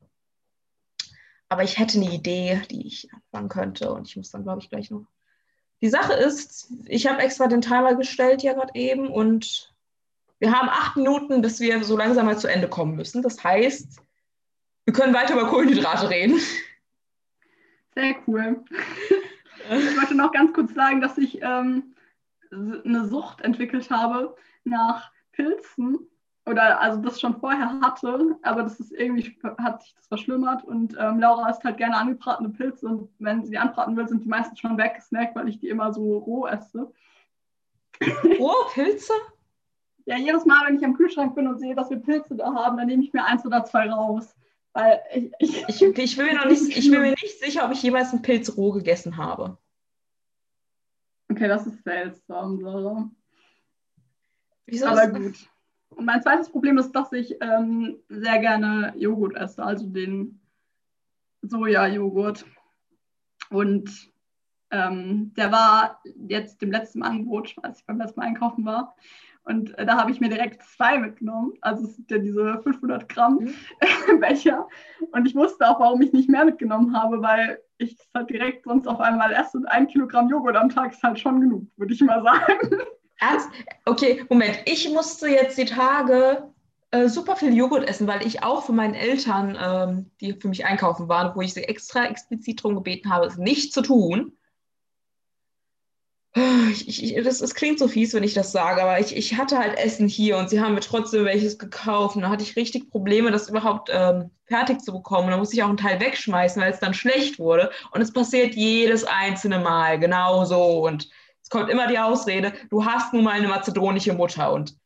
Aber 1.50 1.62
ich 1.62 1.78
hätte 1.78 1.98
eine 2.00 2.10
Idee, 2.10 2.62
die 2.70 2.86
ich 2.86 3.06
anfangen 3.12 3.50
könnte. 3.50 3.92
Und 3.92 4.08
ich 4.08 4.16
muss 4.16 4.30
dann, 4.30 4.44
glaube 4.44 4.62
ich, 4.62 4.70
gleich 4.70 4.90
noch 4.90 5.04
die 5.82 5.90
Sache 5.90 6.14
ist, 6.14 6.72
ich 6.86 7.06
habe 7.06 7.20
extra 7.20 7.48
den 7.48 7.60
Timer 7.60 7.96
gestellt 7.96 8.42
ja 8.42 8.54
gerade 8.54 8.74
eben 8.74 9.08
und 9.08 9.74
wir 10.38 10.52
haben 10.52 10.70
acht 10.70 10.96
Minuten, 10.96 11.42
bis 11.42 11.60
wir 11.60 11.84
so 11.84 11.98
langsam 11.98 12.24
mal 12.24 12.38
zu 12.38 12.48
Ende 12.48 12.68
kommen 12.68 12.96
müssen. 12.96 13.22
Das 13.22 13.44
heißt, 13.44 14.00
wir 14.86 14.94
können 14.94 15.12
weiter 15.12 15.34
über 15.34 15.48
Kohlenhydrate 15.48 16.08
reden. 16.08 16.40
Sehr 17.94 18.14
cool. 18.26 18.64
Ich 19.70 19.96
wollte 19.96 20.14
noch 20.14 20.32
ganz 20.32 20.54
kurz 20.54 20.72
sagen, 20.74 21.02
dass 21.02 21.18
ich 21.18 21.40
ähm, 21.42 21.94
eine 22.50 23.06
Sucht 23.06 23.42
entwickelt 23.42 23.90
habe 23.90 24.34
nach 24.70 25.10
Pilzen 25.32 25.98
oder 26.46 26.80
also 26.80 27.00
das 27.00 27.20
schon 27.20 27.38
vorher 27.38 27.80
hatte, 27.80 28.38
aber 28.42 28.62
das 28.62 28.80
ist 28.80 28.92
irgendwie 28.92 29.38
hat 29.58 29.82
sich 29.82 29.94
das 29.94 30.06
verschlimmert 30.06 30.64
und 30.64 30.96
ähm, 30.98 31.20
Laura 31.20 31.50
isst 31.50 31.62
halt 31.62 31.76
gerne 31.76 31.96
angebratene 31.96 32.48
Pilze 32.48 32.86
und 32.86 33.10
wenn 33.18 33.44
sie 33.44 33.50
die 33.50 33.58
anbraten 33.58 33.96
will, 33.96 34.08
sind 34.08 34.24
die 34.24 34.28
meistens 34.28 34.58
schon 34.58 34.78
weggesnackt, 34.78 35.36
weil 35.36 35.48
ich 35.48 35.58
die 35.60 35.68
immer 35.68 35.92
so 35.92 36.18
roh 36.18 36.46
esse. 36.46 36.90
Rohe 38.38 38.54
Pilze? 38.72 39.12
ja, 40.10 40.16
jedes 40.16 40.44
Mal, 40.44 40.66
wenn 40.66 40.76
ich 40.76 40.84
am 40.84 40.96
Kühlschrank 40.96 41.34
bin 41.34 41.46
und 41.46 41.60
sehe, 41.60 41.74
dass 41.74 41.90
wir 41.90 41.98
Pilze 41.98 42.36
da 42.36 42.52
haben, 42.52 42.76
dann 42.76 42.86
nehme 42.86 43.02
ich 43.02 43.12
mir 43.12 43.24
eins 43.24 43.46
oder 43.46 43.64
zwei 43.64 43.88
raus. 43.90 44.34
Weil 44.72 45.00
ich, 45.12 45.32
ich, 45.38 45.68
ich, 45.68 45.82
ich, 45.82 46.16
bin, 46.16 46.26
mir 46.26 46.34
noch 46.34 46.46
nicht, 46.46 46.76
ich 46.76 46.90
bin 46.90 47.00
mir 47.00 47.10
nicht 47.10 47.40
sicher, 47.40 47.64
ob 47.64 47.72
ich 47.72 47.82
jemals 47.82 48.12
einen 48.12 48.22
Pilz 48.22 48.56
roh 48.56 48.72
gegessen 48.72 49.16
habe. 49.16 49.56
Okay, 51.30 51.48
das 51.48 51.66
ist 51.66 51.82
seltsam, 51.84 52.60
Sarah. 52.60 53.08
Wieso 54.70 54.86
Aber 54.86 55.08
gut. 55.08 55.48
Und 55.90 56.04
mein 56.04 56.22
zweites 56.22 56.50
Problem 56.50 56.78
ist, 56.78 56.92
dass 56.92 57.12
ich 57.12 57.36
ähm, 57.40 57.96
sehr 58.08 58.38
gerne 58.38 58.94
Joghurt 58.96 59.36
esse, 59.36 59.62
also 59.62 59.86
den 59.86 60.40
Soja-Joghurt. 61.42 62.44
Und 63.50 64.10
ähm, 64.70 65.34
der 65.36 65.50
war 65.50 66.00
jetzt 66.28 66.62
dem 66.62 66.70
letzten 66.70 67.02
Angebot, 67.02 67.56
als 67.62 67.80
ich 67.80 67.86
beim 67.86 67.98
letzten 67.98 68.20
Mal 68.20 68.26
einkaufen 68.26 68.64
war. 68.64 68.94
Und 69.42 69.76
äh, 69.78 69.86
da 69.86 69.96
habe 69.96 70.12
ich 70.12 70.20
mir 70.20 70.28
direkt 70.28 70.62
zwei 70.62 70.98
mitgenommen. 70.98 71.54
Also 71.60 71.84
es 71.84 71.96
sind 71.96 72.10
ja 72.10 72.18
diese 72.18 72.60
500 72.62 73.08
Gramm 73.08 73.38
mhm. 73.40 74.20
Becher. 74.20 74.68
Und 75.12 75.26
ich 75.26 75.34
wusste 75.34 75.68
auch, 75.68 75.80
warum 75.80 76.00
ich 76.02 76.12
nicht 76.12 76.28
mehr 76.28 76.44
mitgenommen 76.44 76.96
habe, 76.96 77.20
weil 77.20 77.60
ich 77.78 77.96
das 77.96 78.06
halt 78.14 78.30
direkt 78.30 78.64
sonst 78.64 78.86
auf 78.86 79.00
einmal 79.00 79.32
esse. 79.32 79.56
Und 79.56 79.66
ein 79.66 79.88
Kilogramm 79.88 80.28
Joghurt 80.28 80.56
am 80.56 80.68
Tag 80.68 80.92
ist 80.92 81.02
halt 81.02 81.18
schon 81.18 81.40
genug, 81.40 81.66
würde 81.76 81.94
ich 81.94 82.00
mal 82.02 82.22
sagen. 82.22 82.76
Ernst? 83.20 83.48
Okay, 83.84 84.24
Moment. 84.28 84.60
Ich 84.64 84.88
musste 84.90 85.28
jetzt 85.28 85.56
die 85.58 85.66
Tage 85.66 86.50
äh, 86.90 87.08
super 87.08 87.36
viel 87.36 87.54
Joghurt 87.54 87.88
essen, 87.88 88.06
weil 88.06 88.26
ich 88.26 88.42
auch 88.42 88.64
für 88.64 88.72
meinen 88.72 88.94
Eltern, 88.94 89.56
ähm, 89.60 90.10
die 90.20 90.32
für 90.32 90.48
mich 90.48 90.64
einkaufen 90.64 91.08
waren, 91.08 91.36
wo 91.36 91.42
ich 91.42 91.54
sie 91.54 91.64
extra 91.64 92.06
explizit 92.06 92.60
darum 92.60 92.76
gebeten 92.76 93.12
habe, 93.12 93.26
es 93.26 93.36
nicht 93.36 93.72
zu 93.72 93.82
tun. 93.82 94.32
Ich, 96.32 97.02
ich, 97.02 97.24
das, 97.24 97.40
das, 97.40 97.56
klingt 97.56 97.80
so 97.80 97.88
fies, 97.88 98.14
wenn 98.14 98.22
ich 98.22 98.34
das 98.34 98.52
sage, 98.52 98.80
aber 98.80 99.00
ich, 99.00 99.16
ich 99.16 99.36
hatte 99.36 99.58
halt 99.58 99.76
Essen 99.76 100.06
hier 100.06 100.38
und 100.38 100.48
sie 100.48 100.60
haben 100.60 100.74
mir 100.74 100.80
trotzdem 100.80 101.24
welches 101.24 101.58
gekauft. 101.58 102.14
Und 102.14 102.22
da 102.22 102.28
hatte 102.30 102.44
ich 102.44 102.54
richtig 102.54 102.88
Probleme, 102.88 103.32
das 103.32 103.48
überhaupt 103.48 103.90
ähm, 103.92 104.30
fertig 104.44 104.80
zu 104.80 104.92
bekommen. 104.92 105.24
Und 105.24 105.32
da 105.32 105.38
musste 105.38 105.56
ich 105.56 105.62
auch 105.64 105.68
einen 105.68 105.76
Teil 105.76 106.00
wegschmeißen, 106.00 106.62
weil 106.62 106.72
es 106.72 106.78
dann 106.78 106.94
schlecht 106.94 107.40
wurde. 107.40 107.72
Und 107.90 108.00
es 108.00 108.12
passiert 108.12 108.54
jedes 108.54 109.02
einzelne 109.02 109.58
Mal, 109.58 109.98
genau 109.98 110.44
so. 110.44 110.86
Und 110.86 111.10
kommt 111.50 111.68
immer 111.68 111.86
die 111.86 111.98
Ausrede, 111.98 112.52
du 112.70 112.84
hast 112.84 113.12
nun 113.12 113.24
mal 113.24 113.32
eine 113.32 113.48
mazedonische 113.48 114.14
Mutter 114.14 114.52
und 114.52 114.76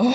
oh, 0.00 0.14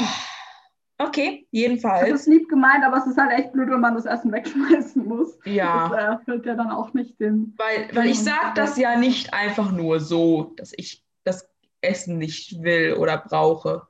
okay, 0.97 1.47
jedenfalls. 1.51 2.09
Das 2.09 2.21
ist 2.21 2.27
lieb 2.27 2.49
gemeint, 2.49 2.83
aber 2.83 2.97
es 2.97 3.05
ist 3.05 3.17
halt 3.17 3.31
echt 3.31 3.51
blöd, 3.51 3.69
wenn 3.69 3.81
man 3.81 3.95
das 3.95 4.05
Essen 4.05 4.31
wegschmeißen 4.31 5.05
muss. 5.05 5.38
Ja. 5.45 5.89
Das 5.89 5.97
erfüllt 5.97 6.45
ja 6.45 6.55
dann 6.55 6.71
auch 6.71 6.93
nicht 6.93 7.19
den. 7.19 7.53
Weil, 7.57 7.89
weil 7.93 8.07
ich 8.07 8.23
sage 8.23 8.53
das 8.55 8.77
ja 8.77 8.97
nicht 8.97 9.33
einfach 9.33 9.71
nur 9.71 9.99
so, 9.99 10.53
dass 10.55 10.73
ich 10.75 11.03
das 11.23 11.47
Essen 11.81 12.17
nicht 12.17 12.63
will 12.63 12.93
oder 12.93 13.17
brauche. 13.17 13.88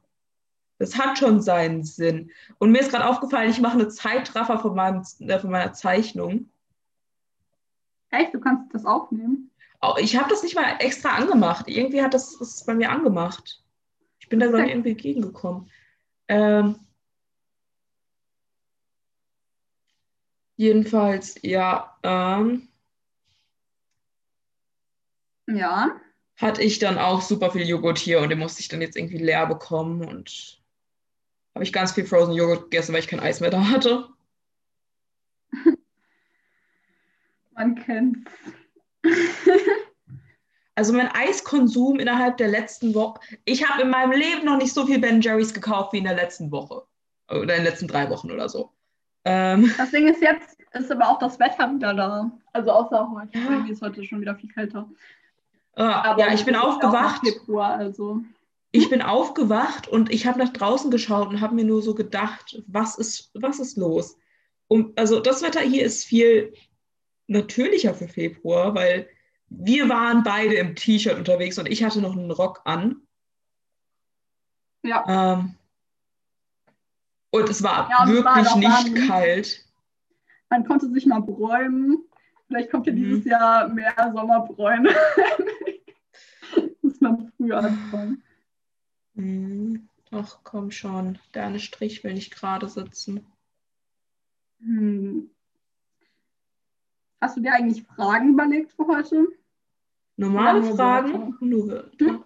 Das 0.77 0.97
hat 0.97 1.17
schon 1.17 1.41
seinen 1.41 1.83
Sinn. 1.83 2.31
Und 2.57 2.71
mir 2.71 2.79
ist 2.79 2.91
gerade 2.91 3.07
aufgefallen, 3.07 3.49
ich 3.49 3.61
mache 3.61 3.75
eine 3.75 3.87
Zeitraffer 3.87 4.59
von, 4.59 4.75
meinem, 4.75 5.03
äh, 5.19 5.39
von 5.39 5.51
meiner 5.51 5.71
Zeichnung. 5.71 6.49
Echt? 8.09 8.33
Du 8.33 8.41
kannst 8.41 8.73
das 8.73 8.85
aufnehmen? 8.85 9.51
Ich 9.99 10.17
habe 10.17 10.29
das 10.29 10.43
nicht 10.43 10.55
mal 10.55 10.77
extra 10.79 11.09
angemacht. 11.15 11.67
Irgendwie 11.67 12.01
hat 12.01 12.13
das, 12.13 12.37
das 12.37 12.65
bei 12.65 12.73
mir 12.73 12.89
angemacht. 12.89 13.63
Ich 14.19 14.29
bin 14.29 14.39
da, 14.39 14.47
glaube 14.47 14.65
ich, 14.65 14.71
irgendwie 14.71 14.91
entgegengekommen. 14.91 15.69
Ähm, 16.27 16.79
jedenfalls, 20.55 21.35
ja. 21.41 21.97
Ähm, 22.03 22.67
ja. 25.47 25.99
Hatte 26.37 26.63
ich 26.63 26.79
dann 26.79 26.97
auch 26.97 27.21
super 27.21 27.51
viel 27.51 27.67
Joghurt 27.67 27.97
hier 27.97 28.19
und 28.19 28.29
den 28.29 28.39
musste 28.39 28.61
ich 28.61 28.67
dann 28.67 28.81
jetzt 28.81 28.97
irgendwie 28.97 29.19
leer 29.19 29.45
bekommen 29.45 30.03
und 30.03 30.59
habe 31.53 31.63
ich 31.63 31.71
ganz 31.71 31.93
viel 31.93 32.05
Frozen 32.05 32.33
Joghurt 32.33 32.63
gegessen, 32.63 32.91
weil 32.93 32.99
ich 32.99 33.07
kein 33.07 33.21
Eis 33.21 33.39
mehr 33.39 33.51
da 33.51 33.69
hatte. 33.69 34.09
Man 37.53 37.75
kennt's. 37.75 38.31
also 40.75 40.93
mein 40.93 41.09
Eiskonsum 41.13 41.99
innerhalb 41.99 42.37
der 42.37 42.47
letzten 42.47 42.93
Woche. 42.93 43.19
Ich 43.45 43.67
habe 43.67 43.83
in 43.83 43.89
meinem 43.89 44.11
Leben 44.11 44.45
noch 44.45 44.57
nicht 44.57 44.73
so 44.73 44.85
viel 44.85 44.99
Ben 44.99 45.21
Jerry's 45.21 45.53
gekauft 45.53 45.93
wie 45.93 45.99
in 45.99 46.03
der 46.03 46.15
letzten 46.15 46.51
Woche. 46.51 46.83
Oder 47.29 47.41
in 47.41 47.47
den 47.47 47.63
letzten 47.63 47.87
drei 47.87 48.09
Wochen 48.09 48.31
oder 48.31 48.49
so. 48.49 48.71
Ähm, 49.25 49.73
das 49.77 49.91
Ding 49.91 50.07
ist 50.07 50.21
jetzt, 50.21 50.57
ist 50.73 50.91
aber 50.91 51.09
auch 51.09 51.19
das 51.19 51.39
Wetter 51.39 51.73
wieder 51.73 51.93
da. 51.93 52.31
Also 52.53 52.71
außer 52.71 53.09
heute. 53.11 53.37
Ja. 53.37 53.51
Irgendwie 53.51 53.71
ist 53.71 53.81
heute 53.81 54.03
schon 54.03 54.21
wieder 54.21 54.35
viel 54.35 54.51
kälter. 54.51 54.87
Ah, 55.75 56.15
ja, 56.17 56.33
ich 56.33 56.45
bin 56.45 56.55
aufgewacht. 56.55 57.21
Februar, 57.25 57.75
also. 57.75 58.21
Ich 58.71 58.89
bin 58.89 59.01
aufgewacht 59.01 59.87
und 59.87 60.11
ich 60.11 60.27
habe 60.27 60.39
nach 60.39 60.49
draußen 60.49 60.91
geschaut 60.91 61.29
und 61.29 61.41
habe 61.41 61.55
mir 61.55 61.63
nur 61.63 61.81
so 61.81 61.95
gedacht, 61.95 62.61
was 62.67 62.97
ist, 62.97 63.31
was 63.33 63.59
ist 63.59 63.77
los? 63.77 64.17
Und, 64.67 64.97
also 64.99 65.19
das 65.19 65.41
Wetter 65.41 65.61
hier 65.61 65.85
ist 65.85 66.05
viel 66.05 66.53
natürlicher 67.27 67.93
für 67.93 68.07
Februar, 68.07 68.75
weil 68.75 69.09
wir 69.49 69.89
waren 69.89 70.23
beide 70.23 70.55
im 70.55 70.75
T-Shirt 70.75 71.17
unterwegs 71.17 71.57
und 71.57 71.67
ich 71.67 71.83
hatte 71.83 72.01
noch 72.01 72.15
einen 72.15 72.31
Rock 72.31 72.61
an. 72.65 73.01
Ja. 74.83 75.03
Ähm, 75.07 75.55
und 77.31 77.49
es 77.49 77.63
war 77.63 77.89
ja, 77.89 78.07
wirklich 78.07 78.25
war 78.25 78.57
nicht 78.57 78.97
warm. 78.97 79.07
kalt. 79.07 79.65
Man 80.49 80.65
konnte 80.65 80.89
sich 80.91 81.05
mal 81.05 81.21
bräumen. 81.21 82.05
Vielleicht 82.47 82.71
kommt 82.71 82.87
ja 82.87 82.93
mhm. 82.93 82.97
dieses 82.97 83.25
Jahr 83.25 83.67
mehr 83.67 83.93
Sommerbräune. 84.13 84.93
Muss 86.81 87.01
man 87.01 87.31
früher 87.35 87.57
anfangen. 87.57 88.23
Mhm. 89.15 89.89
Ach 90.11 90.39
komm 90.43 90.71
schon, 90.71 91.19
deine 91.31 91.59
Strich 91.59 92.03
will 92.03 92.13
nicht 92.13 92.33
gerade 92.33 92.69
sitzen. 92.69 93.25
Hm. 94.59 95.29
Hast 97.21 97.37
du 97.37 97.41
dir 97.41 97.53
eigentlich 97.53 97.83
Fragen 97.83 98.33
überlegt 98.33 98.73
für 98.73 98.87
heute? 98.87 99.27
Normale 100.17 100.61
nur 100.61 100.75
Fragen? 100.75 101.37
Nur 101.39 101.91
hm? 101.99 102.23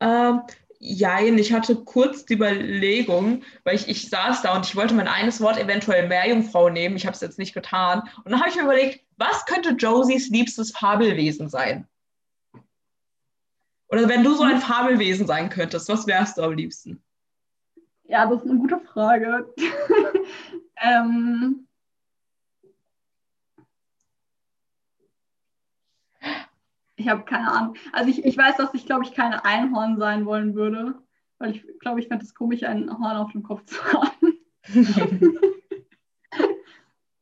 ähm, 0.00 0.42
Jein, 0.82 1.36
ich 1.36 1.52
hatte 1.52 1.76
kurz 1.76 2.24
die 2.24 2.32
Überlegung, 2.32 3.42
weil 3.64 3.74
ich, 3.74 3.86
ich 3.86 4.08
saß 4.08 4.40
da 4.40 4.56
und 4.56 4.64
ich 4.64 4.74
wollte 4.74 4.94
mein 4.94 5.08
eines 5.08 5.42
Wort 5.42 5.58
eventuell 5.58 6.08
Meerjungfrau 6.08 6.70
nehmen. 6.70 6.96
Ich 6.96 7.04
habe 7.04 7.14
es 7.14 7.20
jetzt 7.20 7.38
nicht 7.38 7.52
getan. 7.52 8.00
Und 8.24 8.32
dann 8.32 8.40
habe 8.40 8.48
ich 8.48 8.56
mir 8.56 8.62
überlegt, 8.62 9.04
was 9.18 9.44
könnte 9.44 9.74
Josies 9.74 10.30
liebstes 10.30 10.70
Fabelwesen 10.70 11.50
sein? 11.50 11.86
Oder 13.88 14.08
wenn 14.08 14.24
du 14.24 14.34
so 14.34 14.42
ein 14.42 14.58
Fabelwesen 14.58 15.26
sein 15.26 15.50
könntest, 15.50 15.90
was 15.90 16.06
wärst 16.06 16.38
du 16.38 16.42
am 16.42 16.54
liebsten? 16.54 17.02
Ja, 18.04 18.24
das 18.24 18.42
ist 18.42 18.48
eine 18.48 18.60
gute 18.60 18.80
Frage. 18.80 19.52
ähm, 20.82 21.68
Ich 27.00 27.08
habe 27.08 27.24
keine 27.24 27.50
Ahnung. 27.50 27.76
Also 27.92 28.10
ich, 28.10 28.26
ich 28.26 28.36
weiß, 28.36 28.58
dass 28.58 28.74
ich, 28.74 28.84
glaube 28.84 29.04
ich, 29.04 29.14
keine 29.14 29.42
Einhorn 29.46 29.96
sein 29.96 30.26
wollen 30.26 30.54
würde. 30.54 31.02
Weil 31.38 31.52
ich 31.52 31.64
glaube, 31.78 31.98
ich 31.98 32.08
fände 32.08 32.22
es 32.22 32.34
komisch, 32.34 32.62
ein 32.62 32.90
Horn 32.90 33.16
auf 33.16 33.32
dem 33.32 33.42
Kopf 33.42 33.64
zu 33.64 33.82
haben. 33.92 34.38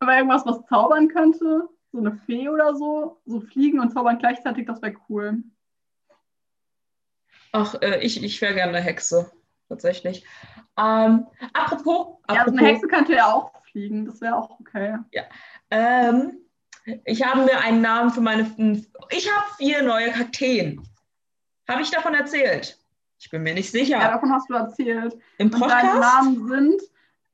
Aber 0.00 0.16
irgendwas, 0.16 0.44
was 0.44 0.66
zaubern 0.66 1.06
könnte, 1.06 1.68
so 1.92 1.98
eine 1.98 2.16
Fee 2.26 2.48
oder 2.48 2.74
so, 2.74 3.20
so 3.24 3.40
fliegen 3.40 3.78
und 3.78 3.92
zaubern 3.92 4.18
gleichzeitig, 4.18 4.66
das 4.66 4.82
wäre 4.82 4.96
cool. 5.08 5.44
Ach, 7.52 7.76
äh, 7.80 8.00
ich, 8.00 8.22
ich 8.22 8.40
wäre 8.40 8.54
gerne 8.54 8.76
eine 8.76 8.84
Hexe, 8.84 9.30
tatsächlich. 9.68 10.24
Ähm, 10.76 11.26
apropos, 11.52 12.18
apropos. 12.26 12.34
Ja, 12.34 12.42
also 12.42 12.56
eine 12.56 12.66
Hexe 12.66 12.88
könnte 12.88 13.14
ja 13.14 13.32
auch 13.32 13.52
fliegen, 13.62 14.06
das 14.06 14.20
wäre 14.20 14.36
auch 14.36 14.58
okay. 14.58 14.98
Ja. 15.12 15.22
Ähm, 15.70 16.38
ich 17.04 17.22
habe 17.22 17.44
mir 17.44 17.58
einen 17.60 17.80
Namen 17.80 18.10
für 18.10 18.20
meine. 18.20 18.50
Ich 19.10 19.30
habe 19.30 19.46
vier 19.56 19.82
neue 19.82 20.10
Kakteen. 20.10 20.82
Habe 21.68 21.82
ich 21.82 21.90
davon 21.90 22.14
erzählt? 22.14 22.78
Ich 23.18 23.30
bin 23.30 23.42
mir 23.42 23.54
nicht 23.54 23.70
sicher. 23.70 23.98
Ja, 23.98 24.12
davon 24.12 24.32
hast 24.32 24.48
du 24.48 24.54
erzählt. 24.54 25.16
Im 25.38 25.50
Podcast? 25.50 25.84
Und 25.84 25.90
deine 25.90 26.00
Namen 26.00 26.48
sind 26.48 26.82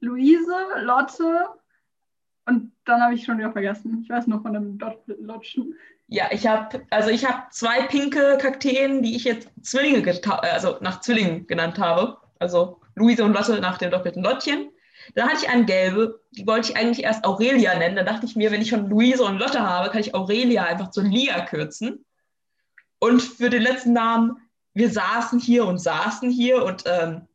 Luise, 0.00 0.56
Lotte 0.80 1.48
und 2.46 2.72
dann 2.84 3.02
habe 3.02 3.14
ich 3.14 3.24
schon 3.24 3.38
wieder 3.38 3.52
vergessen. 3.52 4.00
Ich 4.02 4.10
weiß 4.10 4.26
nur 4.26 4.42
von 4.42 4.52
dem 4.52 4.78
Lotschen. 5.20 5.74
Ja, 6.08 6.26
ich 6.30 6.46
habe 6.46 6.82
also 6.90 7.10
ich 7.10 7.24
habe 7.24 7.44
zwei 7.50 7.82
pinke 7.82 8.38
Kakteen, 8.40 9.02
die 9.02 9.16
ich 9.16 9.24
jetzt 9.24 9.48
Zwillinge 9.62 10.20
also 10.42 10.76
nach 10.80 11.00
Zwillingen 11.00 11.46
genannt 11.46 11.78
habe. 11.78 12.18
Also 12.38 12.80
Luise 12.94 13.24
und 13.24 13.32
Lotte 13.32 13.60
nach 13.60 13.78
dem 13.78 13.90
doppelten 13.90 14.22
Lottchen. 14.22 14.70
Dann 15.14 15.28
hatte 15.28 15.44
ich 15.44 15.48
eine 15.48 15.64
gelbe, 15.64 16.20
die 16.32 16.46
wollte 16.46 16.70
ich 16.70 16.76
eigentlich 16.76 17.04
erst 17.04 17.24
Aurelia 17.24 17.76
nennen. 17.76 17.96
Da 17.96 18.02
dachte 18.02 18.26
ich 18.26 18.36
mir, 18.36 18.50
wenn 18.50 18.62
ich 18.62 18.70
schon 18.70 18.88
Luise 18.88 19.24
und 19.24 19.38
Lotte 19.38 19.60
habe, 19.60 19.90
kann 19.90 20.00
ich 20.00 20.14
Aurelia 20.14 20.64
einfach 20.64 20.90
zu 20.90 21.02
Lia 21.02 21.44
kürzen. 21.44 22.04
Und 22.98 23.20
für 23.22 23.50
den 23.50 23.62
letzten 23.62 23.92
Namen, 23.92 24.38
wir 24.72 24.90
saßen 24.90 25.38
hier 25.38 25.66
und 25.66 25.78
saßen 25.78 26.30
hier 26.30 26.64
und 26.64 26.84
ähm, 26.86 27.28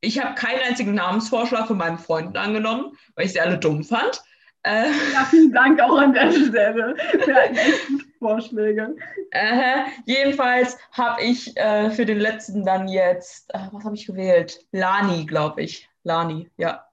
ich 0.00 0.22
habe 0.22 0.34
keinen 0.34 0.60
einzigen 0.60 0.94
Namensvorschlag 0.94 1.66
von 1.66 1.78
meinen 1.78 1.98
Freunden 1.98 2.36
angenommen, 2.36 2.96
weil 3.14 3.26
ich 3.26 3.32
sie 3.32 3.40
alle 3.40 3.58
dumm 3.58 3.84
fand. 3.84 4.22
Äh, 4.64 4.90
ja, 5.12 5.24
vielen 5.28 5.52
Dank 5.52 5.80
auch 5.80 5.96
an 5.96 6.12
der 6.12 6.30
Stelle. 6.30 6.94
Gute 7.12 8.04
Vorschläge. 8.18 8.94
Äh, 9.30 9.84
jedenfalls 10.06 10.78
habe 10.92 11.22
ich 11.22 11.56
äh, 11.56 11.90
für 11.90 12.06
den 12.06 12.18
letzten 12.18 12.64
dann 12.64 12.86
jetzt, 12.86 13.52
äh, 13.54 13.58
was 13.72 13.84
habe 13.84 13.96
ich 13.96 14.06
gewählt? 14.06 14.64
Lani, 14.70 15.26
glaube 15.26 15.62
ich. 15.62 15.88
Lani, 16.04 16.50
ja. 16.56 16.86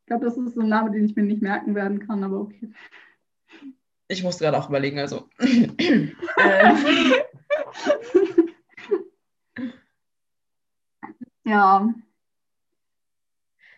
Ich 0.00 0.06
glaube, 0.06 0.24
das 0.24 0.36
ist 0.36 0.54
so 0.54 0.60
ein 0.60 0.68
Name, 0.68 0.90
den 0.92 1.04
ich 1.04 1.16
mir 1.16 1.24
nicht 1.24 1.42
merken 1.42 1.74
werden 1.74 2.06
kann, 2.06 2.22
aber 2.22 2.40
okay. 2.40 2.72
Ich 4.08 4.22
musste 4.22 4.44
gerade 4.44 4.56
auch 4.58 4.68
überlegen, 4.68 5.00
also. 5.00 5.28
ja. 11.44 11.92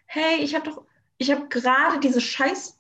Hey, 0.07 0.42
ich 0.42 0.55
habe 0.55 0.68
doch, 0.68 0.84
ich 1.16 1.30
habe 1.30 1.49
gerade 1.49 1.99
diese 2.01 2.20
Scheiß. 2.20 2.77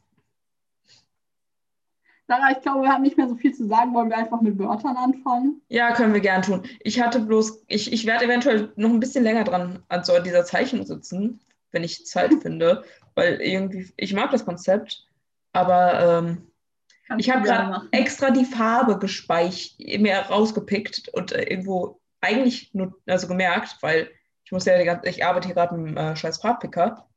Sarah, 2.28 2.50
ich 2.52 2.60
glaube, 2.60 2.82
wir 2.82 2.90
haben 2.90 3.02
nicht 3.02 3.16
mehr 3.16 3.26
so 3.26 3.36
viel 3.36 3.54
zu 3.54 3.66
sagen. 3.66 3.94
Wollen 3.94 4.10
wir 4.10 4.18
einfach 4.18 4.42
mit 4.42 4.58
Wörtern 4.58 4.98
anfangen? 4.98 5.62
Ja, 5.68 5.94
können 5.94 6.12
wir 6.12 6.20
gern 6.20 6.42
tun. 6.42 6.62
Ich 6.80 7.00
hatte 7.00 7.20
bloß, 7.20 7.64
ich, 7.68 7.90
ich 7.90 8.04
werde 8.04 8.26
eventuell 8.26 8.70
noch 8.76 8.90
ein 8.90 9.00
bisschen 9.00 9.24
länger 9.24 9.44
dran 9.44 9.82
an 9.88 10.04
so 10.04 10.18
dieser 10.20 10.44
Zeichnung 10.44 10.84
sitzen, 10.84 11.40
wenn 11.72 11.84
ich 11.84 12.04
Zeit 12.04 12.34
finde, 12.42 12.84
weil 13.14 13.40
irgendwie, 13.40 13.90
ich 13.96 14.12
mag 14.12 14.30
das 14.30 14.44
Konzept, 14.44 15.06
aber 15.54 16.18
ähm, 16.18 16.52
ich 17.16 17.30
habe 17.30 17.44
gerade 17.44 17.88
extra 17.92 18.30
die 18.30 18.44
Farbe 18.44 18.98
gespeichert, 18.98 19.78
mir 19.78 20.18
rausgepickt 20.18 21.08
und 21.14 21.32
äh, 21.32 21.44
irgendwo 21.44 21.98
eigentlich 22.20 22.74
nur, 22.74 22.94
also 23.06 23.26
gemerkt, 23.26 23.78
weil 23.80 24.10
ich 24.44 24.52
muss 24.52 24.66
ja, 24.66 24.76
die 24.76 24.84
ganze, 24.84 25.08
ich 25.08 25.24
arbeite 25.24 25.46
hier 25.48 25.54
gerade 25.54 25.78
mit 25.78 25.96
einem 25.96 26.12
äh, 26.12 26.14
scheiß 26.14 26.42
Farbpicker, 26.42 27.08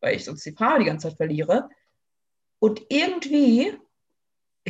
weil 0.00 0.16
ich 0.16 0.24
sonst 0.24 0.44
die 0.44 0.52
Farbe 0.52 0.80
die 0.80 0.86
ganze 0.86 1.08
Zeit 1.08 1.18
verliere. 1.18 1.68
Und 2.58 2.82
irgendwie 2.88 3.78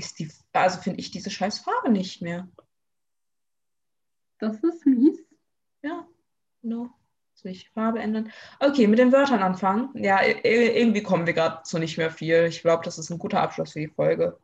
ist 0.01 0.19
die, 0.19 0.31
also 0.53 0.81
finde 0.81 1.01
ich 1.01 1.11
diese 1.11 1.31
scheiß 1.31 1.61
Farbe 1.61 1.91
nicht 1.91 2.23
mehr. 2.23 2.49
Das 4.39 4.57
ist 4.63 4.87
mies. 4.87 5.19
Ja, 5.83 6.07
no. 6.63 6.91
Soll 7.35 7.53
ich 7.53 7.71
Farbe 7.71 8.01
ändern? 8.01 8.31
Okay, 8.59 8.87
mit 8.87 8.99
den 8.99 9.13
Wörtern 9.13 9.43
anfangen. 9.43 9.91
Ja, 9.95 10.21
irgendwie 10.43 11.03
kommen 11.03 11.27
wir 11.27 11.33
gerade 11.33 11.63
zu 11.63 11.79
nicht 11.79 11.97
mehr 11.97 12.11
viel. 12.11 12.45
Ich 12.47 12.61
glaube, 12.61 12.85
das 12.85 12.99
ist 12.99 13.11
ein 13.11 13.19
guter 13.19 13.41
Abschluss 13.41 13.73
für 13.73 13.81
die 13.81 13.89
Folge. 13.89 14.39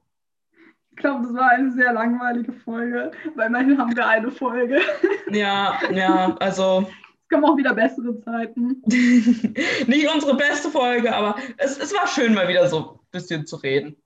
Ich 0.93 0.97
glaube, 0.97 1.25
das 1.25 1.35
war 1.35 1.51
eine 1.51 1.73
sehr 1.73 1.93
langweilige 1.93 2.53
Folge, 2.53 3.11
weil 3.35 3.49
immerhin 3.49 3.77
haben 3.79 3.95
wir 3.95 4.07
eine 4.07 4.31
Folge. 4.31 4.81
Ja, 5.31 5.81
ja, 5.93 6.37
also. 6.37 6.89
Es 7.23 7.29
kommen 7.29 7.45
auch 7.45 7.57
wieder 7.57 7.75
bessere 7.75 8.17
Zeiten. 8.21 8.81
nicht 8.87 10.15
unsere 10.15 10.37
beste 10.37 10.71
Folge, 10.71 11.15
aber 11.15 11.35
es, 11.57 11.77
es 11.79 11.93
war 11.93 12.07
schön, 12.07 12.33
mal 12.33 12.47
wieder 12.47 12.69
so 12.69 12.93
ein 12.93 12.99
bisschen 13.11 13.45
zu 13.45 13.57
reden. 13.57 13.97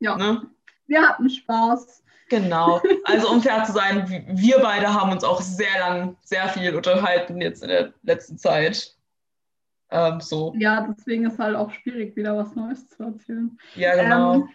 Ja. 0.00 0.16
Ne? 0.16 0.51
Wir 0.86 1.02
hatten 1.08 1.28
Spaß. 1.28 2.02
Genau. 2.28 2.80
Also 3.04 3.30
um 3.30 3.42
fair 3.42 3.64
zu 3.64 3.72
sein, 3.72 4.08
wir 4.26 4.58
beide 4.60 4.92
haben 4.92 5.12
uns 5.12 5.22
auch 5.22 5.40
sehr 5.40 5.78
lang, 5.80 6.16
sehr 6.22 6.48
viel 6.48 6.74
unterhalten 6.74 7.40
jetzt 7.40 7.62
in 7.62 7.68
der 7.68 7.92
letzten 8.02 8.38
Zeit. 8.38 8.96
Ähm, 9.90 10.20
so. 10.20 10.54
Ja, 10.56 10.86
deswegen 10.90 11.26
ist 11.26 11.38
halt 11.38 11.54
auch 11.54 11.70
schwierig, 11.70 12.16
wieder 12.16 12.36
was 12.36 12.54
Neues 12.54 12.88
zu 12.88 13.02
erzählen. 13.02 13.58
Ja, 13.74 13.94
genau. 13.94 14.34
Ähm, 14.34 14.48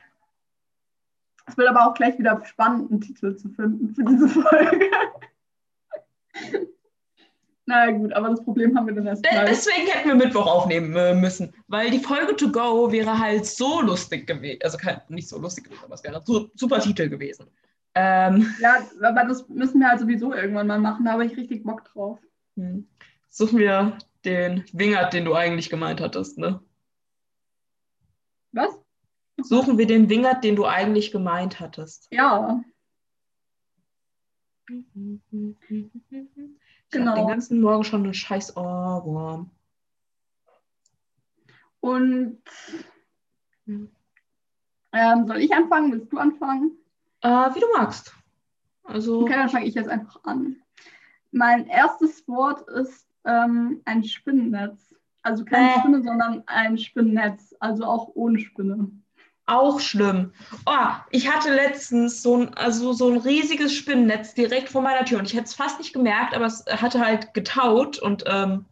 es 1.46 1.56
wird 1.56 1.70
aber 1.70 1.88
auch 1.88 1.94
gleich 1.94 2.18
wieder 2.18 2.44
spannend, 2.46 2.92
einen 2.92 3.02
Titel 3.02 3.36
zu 3.36 3.50
finden 3.50 3.94
für 3.94 4.04
diese 4.04 4.28
Folge. 4.28 4.90
Na 7.70 7.91
gut, 7.91 8.13
aber 8.13 8.30
das 8.30 8.41
Problem 8.45 8.78
haben 8.78 8.88
wir 8.88 8.95
dann 8.95 9.07
erst 9.07 9.26
mal. 9.26 9.45
Deswegen 9.45 9.88
hätten 9.88 10.07
wir 10.07 10.15
Mittwoch 10.15 10.47
aufnehmen 10.47 10.95
äh, 10.95 11.13
müssen, 11.13 11.53
weil 11.68 11.91
die 11.91 11.99
Folge 11.99 12.34
To 12.38 12.49
Go 12.49 12.89
wäre 12.93 13.20
halt 13.20 13.45
so 13.45 13.82
lustig 13.82 14.26
gewesen. 14.26 14.59
Also 14.63 14.78
kein, 14.78 15.01
nicht 15.09 15.28
so 15.28 15.38
lustig 15.38 15.65
gewesen, 15.65 15.84
aber 15.84 15.95
es 15.95 16.03
wäre 16.03 16.15
ein 16.15 16.49
super 16.55 16.80
Titel 16.80 17.09
gewesen. 17.09 17.47
Ähm, 17.93 18.55
ja, 18.61 18.78
aber 19.01 19.26
das 19.26 19.49
müssen 19.49 19.82
wir 19.82 19.89
halt 19.89 19.99
sowieso 19.99 20.34
irgendwann 20.34 20.68
mal 20.68 20.80
machen, 20.80 21.03
da 21.03 21.11
habe 21.11 21.26
ich 21.26 21.36
richtig 21.36 21.63
Bock 21.63 21.84
drauf. 21.84 22.20
Hm. 22.55 22.88
Suchen 23.28 23.59
wir 23.59 23.97
den 24.24 24.63
Wingert, 24.72 25.11
den 25.11 25.26
du 25.26 25.36
eigentlich 25.36 25.70
gemeint 25.70 25.99
hattest, 25.99 26.38
ne? 26.38 26.61
Was? 28.53 28.80
Suchen 29.41 29.78
wir 29.78 29.88
den 29.88 30.07
Wingert, 30.09 30.41
den 30.45 30.55
du 30.55 30.65
eigentlich 30.65 31.11
gemeint 31.11 31.59
hattest. 31.59 32.07
Ja. 32.11 32.63
Ich 36.90 36.98
genau. 36.98 37.16
den 37.16 37.28
ganzen 37.28 37.62
Morgen 37.62 37.84
schon 37.84 38.04
einen 38.04 38.14
scheiß 38.14 38.56
Ohrwurm. 38.56 39.52
Und 41.82 42.42
ähm, 43.68 45.28
soll 45.28 45.38
ich 45.38 45.54
anfangen? 45.54 45.92
Willst 45.92 46.14
du 46.14 46.18
anfangen? 46.18 46.72
Äh, 47.22 47.28
wie 47.28 47.60
du 47.60 47.68
magst. 47.76 48.16
Also... 48.84 49.22
Okay, 49.22 49.34
dann 49.34 49.50
fange 49.50 49.66
ich 49.66 49.76
jetzt 49.76 49.90
einfach 49.90 50.24
an. 50.24 50.56
Mein 51.32 51.68
erstes 51.68 52.26
Wort 52.28 52.68
ist 52.70 53.08
ähm, 53.26 53.82
ein 53.84 54.04
Spinnennetz. 54.04 54.96
Also 55.24 55.44
keine 55.44 55.76
äh. 55.76 55.80
Spinne, 55.80 56.04
sondern 56.04 56.44
ein 56.48 56.78
Spinnennetz. 56.78 57.54
Also 57.60 57.84
auch 57.84 58.12
ohne 58.16 58.40
Spinne. 58.40 58.90
Auch 59.50 59.80
schlimm. 59.80 60.34
Oh, 60.66 60.89
ich 61.10 61.32
hatte 61.32 61.54
letztens 61.54 62.22
so 62.22 62.36
ein, 62.36 62.54
also 62.56 62.91
so 62.91 63.10
ein 63.10 63.18
riesiges 63.18 63.74
Spinnennetz 63.74 64.34
direkt 64.34 64.68
vor 64.68 64.82
meiner 64.82 65.06
Tür 65.06 65.20
und 65.20 65.26
ich 65.26 65.34
hätte 65.34 65.45
es 65.45 65.56
fast 65.56 65.80
nicht 65.80 65.93
gemerkt, 65.93 66.36
aber 66.36 66.45
es 66.45 66.66
hatte 66.68 67.00
halt 67.00 67.34
getaut 67.34 67.98
und 67.98 68.26
ähm, 68.28 68.66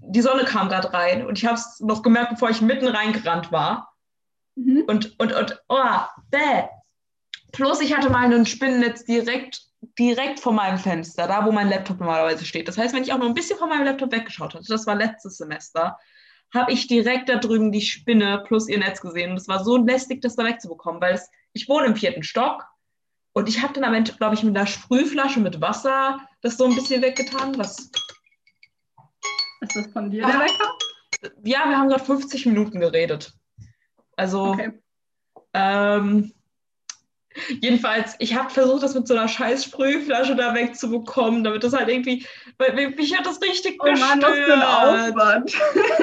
die 0.00 0.20
Sonne 0.20 0.44
kam 0.44 0.68
gerade 0.68 0.92
rein 0.92 1.26
und 1.26 1.38
ich 1.38 1.44
habe 1.44 1.56
es 1.56 1.80
noch 1.80 2.02
gemerkt, 2.02 2.30
bevor 2.30 2.50
ich 2.50 2.60
mitten 2.60 2.86
reingerannt 2.86 3.50
war. 3.50 3.92
Mhm. 4.54 4.84
Und, 4.86 5.18
und, 5.18 5.32
und, 5.32 5.62
oh, 5.68 6.00
bäh. 6.30 6.68
Plus 7.50 7.80
ich 7.80 7.96
hatte 7.96 8.08
mal 8.08 8.32
ein 8.32 8.46
Spinnennetz 8.46 9.04
direkt, 9.04 9.62
direkt 9.98 10.38
vor 10.38 10.52
meinem 10.52 10.78
Fenster, 10.78 11.26
da 11.26 11.44
wo 11.44 11.50
mein 11.50 11.68
Laptop 11.68 11.98
normalerweise 11.98 12.44
steht. 12.44 12.68
Das 12.68 12.78
heißt, 12.78 12.94
wenn 12.94 13.02
ich 13.02 13.12
auch 13.12 13.18
noch 13.18 13.26
ein 13.26 13.34
bisschen 13.34 13.58
von 13.58 13.68
meinem 13.68 13.84
Laptop 13.84 14.12
weggeschaut 14.12 14.54
hatte, 14.54 14.66
das 14.68 14.86
war 14.86 14.94
letztes 14.94 15.38
Semester, 15.38 15.98
habe 16.54 16.72
ich 16.72 16.86
direkt 16.86 17.28
da 17.28 17.36
drüben 17.36 17.72
die 17.72 17.80
Spinne 17.80 18.42
plus 18.46 18.68
ihr 18.68 18.78
Netz 18.78 19.00
gesehen. 19.00 19.32
Und 19.32 19.36
es 19.36 19.48
war 19.48 19.64
so 19.64 19.76
lästig, 19.76 20.22
das 20.22 20.36
da 20.36 20.44
wegzubekommen, 20.44 21.00
weil 21.00 21.14
es, 21.14 21.30
ich 21.52 21.68
wohne 21.68 21.86
im 21.86 21.96
vierten 21.96 22.22
Stock 22.22 22.66
und 23.36 23.50
ich 23.50 23.62
habe 23.62 23.74
dann 23.74 23.84
am 23.84 23.92
Ende, 23.92 24.12
glaube 24.12 24.34
ich, 24.34 24.42
mit 24.42 24.56
einer 24.56 24.66
Sprühflasche 24.66 25.40
mit 25.40 25.60
Wasser 25.60 26.26
das 26.40 26.56
so 26.56 26.64
ein 26.64 26.74
bisschen 26.74 27.02
weggetan. 27.02 27.58
Was 27.58 27.90
ist 29.60 29.76
das 29.76 29.86
von 29.92 30.10
dir, 30.10 30.24
der 30.24 30.40
Wecker? 30.40 30.72
Ja, 31.44 31.68
wir 31.68 31.76
haben 31.76 31.88
gerade 31.88 32.02
50 32.02 32.46
Minuten 32.46 32.80
geredet. 32.80 33.34
Also, 34.16 34.52
okay. 34.52 34.72
ähm, 35.52 36.32
jedenfalls, 37.60 38.14
ich 38.18 38.34
habe 38.34 38.50
versucht, 38.50 38.82
das 38.82 38.94
mit 38.94 39.06
so 39.06 39.14
einer 39.14 39.28
scheiß 39.28 39.64
Sprühflasche 39.64 40.36
da 40.36 40.54
wegzubekommen, 40.54 41.44
damit 41.44 41.64
das 41.64 41.72
halt 41.72 41.88
irgendwie, 41.88 42.26
weil 42.58 42.74
mich 42.90 43.16
hat 43.16 43.26
das 43.26 43.40
richtig 43.40 43.78
oh 43.80 43.86
Mann, 43.86 44.22
was 44.22 44.34
für 44.34 44.54
ein 44.54 44.62
Aufwand. 44.62 45.52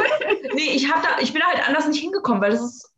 nee, 0.54 0.72
ich, 0.74 0.92
hab 0.92 1.04
da, 1.04 1.22
ich 1.22 1.34
bin 1.34 1.42
da 1.42 1.48
halt 1.48 1.68
anders 1.68 1.88
nicht 1.88 2.02
hingekommen, 2.02 2.42
weil 2.42 2.52
das 2.52 2.62
ist, 2.62 2.94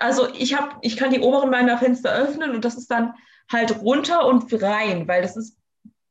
also 0.00 0.28
ich 0.34 0.56
habe, 0.56 0.76
ich 0.82 0.96
kann 0.96 1.10
die 1.10 1.20
oberen 1.20 1.50
meiner 1.50 1.78
Fenster 1.78 2.12
öffnen 2.12 2.54
und 2.54 2.64
das 2.64 2.76
ist 2.76 2.90
dann 2.90 3.14
halt 3.50 3.80
runter 3.80 4.26
und 4.26 4.52
rein, 4.62 5.08
weil 5.08 5.22
das 5.22 5.36
ist 5.36 5.58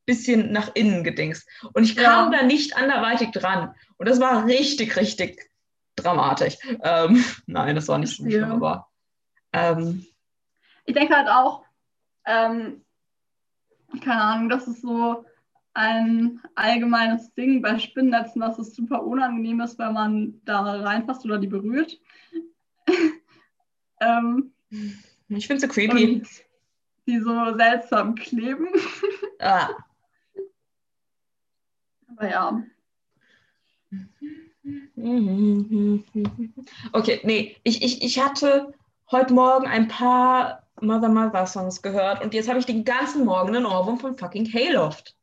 bisschen 0.07 0.51
nach 0.51 0.71
innen 0.73 1.03
gedingst. 1.03 1.47
Und 1.73 1.83
ich 1.83 1.95
kam 1.95 2.31
ja. 2.31 2.39
da 2.39 2.45
nicht 2.45 2.75
anderweitig 2.75 3.31
dran. 3.31 3.75
Und 3.97 4.09
das 4.09 4.19
war 4.19 4.45
richtig, 4.45 4.95
richtig 4.95 5.51
dramatisch. 5.95 6.57
Ähm, 6.81 7.23
nein, 7.45 7.75
das 7.75 7.87
war 7.87 7.99
nicht 7.99 8.17
so 8.17 8.23
schlimm, 8.23 8.51
aber. 8.51 8.87
Ähm, 9.53 10.07
ich 10.87 10.95
denke 10.95 11.15
halt 11.15 11.27
auch, 11.27 11.63
ähm, 12.25 12.83
keine 14.01 14.21
Ahnung, 14.21 14.49
das 14.49 14.67
ist 14.67 14.81
so 14.81 15.25
ein 15.73 16.41
allgemeines 16.55 17.33
Ding 17.35 17.61
bei 17.61 17.77
Spinnnetzen, 17.77 18.41
dass 18.41 18.57
es 18.57 18.75
super 18.75 19.03
unangenehm 19.03 19.61
ist, 19.61 19.77
wenn 19.77 19.93
man 19.93 20.41
da 20.45 20.61
reinfasst 20.61 21.23
oder 21.25 21.37
die 21.37 21.47
berührt. 21.47 21.99
ähm, 24.01 24.53
ich 25.27 25.45
finde 25.45 25.61
sie 25.61 25.67
creepy. 25.67 26.23
Die 27.05 27.19
so 27.19 27.55
seltsam 27.55 28.15
kleben. 28.15 28.69
Ah. 29.39 29.69
Aber 32.07 32.27
ja. 32.27 32.63
Okay, 36.91 37.21
nee, 37.23 37.55
ich, 37.63 37.83
ich, 37.83 38.01
ich 38.01 38.19
hatte 38.19 38.73
heute 39.11 39.35
Morgen 39.35 39.67
ein 39.67 39.87
paar 39.87 40.66
Mother 40.81 41.09
Mother 41.09 41.45
Songs 41.45 41.81
gehört 41.81 42.23
und 42.23 42.33
jetzt 42.33 42.47
habe 42.49 42.59
ich 42.59 42.65
den 42.65 42.85
ganzen 42.85 43.25
Morgen 43.25 43.55
einen 43.55 43.65
Ohrwurm 43.65 43.99
von 43.99 44.17
fucking 44.17 44.51
Hayloft. 44.51 45.15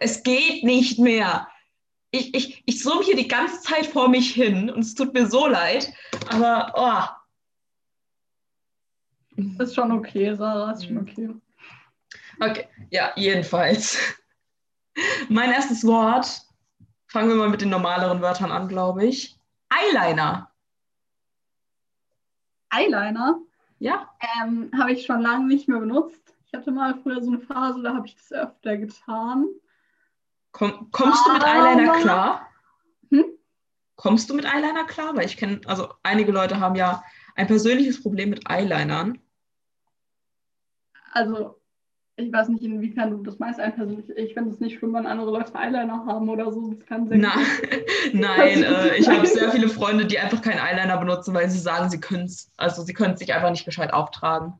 Es 0.00 0.22
geht 0.22 0.64
nicht 0.64 0.98
mehr. 0.98 1.48
Ich, 2.10 2.34
ich, 2.34 2.62
ich 2.66 2.82
summe 2.82 3.02
hier 3.02 3.16
die 3.16 3.28
ganze 3.28 3.62
Zeit 3.62 3.86
vor 3.86 4.08
mich 4.08 4.34
hin 4.34 4.68
und 4.70 4.80
es 4.80 4.94
tut 4.94 5.14
mir 5.14 5.26
so 5.26 5.46
leid, 5.46 5.92
aber 6.28 6.72
oh. 6.76 7.04
Ist 9.62 9.74
schon 9.74 9.92
okay, 9.92 10.34
Sarah, 10.34 10.72
ist 10.72 10.84
schon 10.84 10.98
okay. 10.98 11.30
Okay, 12.40 12.68
ja, 12.90 13.12
jedenfalls. 13.16 13.98
Mein 15.28 15.52
erstes 15.52 15.86
Wort, 15.86 16.42
fangen 17.06 17.28
wir 17.28 17.36
mal 17.36 17.48
mit 17.48 17.62
den 17.62 17.70
normaleren 17.70 18.20
Wörtern 18.20 18.52
an, 18.52 18.68
glaube 18.68 19.06
ich. 19.06 19.38
Eyeliner. 19.70 20.52
Eyeliner? 22.70 23.40
Ja. 23.82 24.08
Ähm, 24.40 24.70
habe 24.78 24.92
ich 24.92 25.04
schon 25.04 25.22
lange 25.22 25.48
nicht 25.48 25.66
mehr 25.66 25.80
benutzt. 25.80 26.36
Ich 26.46 26.54
hatte 26.54 26.70
mal 26.70 26.94
früher 27.02 27.20
so 27.20 27.30
eine 27.30 27.40
Phase, 27.40 27.82
da 27.82 27.94
habe 27.96 28.06
ich 28.06 28.14
das 28.14 28.30
öfter 28.30 28.76
getan. 28.76 29.48
Komm, 30.52 30.88
kommst 30.92 31.20
Aber... 31.26 31.40
du 31.40 31.44
mit 31.44 31.52
Eyeliner 31.52 32.00
klar? 32.00 32.48
Hm? 33.10 33.24
Kommst 33.96 34.30
du 34.30 34.34
mit 34.34 34.44
Eyeliner 34.44 34.84
klar? 34.84 35.16
Weil 35.16 35.26
ich 35.26 35.36
kenne, 35.36 35.60
also 35.66 35.92
einige 36.04 36.30
Leute 36.30 36.60
haben 36.60 36.76
ja 36.76 37.02
ein 37.34 37.48
persönliches 37.48 38.00
Problem 38.00 38.30
mit 38.30 38.48
Eyelinern. 38.48 39.18
Also 41.10 41.60
ich 42.16 42.32
weiß 42.32 42.48
nicht, 42.48 42.62
inwiefern 42.62 43.10
du 43.10 43.22
das 43.22 43.38
meinst, 43.38 43.58
ein 43.58 43.74
persönlich. 43.74 44.10
Ich 44.16 44.34
finde 44.34 44.50
es 44.50 44.60
nicht 44.60 44.78
schlimm, 44.78 44.92
wenn 44.92 45.06
andere 45.06 45.30
Leute 45.30 45.54
Eyeliner 45.54 46.04
haben 46.04 46.28
oder 46.28 46.52
so. 46.52 46.72
Das 46.72 46.86
kann 46.86 47.08
sehr 47.08 47.18
Na, 47.18 47.32
Nein, 48.12 48.62
äh, 48.62 48.96
ich 48.96 49.08
habe 49.08 49.26
sehr 49.26 49.50
viele 49.50 49.68
Freunde, 49.68 50.04
die 50.04 50.18
einfach 50.18 50.42
keinen 50.42 50.58
Eyeliner 50.58 50.98
benutzen, 50.98 51.32
weil 51.32 51.48
sie 51.48 51.58
sagen, 51.58 51.88
sie 51.88 52.00
können 52.00 52.24
es, 52.24 52.52
also 52.58 52.82
sie 52.82 52.92
können 52.92 53.14
es 53.14 53.20
sich 53.20 53.32
einfach 53.32 53.50
nicht 53.50 53.64
gescheit 53.64 53.94
auftragen. 53.94 54.52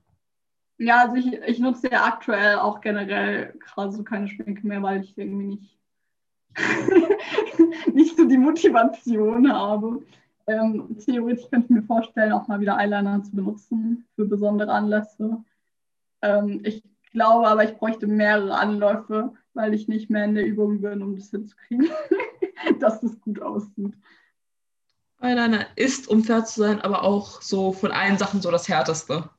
Ja, 0.79 1.03
also 1.03 1.17
ich, 1.17 1.33
ich 1.47 1.59
nutze 1.59 1.91
ja 1.91 2.05
aktuell 2.05 2.57
auch 2.57 2.81
generell 2.81 3.55
gerade 3.61 3.93
so 3.93 4.03
keine 4.03 4.29
Schminke 4.29 4.67
mehr, 4.67 4.83
weil 4.83 5.03
ich 5.03 5.17
irgendwie 5.17 5.47
nicht, 5.47 5.79
nicht 7.95 8.17
so 8.17 8.27
die 8.27 8.39
Motivation 8.39 9.53
habe. 9.53 10.03
Ähm, 10.47 10.97
theoretisch 11.05 11.49
könnte 11.51 11.67
ich 11.67 11.71
mir 11.71 11.83
vorstellen, 11.83 12.33
auch 12.33 12.49
mal 12.49 12.61
wieder 12.61 12.79
Eyeliner 12.79 13.23
zu 13.23 13.31
benutzen 13.31 14.07
für 14.17 14.25
besondere 14.25 14.73
Anlässe. 14.73 15.45
Ähm, 16.23 16.61
ich 16.65 16.83
glaube 17.13 17.47
aber, 17.47 17.65
ich 17.65 17.77
bräuchte 17.77 18.07
mehrere 18.07 18.55
Anläufe, 18.55 19.33
weil 19.55 19.75
ich 19.75 19.89
nicht 19.89 20.11
mehr 20.11 20.25
in 20.25 20.35
der 20.35 20.47
Übung 20.47 20.81
bin, 20.81 21.03
um 21.03 21.17
das 21.17 21.31
hinzukriegen, 21.31 21.89
dass 22.81 23.01
das 23.01 23.21
gut 23.21 23.41
aussieht. 23.41 23.95
Eyeliner 25.21 25.67
ist, 25.77 26.09
um 26.09 26.25
fair 26.25 26.45
zu 26.45 26.61
sein, 26.61 26.81
aber 26.81 27.05
auch 27.05 27.41
so 27.41 27.73
von 27.73 27.93
allen 27.93 28.19
Sachen 28.19 28.43
so 28.43 28.51
das 28.51 28.69
Härteste. 28.69 29.31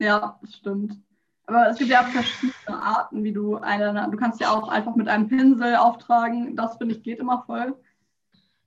Ja, 0.00 0.38
das 0.42 0.56
stimmt. 0.56 1.00
Aber 1.46 1.68
es 1.68 1.78
gibt 1.78 1.90
ja 1.90 2.02
verschiedene 2.02 2.82
Arten, 2.82 3.22
wie 3.22 3.32
du 3.32 3.58
Eyeliner. 3.58 4.08
Du 4.10 4.16
kannst 4.16 4.40
ja 4.40 4.50
auch 4.50 4.68
einfach 4.68 4.96
mit 4.96 5.08
einem 5.08 5.28
Pinsel 5.28 5.76
auftragen. 5.76 6.56
Das 6.56 6.76
finde 6.76 6.94
ich 6.94 7.02
geht 7.02 7.20
immer 7.20 7.44
voll. 7.46 7.76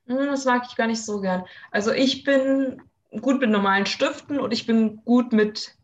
Hm, 0.06 0.28
das 0.28 0.46
mag 0.46 0.64
ich 0.70 0.76
gar 0.76 0.88
nicht 0.88 1.04
so 1.04 1.20
gern. 1.20 1.44
Also 1.72 1.92
ich 1.92 2.24
bin 2.24 2.82
gut 3.22 3.42
mit 3.42 3.50
normalen 3.50 3.86
Stiften 3.86 4.40
und 4.40 4.54
ich 4.54 4.66
bin 4.66 5.04
gut 5.04 5.34
mit 5.34 5.77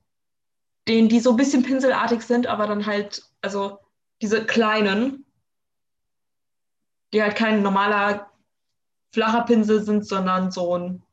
den, 0.87 1.09
die 1.09 1.19
so 1.19 1.31
ein 1.31 1.37
bisschen 1.37 1.63
pinselartig 1.63 2.21
sind, 2.21 2.47
aber 2.47 2.67
dann 2.67 2.85
halt, 2.85 3.23
also 3.41 3.79
diese 4.21 4.45
kleinen, 4.45 5.25
die 7.13 7.21
halt 7.21 7.35
kein 7.35 7.61
normaler 7.61 8.31
flacher 9.11 9.43
Pinsel 9.43 9.83
sind, 9.83 10.05
sondern 10.05 10.51
so 10.51 10.77
ein 10.77 11.03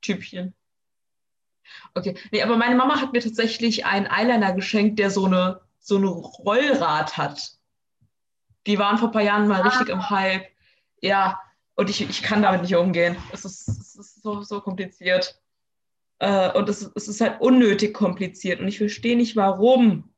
Typchen. 0.00 0.54
Okay, 1.94 2.16
nee, 2.32 2.42
aber 2.42 2.56
meine 2.56 2.74
Mama 2.74 3.00
hat 3.00 3.12
mir 3.12 3.20
tatsächlich 3.20 3.84
einen 3.84 4.06
Eyeliner 4.06 4.52
geschenkt, 4.52 4.98
der 4.98 5.10
so 5.10 5.26
eine, 5.26 5.60
so 5.78 5.96
eine 5.96 6.08
Rollrad 6.08 7.16
hat. 7.16 7.52
Die 8.66 8.78
waren 8.78 8.98
vor 8.98 9.08
ein 9.08 9.12
paar 9.12 9.22
Jahren 9.22 9.48
mal 9.48 9.60
ah. 9.60 9.68
richtig 9.68 9.88
im 9.88 10.10
Hype. 10.10 10.46
Ja, 11.00 11.40
und 11.74 11.90
ich, 11.90 12.00
ich 12.00 12.22
kann 12.22 12.42
damit 12.42 12.62
nicht 12.62 12.74
umgehen. 12.74 13.16
Es 13.32 13.44
ist, 13.44 13.68
es 13.68 13.94
ist 13.96 14.22
so, 14.22 14.42
so 14.42 14.60
kompliziert. 14.60 15.40
Äh, 16.22 16.56
und 16.56 16.68
es, 16.68 16.88
es 16.94 17.08
ist 17.08 17.20
halt 17.20 17.40
unnötig 17.40 17.92
kompliziert 17.92 18.60
und 18.60 18.68
ich 18.68 18.78
verstehe 18.78 19.16
nicht, 19.16 19.34
warum. 19.34 20.08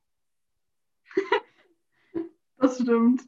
das 2.59 2.79
stimmt. 2.79 3.23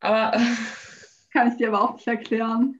Aber. 0.00 0.38
Kann 1.32 1.48
ich 1.48 1.56
dir 1.56 1.68
aber 1.68 1.80
auch 1.80 1.94
nicht 1.94 2.06
erklären. 2.06 2.78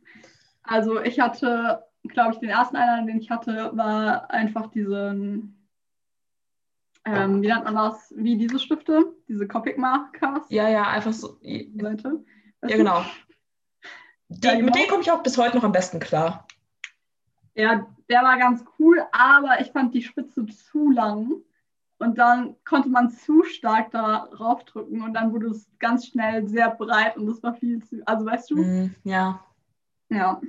Also 0.62 1.00
ich 1.00 1.18
hatte, 1.18 1.82
glaube 2.04 2.34
ich, 2.34 2.40
den 2.40 2.50
ersten 2.50 2.76
Eyeliner, 2.76 3.06
den 3.06 3.20
ich 3.20 3.30
hatte, 3.30 3.70
war 3.74 4.30
einfach 4.30 4.70
diesen, 4.70 5.66
ähm, 7.06 7.42
wie 7.42 7.48
nennt 7.48 7.64
man 7.64 7.74
das, 7.74 8.12
wie 8.16 8.36
diese 8.36 8.58
Stifte, 8.58 9.14
diese 9.28 9.48
Copic 9.48 9.78
Markers. 9.78 10.44
Ja, 10.50 10.68
ja, 10.68 10.84
einfach 10.84 11.14
so. 11.14 11.38
Seite. 11.40 12.22
Ja, 12.62 12.76
genau. 12.76 13.04
Die, 14.28 14.46
ja, 14.46 14.58
mit 14.58 14.74
denen 14.74 14.88
komme 14.88 15.02
ich 15.02 15.10
auch 15.10 15.22
bis 15.22 15.38
heute 15.38 15.56
noch 15.56 15.64
am 15.64 15.72
besten 15.72 15.98
klar. 15.98 16.46
Ja, 17.54 17.86
der 18.08 18.22
war 18.22 18.36
ganz 18.38 18.64
cool, 18.78 19.02
aber 19.12 19.60
ich 19.60 19.70
fand 19.70 19.94
die 19.94 20.02
Spitze 20.02 20.46
zu 20.46 20.90
lang. 20.90 21.42
Und 21.98 22.18
dann 22.18 22.56
konnte 22.64 22.88
man 22.88 23.10
zu 23.10 23.44
stark 23.44 23.92
darauf 23.92 24.64
drücken 24.64 25.02
und 25.02 25.14
dann 25.14 25.32
wurde 25.32 25.46
es 25.46 25.70
ganz 25.78 26.06
schnell 26.06 26.46
sehr 26.48 26.70
breit 26.70 27.16
und 27.16 27.26
das 27.26 27.42
war 27.42 27.54
viel 27.54 27.82
zu. 27.84 28.02
Also 28.04 28.26
weißt 28.26 28.50
du? 28.50 28.56
Mm, 28.56 28.94
ja. 29.04 29.40
Ja. 30.10 30.40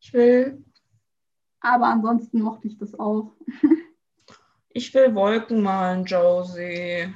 Ich 0.00 0.12
will. 0.12 0.64
Aber 1.60 1.86
ansonsten 1.86 2.40
mochte 2.40 2.66
ich 2.66 2.78
das 2.78 2.98
auch. 2.98 3.32
ich 4.70 4.92
will 4.94 5.14
Wolken 5.14 5.62
malen, 5.62 6.04
Josie. 6.06 7.14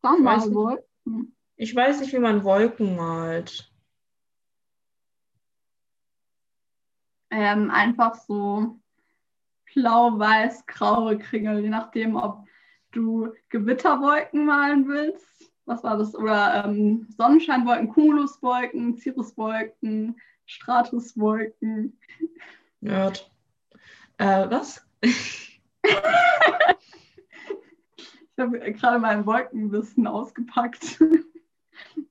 Dann 0.00 0.22
mal 0.22 0.54
Wolken. 0.54 1.36
Ich 1.56 1.74
weiß 1.74 2.00
nicht, 2.00 2.12
wie 2.12 2.18
man 2.18 2.44
Wolken 2.44 2.96
malt. 2.96 3.70
Ähm, 7.30 7.70
einfach 7.70 8.14
so 8.14 8.78
blau, 9.74 10.18
weiß, 10.18 10.66
graue 10.66 11.18
Kringel, 11.18 11.60
je 11.60 11.68
nachdem, 11.68 12.16
ob 12.16 12.46
du 12.92 13.32
Gewitterwolken 13.50 14.46
malen 14.46 14.88
willst. 14.88 15.52
Was 15.66 15.82
war 15.82 15.98
das? 15.98 16.14
Oder 16.14 16.64
ähm, 16.64 17.06
Sonnenscheinwolken, 17.16 17.88
Cumuluswolken, 17.88 18.96
Cirruswolken, 18.96 20.16
Stratuswolken. 20.46 21.98
Nerd. 22.80 23.30
Äh, 24.18 24.48
was? 24.48 24.86
ich 25.02 25.12
habe 28.38 28.58
gerade 28.72 28.98
mein 28.98 29.26
Wolkenwissen 29.26 30.06
ausgepackt. 30.06 31.00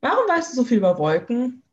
Warum 0.02 0.28
weißt 0.28 0.52
du 0.52 0.58
so 0.58 0.64
viel 0.66 0.78
über 0.78 0.98
Wolken? 1.00 1.64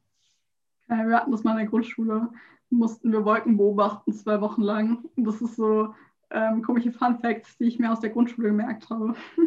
Ja, 0.89 1.07
wir 1.07 1.17
hatten 1.17 1.33
das 1.33 1.45
mal 1.45 1.53
in 1.53 1.59
der 1.59 1.67
Grundschule. 1.67 2.31
Mussten 2.73 3.13
wir 3.13 3.25
Wolken 3.25 3.57
beobachten, 3.57 4.13
zwei 4.13 4.41
Wochen 4.41 4.63
lang. 4.63 5.05
Und 5.17 5.25
das 5.25 5.41
ist 5.41 5.57
so 5.57 5.95
ähm, 6.31 6.63
komische 6.63 6.93
Fun 6.93 7.19
Facts, 7.21 7.57
die 7.59 7.65
ich 7.65 7.79
mir 7.79 7.93
aus 7.93 8.01
der 8.01 8.11
Grundschule 8.11 8.49
gemerkt 8.49 8.89
habe. 8.91 9.15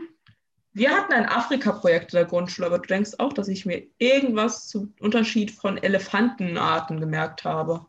Wir 0.74 0.92
hatten 0.92 1.14
ein 1.14 1.26
Afrika-Projekt 1.26 2.12
in 2.12 2.18
der 2.18 2.26
Grundschule, 2.26 2.68
aber 2.68 2.80
du 2.80 2.88
denkst 2.88 3.12
auch, 3.20 3.32
dass 3.32 3.48
ich 3.48 3.66
mir 3.66 3.88
irgendwas 3.98 4.68
zum 4.68 4.94
Unterschied 5.00 5.52
von 5.52 5.78
Elefantenarten 5.78 7.00
gemerkt 7.00 7.46
habe. 7.46 7.86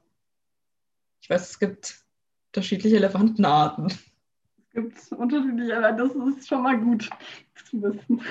Ich 1.20 1.28
weiß, 1.28 1.50
es 1.50 1.58
gibt 1.58 2.06
unterschiedliche 2.54 2.94
Elefantenarten. 2.94 3.86
Es 3.86 4.70
gibt 4.70 5.12
unterschiedliche, 5.18 5.76
aber 5.76 5.92
das 5.92 6.14
ist 6.14 6.46
schon 6.46 6.62
mal 6.62 6.78
gut 6.78 7.10
zu 7.68 7.82
wissen. 7.82 8.22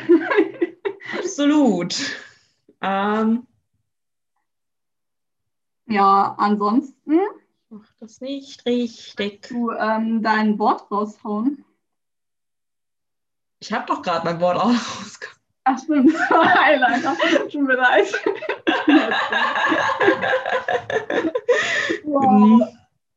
Absolut. 1.20 1.96
Ähm, 2.82 3.48
ja, 5.88 6.36
ansonsten. 6.38 7.20
Mach 7.70 7.92
das 8.00 8.22
nicht 8.22 8.66
richtig. 8.66 9.42
Du 9.50 9.72
ähm, 9.72 10.22
dein 10.22 10.60
Wort 10.60 10.90
raushauen. 10.92 11.66
Ich 13.60 13.74
habe 13.74 13.86
doch 13.88 14.02
gerade 14.02 14.26
mein 14.26 14.40
Wort 14.40 14.58
rausgehauen. 14.58 15.36
Ach 15.68 15.80
stimmt, 15.80 16.14
Highlighter. 16.30 17.18
Tut 17.52 17.62
mir 17.62 17.76
leid. 17.76 18.14
wow. 22.04 22.68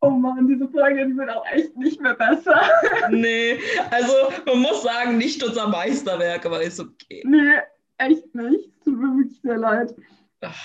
Oh 0.01 0.11
Mann, 0.11 0.47
diese 0.47 0.69
Folge 0.69 1.07
die 1.07 1.17
wird 1.17 1.29
auch 1.29 1.45
echt 1.47 1.77
nicht 1.77 2.01
mehr 2.01 2.15
besser. 2.15 2.61
nee, 3.11 3.59
also 3.91 4.13
man 4.47 4.61
muss 4.61 4.83
sagen, 4.83 5.19
nicht 5.19 5.43
unser 5.43 5.69
Meisterwerk, 5.69 6.47
aber 6.47 6.63
ist 6.63 6.79
okay. 6.79 7.23
Nee, 7.27 7.59
echt 7.99 8.33
nicht. 8.35 8.71
Tut 8.85 8.97
mir 8.97 9.17
wirklich 9.17 9.41
sehr 9.43 9.59
leid. 9.59 9.95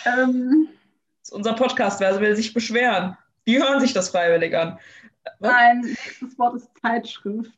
Ähm, 0.05 0.69
das 1.23 1.29
ist 1.29 1.35
unser 1.35 1.53
Podcast, 1.53 2.01
wer 2.01 2.19
will 2.19 2.35
sich 2.35 2.53
beschweren? 2.53 3.17
Die 3.47 3.57
hören 3.57 3.79
sich 3.79 3.93
das 3.93 4.09
freiwillig 4.09 4.53
an. 4.57 4.77
Was? 5.39 5.51
Mein 5.53 5.79
nächstes 5.79 6.37
Wort 6.37 6.55
ist 6.55 6.69
Zeitschrift. 6.81 7.51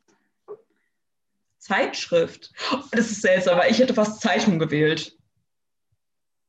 Zeitschrift? 1.58 2.54
Das 2.92 3.10
ist 3.10 3.24
seltsam, 3.24 3.58
weil 3.58 3.72
ich 3.72 3.80
hätte 3.80 3.96
fast 3.96 4.22
Zeitung 4.22 4.60
gewählt. 4.60 5.18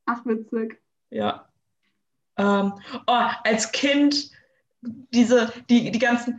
Ach, 0.05 0.27
witzig. 0.27 0.79
Ja. 1.09 1.49
Ähm, 2.37 2.75
oh, 3.07 3.29
als 3.45 3.73
Kind 3.73 4.31
diese, 4.83 5.51
die, 5.71 5.91
die 5.91 5.99
ganzen, 5.99 6.39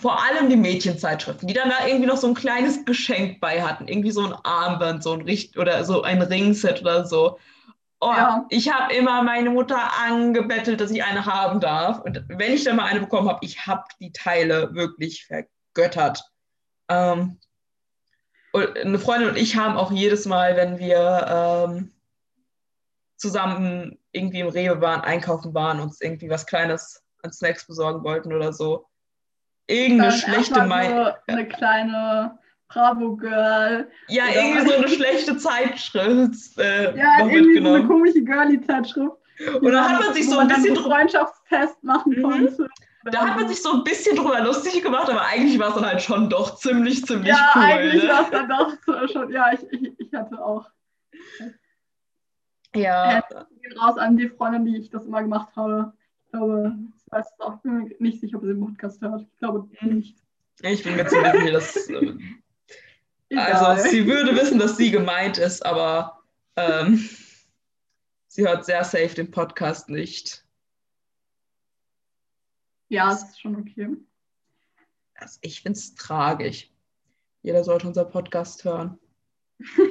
vor 0.00 0.22
allem 0.22 0.50
die 0.50 0.56
Mädchenzeitschriften, 0.56 1.48
die 1.48 1.54
dann 1.54 1.70
da 1.70 1.84
irgendwie 1.84 2.06
noch 2.06 2.16
so 2.16 2.28
ein 2.28 2.34
kleines 2.34 2.84
Geschenk 2.84 3.40
bei 3.40 3.60
hatten, 3.60 3.88
irgendwie 3.88 4.12
so 4.12 4.24
ein 4.24 4.34
Armband, 4.44 5.02
so 5.02 5.14
ein 5.14 5.22
Richt 5.22 5.58
oder 5.58 5.84
so 5.84 6.02
ein 6.02 6.22
Ringset 6.22 6.80
oder 6.82 7.04
so. 7.04 7.40
Oh, 8.04 8.10
ja. 8.10 8.46
Ich 8.48 8.68
habe 8.68 8.92
immer 8.92 9.22
meine 9.22 9.48
Mutter 9.50 9.78
angebettelt, 10.04 10.80
dass 10.80 10.90
ich 10.90 11.04
eine 11.04 11.24
haben 11.24 11.60
darf. 11.60 12.00
Und 12.00 12.24
wenn 12.26 12.52
ich 12.52 12.64
dann 12.64 12.74
mal 12.74 12.86
eine 12.86 12.98
bekommen 12.98 13.28
habe, 13.28 13.38
ich 13.42 13.64
habe 13.64 13.84
die 14.00 14.10
Teile 14.10 14.74
wirklich 14.74 15.24
vergöttert. 15.24 16.24
Ähm, 16.88 17.38
und 18.50 18.76
eine 18.76 18.98
Freundin 18.98 19.28
und 19.28 19.36
ich 19.36 19.56
haben 19.56 19.76
auch 19.76 19.92
jedes 19.92 20.26
Mal, 20.26 20.56
wenn 20.56 20.80
wir 20.80 21.68
ähm, 21.68 21.92
zusammen 23.16 24.00
irgendwie 24.10 24.40
im 24.40 24.48
Rewe 24.48 24.80
waren, 24.80 25.02
einkaufen 25.02 25.54
waren, 25.54 25.78
uns 25.78 26.00
irgendwie 26.00 26.28
was 26.28 26.44
Kleines 26.44 27.04
an 27.22 27.32
Snacks 27.32 27.68
besorgen 27.68 28.02
wollten 28.02 28.32
oder 28.32 28.52
so, 28.52 28.88
irgendeine 29.68 30.10
Dann 30.10 30.18
schlechte 30.18 30.66
Meinung. 30.66 31.04
So 31.04 31.12
eine 31.32 31.46
kleine 31.46 32.38
Bravo 32.72 33.16
Girl. 33.16 33.88
Ja, 34.08 34.24
oder 34.24 34.34
irgendwie 34.34 34.66
so 34.68 34.76
eine 34.76 34.88
schlechte 34.96 35.36
Zeitschrift. 35.36 36.58
Äh, 36.58 36.96
ja, 36.96 37.26
irgendwie 37.26 37.62
so 37.62 37.74
eine 37.74 37.86
komische 37.86 38.22
Girly-Zeitschrift. 38.22 39.16
Und 39.60 39.72
da 39.72 39.88
hat 39.88 40.00
man 40.00 40.14
sich 40.14 40.28
so 40.28 40.38
ein 40.38 40.48
bisschen 40.48 40.76
Freundschaftstest 40.76 41.82
machen 41.82 42.12
mhm. 42.16 42.22
konnte. 42.22 42.68
Da 43.04 43.26
hat 43.26 43.36
man 43.36 43.48
sich 43.48 43.60
so 43.60 43.72
ein 43.72 43.84
bisschen 43.84 44.16
drüber 44.16 44.40
lustig 44.42 44.80
gemacht, 44.82 45.10
aber 45.10 45.26
eigentlich 45.26 45.58
war 45.58 45.70
es 45.70 45.74
dann 45.74 45.86
halt 45.86 46.00
schon 46.00 46.30
doch 46.30 46.54
ziemlich, 46.54 47.04
ziemlich 47.04 47.28
ja, 47.28 47.50
cool. 47.54 47.62
Ja, 47.62 47.68
eigentlich 47.68 48.02
ne? 48.04 48.08
war 48.08 48.22
es 48.22 48.30
dann 48.30 48.48
doch 48.48 49.08
schon, 49.08 49.32
ja, 49.32 49.52
ich, 49.52 49.72
ich, 49.72 49.92
ich 49.98 50.14
hatte 50.14 50.42
auch. 50.42 50.70
Ja. 52.74 53.18
Äh, 53.18 53.22
raus 53.80 53.98
an 53.98 54.16
die 54.16 54.28
Freundin, 54.28 54.64
die 54.64 54.76
ich 54.78 54.90
das 54.90 55.04
immer 55.04 55.22
gemacht 55.22 55.48
habe. 55.56 55.92
Ich 56.24 56.30
glaube, 56.30 56.76
ich 56.96 57.12
weiß 57.12 57.26
auch 57.40 57.58
nicht 57.98 58.20
sicher, 58.20 58.36
ob 58.36 58.42
sie 58.42 58.48
den 58.48 58.60
Podcast 58.60 59.00
hört. 59.02 59.22
Ich 59.22 59.38
glaube 59.38 59.68
mhm. 59.80 59.96
nicht. 59.96 60.16
Ich 60.62 60.84
bin 60.84 60.96
mir 60.96 61.06
ziemlich 61.06 61.32
sicher, 61.32 61.52
dass. 61.52 61.88
Äh, 61.88 62.16
also, 63.36 63.88
sie 63.88 64.06
würde 64.06 64.34
wissen, 64.34 64.58
dass 64.58 64.76
sie 64.76 64.90
gemeint 64.90 65.38
ist, 65.38 65.64
aber 65.64 66.22
ähm, 66.56 67.08
sie 68.28 68.46
hört 68.46 68.64
sehr 68.64 68.84
safe 68.84 69.14
den 69.14 69.30
Podcast 69.30 69.88
nicht. 69.88 70.44
Ja, 72.88 73.12
es 73.12 73.22
ist 73.22 73.40
schon 73.40 73.56
okay. 73.56 73.88
Also 75.14 75.38
ich 75.42 75.62
finde 75.62 75.78
es 75.78 75.94
tragisch. 75.94 76.70
Jeder 77.42 77.64
sollte 77.64 77.86
unser 77.86 78.04
Podcast 78.04 78.64
hören. 78.64 78.98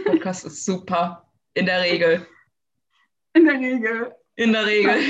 Podcast 0.06 0.46
ist 0.46 0.66
super. 0.66 1.28
In 1.54 1.66
der 1.66 1.82
Regel. 1.82 2.28
In 3.34 3.46
der 3.46 3.56
Regel. 3.56 4.16
In 4.36 4.54
der 4.54 4.66
Regel. 4.66 5.02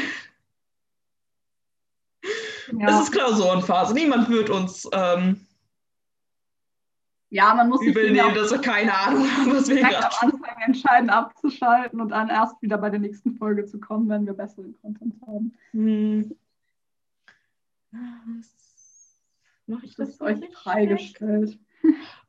Ja. 2.80 2.88
Es 2.88 3.08
ist 3.08 3.12
Klausurenphase. 3.12 3.94
Niemand 3.94 4.30
wird 4.30 4.50
uns 4.50 4.88
ähm, 4.94 5.46
ja, 7.32 7.54
man 7.56 7.70
muss 7.70 7.80
sich 7.80 7.96
nehmen, 7.96 8.36
dass 8.36 8.52
wir 8.52 8.60
keine 8.60 8.94
Ahnung 8.94 9.26
haben, 9.26 9.54
was 9.54 9.70
wir 9.70 9.88
am 9.88 10.12
Anfang 10.20 10.62
entscheiden, 10.66 11.10
abzuschalten 11.10 12.02
und 12.02 12.10
dann 12.10 12.28
erst 12.28 12.62
wieder 12.62 12.78
bei 12.78 12.90
der 12.90 13.00
nächsten 13.00 13.38
Folge 13.38 13.66
zu 13.66 13.80
kommen, 13.80 14.10
wenn 14.10 14.26
wir 14.26 14.34
besseren 14.34 14.76
Content 14.82 15.16
haben. 15.26 15.54
Hm. 15.72 16.36
Mache 19.66 19.86
ich 19.86 19.96
das, 19.96 20.18
das 20.18 20.22
euch 20.22 20.54
freigestellt? 20.54 21.58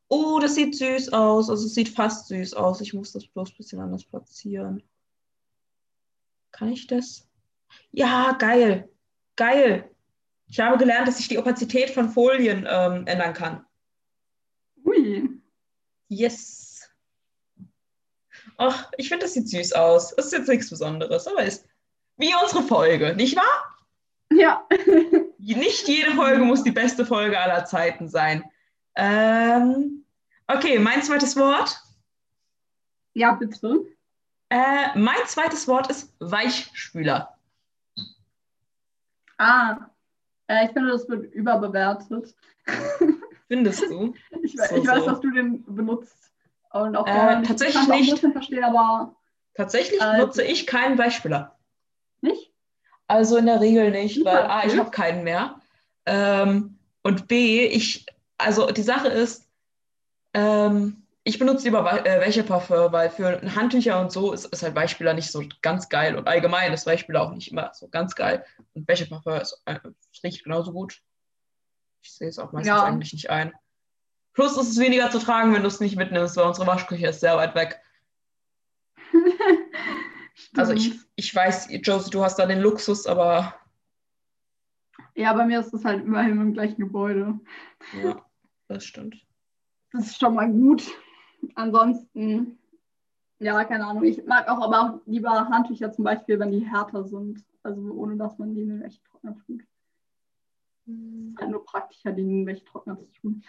Oh, 0.09 0.38
das 0.40 0.55
sieht 0.55 0.76
süß 0.76 1.12
aus. 1.12 1.50
Also 1.50 1.66
es 1.66 1.74
sieht 1.74 1.88
fast 1.88 2.28
süß 2.28 2.55
aus. 2.55 2.80
Ich 2.80 2.94
muss 2.94 3.12
das 3.12 3.26
bloß 3.26 3.50
ein 3.50 3.57
bisschen 3.57 3.80
anders 3.80 4.05
platzieren. 4.05 4.82
Kann 6.53 6.68
ich 6.68 6.86
das? 6.86 7.26
Ja, 7.90 8.36
geil. 8.38 8.88
Geil. 9.34 9.90
Ich 10.46 10.61
habe 10.61 10.78
gelernt, 10.78 11.09
dass 11.09 11.18
ich 11.18 11.28
die 11.28 11.38
Opazität 11.38 11.90
von 11.90 12.09
Folien 12.09 12.68
ähm, 12.70 13.07
ändern 13.07 13.32
kann. 13.32 13.64
Ui. 14.93 15.28
Yes. 16.09 16.88
Ach, 18.59 18.90
ich 18.97 19.09
finde, 19.09 19.24
das 19.24 19.34
sieht 19.34 19.49
süß 19.49 19.72
aus. 19.72 20.14
Das 20.14 20.26
ist 20.26 20.32
jetzt 20.32 20.49
nichts 20.49 20.70
Besonderes, 20.70 21.26
aber 21.26 21.45
ist 21.45 21.66
wie 22.16 22.32
unsere 22.43 22.62
Folge, 22.62 23.14
nicht 23.16 23.36
wahr? 23.36 23.76
Ja. 24.30 24.66
nicht 25.38 25.88
jede 25.88 26.12
Folge 26.12 26.45
muss 26.45 26.62
die 26.62 26.70
beste 26.70 27.07
Folge 27.07 27.38
aller 27.38 27.64
Zeiten 27.64 28.09
sein. 28.09 28.45
Ähm, 28.95 30.05
okay, 30.47 30.78
mein 30.78 31.03
zweites 31.03 31.36
Wort. 31.36 31.80
Ja, 33.14 33.32
bitte. 33.32 33.86
Äh, 34.51 34.99
mein 34.99 35.26
zweites 35.26 35.66
Wort 35.66 35.90
ist 35.90 36.14
Weichspüler. 36.20 37.36
Ah, 39.38 39.90
äh, 40.47 40.66
ich 40.66 40.72
finde, 40.72 40.90
das 40.90 41.09
wird 41.09 41.32
überbewertet. 41.32 42.34
Findest 43.53 43.82
du? 43.82 44.14
ich, 44.42 44.57
so, 44.57 44.76
ich 44.76 44.86
weiß, 44.86 45.00
so. 45.00 45.11
dass 45.11 45.20
du 45.20 45.30
den 45.30 45.62
benutzt. 45.66 46.32
Und 46.72 46.96
auch 46.96 47.07
äh, 47.07 47.42
tatsächlich 47.42 47.86
nicht. 47.86 48.18
Verstehe, 48.18 48.66
aber, 48.66 49.14
tatsächlich 49.55 50.00
äh, 50.00 50.16
nutze 50.16 50.42
ich 50.42 50.66
keinen 50.66 50.96
Beispieler. 50.96 51.59
Nicht? 52.22 52.50
Also 53.09 53.36
in 53.36 53.44
der 53.44 53.61
Regel 53.61 53.90
nicht, 53.90 54.14
Super, 54.14 54.32
weil 54.32 54.44
A, 54.44 54.64
ich 54.64 54.78
habe 54.78 54.90
keinen 54.90 55.22
mehr. 55.22 55.61
Ähm, 56.07 56.78
und 57.03 57.28
B, 57.28 57.66
ich, 57.66 58.07
also 58.38 58.70
die 58.70 58.82
Sache 58.82 59.09
ist, 59.09 59.46
ähm, 60.32 61.03
ich 61.22 61.38
benutze 61.38 61.64
lieber 61.64 62.07
äh, 62.07 62.20
Wäscheparfum, 62.26 62.90
weil 62.90 63.11
für 63.11 63.42
Handtücher 63.55 64.00
und 64.00 64.12
so 64.12 64.32
ist, 64.32 64.46
ist 64.46 64.62
halt 64.62 64.74
Weichspüler 64.74 65.12
nicht 65.12 65.30
so 65.30 65.44
ganz 65.61 65.90
geil 65.90 66.16
und 66.16 66.26
allgemein 66.26 66.72
ist 66.72 66.86
Weichspüler 66.86 67.20
auch 67.20 67.34
nicht 67.34 67.53
immer 67.53 67.70
so 67.74 67.86
ganz 67.88 68.14
geil. 68.14 68.46
Und 68.72 68.88
Wäscheparfum 68.88 69.34
ist, 69.34 69.61
äh, 69.66 69.78
riecht 70.24 70.42
genauso 70.42 70.72
gut. 70.72 71.03
Ich 72.03 72.12
sehe 72.12 72.28
es 72.28 72.38
auch 72.38 72.53
meistens 72.53 72.68
ja. 72.68 72.82
eigentlich 72.82 73.12
nicht 73.12 73.30
ein. 73.30 73.53
Plus 74.34 74.57
ist 74.57 74.70
es 74.70 74.78
weniger 74.78 75.11
zu 75.11 75.18
tragen, 75.18 75.53
wenn 75.55 75.62
du 75.62 75.68
es 75.68 75.80
nicht 75.80 75.96
mitnimmst, 75.96 76.36
weil 76.36 76.46
unsere 76.46 76.66
Waschküche 76.66 77.07
ist 77.09 77.20
sehr 77.20 77.36
weit 77.36 77.55
weg. 77.55 77.80
also 80.57 80.72
ich, 80.72 80.98
ich 81.16 81.34
weiß, 81.34 81.68
Josie, 81.82 82.11
du 82.11 82.24
hast 82.24 82.38
da 82.38 82.46
den 82.46 82.61
Luxus, 82.61 83.07
aber. 83.07 83.55
Ja, 85.14 85.32
bei 85.34 85.44
mir 85.44 85.61
ist 85.61 85.74
es 85.74 85.84
halt 85.84 86.05
immerhin 86.05 86.40
im 86.40 86.53
gleichen 86.55 86.80
Gebäude. 86.80 87.38
Ja, 88.03 88.24
das 88.68 88.84
stimmt. 88.84 89.16
Das 89.92 90.07
ist 90.07 90.18
schon 90.18 90.34
mal 90.34 90.50
gut. 90.50 90.82
Ansonsten, 91.55 92.59
ja, 93.38 93.62
keine 93.64 93.86
Ahnung. 93.86 94.05
Ich 94.05 94.24
mag 94.24 94.48
auch 94.48 94.62
aber 94.62 94.80
auch 94.80 95.00
lieber 95.07 95.30
Handtücher 95.30 95.92
zum 95.92 96.05
Beispiel, 96.05 96.38
wenn 96.38 96.53
die 96.53 96.66
härter 96.66 97.05
sind. 97.05 97.44
Also 97.62 97.80
ohne 97.92 98.16
dass 98.16 98.38
man 98.38 98.55
die 98.55 98.62
in 98.62 98.68
den 98.70 98.80
Wäschetrockner 98.82 99.36
tut. 99.46 99.62
Ist 100.87 101.39
halt 101.41 101.51
nur 101.51 101.64
praktischer, 101.64 102.12
die 102.12 102.22
in 102.22 102.28
den 102.28 102.47
Wäschetrockner 102.47 102.99
zu 102.99 103.07
tun. 103.20 103.45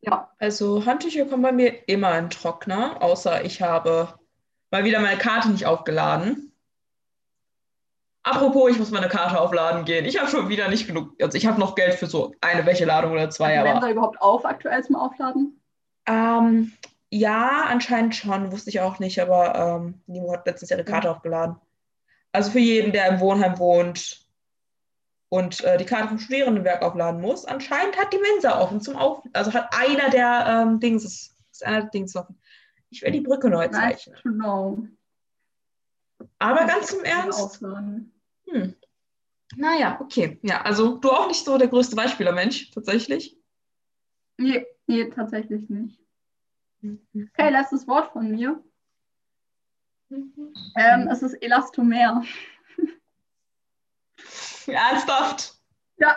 Ja. 0.00 0.30
Also 0.38 0.86
Handtücher 0.86 1.26
kommen 1.26 1.42
bei 1.42 1.52
mir 1.52 1.88
immer 1.88 2.16
in 2.18 2.30
Trockner, 2.30 3.02
außer 3.02 3.44
ich 3.44 3.62
habe 3.62 4.14
mal 4.70 4.84
wieder 4.84 5.00
meine 5.00 5.18
Karte 5.18 5.50
nicht 5.50 5.66
aufgeladen. 5.66 6.52
Apropos, 8.22 8.70
ich 8.70 8.78
muss 8.78 8.90
meine 8.90 9.08
Karte 9.08 9.40
aufladen 9.40 9.84
gehen. 9.84 10.04
Ich 10.04 10.18
habe 10.18 10.30
schon 10.30 10.48
wieder 10.48 10.68
nicht 10.68 10.86
genug. 10.86 11.14
Also 11.20 11.38
ich 11.38 11.46
habe 11.46 11.58
noch 11.58 11.74
Geld 11.74 11.94
für 11.94 12.06
so 12.06 12.34
eine 12.40 12.66
Wäscheladung 12.66 13.12
oder 13.12 13.30
zwei. 13.30 13.58
Also 13.58 13.70
aber 13.70 13.80
da 13.80 13.90
überhaupt 13.90 14.20
auf 14.20 14.44
aktuell 14.44 14.84
zum 14.84 14.96
Aufladen? 14.96 15.60
Ähm, 16.06 16.72
ja, 17.10 17.64
anscheinend 17.68 18.14
schon. 18.14 18.52
Wusste 18.52 18.70
ich 18.70 18.80
auch 18.80 18.98
nicht, 18.98 19.18
aber 19.20 19.54
ähm, 19.54 20.02
Nimo 20.06 20.32
hat 20.32 20.46
letztens 20.46 20.72
eine 20.72 20.84
Karte 20.84 21.08
mhm. 21.08 21.14
aufgeladen. 21.14 21.56
Also 22.32 22.50
für 22.50 22.58
jeden, 22.58 22.92
der 22.92 23.08
im 23.08 23.20
Wohnheim 23.20 23.58
wohnt, 23.58 24.28
und 25.28 25.62
äh, 25.64 25.76
die 25.76 25.84
Karte 25.84 26.08
vom 26.08 26.18
Studierendenwerk 26.18 26.82
aufladen 26.82 27.20
muss. 27.20 27.44
Anscheinend 27.44 27.98
hat 27.98 28.12
die 28.12 28.18
Mensa 28.18 28.60
offen 28.60 28.80
zum 28.80 28.96
Auf, 28.96 29.22
also 29.32 29.52
hat 29.52 29.68
einer 29.72 30.10
der 30.10 30.46
ähm, 30.46 30.80
Dings, 30.80 31.04
ist, 31.04 31.36
ist 31.52 31.64
einer 31.64 31.82
der 31.82 31.90
Dings 31.90 32.16
offen. 32.16 32.40
Ich 32.90 33.02
werde 33.02 33.18
die 33.18 33.24
Brücke 33.24 33.50
neu 33.50 33.68
zeichnen. 33.68 34.16
Genau. 34.22 34.78
Aber 36.38 36.66
ganz 36.66 36.92
im 36.92 37.04
Ernst. 37.04 37.60
Hm. 37.60 38.74
Naja, 39.56 39.98
okay. 40.00 40.38
Ja, 40.42 40.62
also 40.62 40.96
du 40.96 41.10
auch 41.10 41.28
nicht 41.28 41.44
so 41.44 41.58
der 41.58 41.68
größte 41.68 41.96
Beispieler-Mensch, 41.96 42.70
tatsächlich? 42.70 43.36
Nee, 44.38 44.66
nee, 44.86 45.10
tatsächlich 45.10 45.68
nicht. 45.68 46.00
Mhm. 46.80 47.00
Okay, 47.14 47.50
letztes 47.50 47.86
Wort 47.86 48.12
von 48.12 48.30
mir. 48.30 48.62
Ähm, 50.10 51.08
es 51.10 51.22
ist 51.22 51.34
Elastomer. 51.34 52.24
Ernsthaft? 54.66 55.54
Ja. 55.98 56.16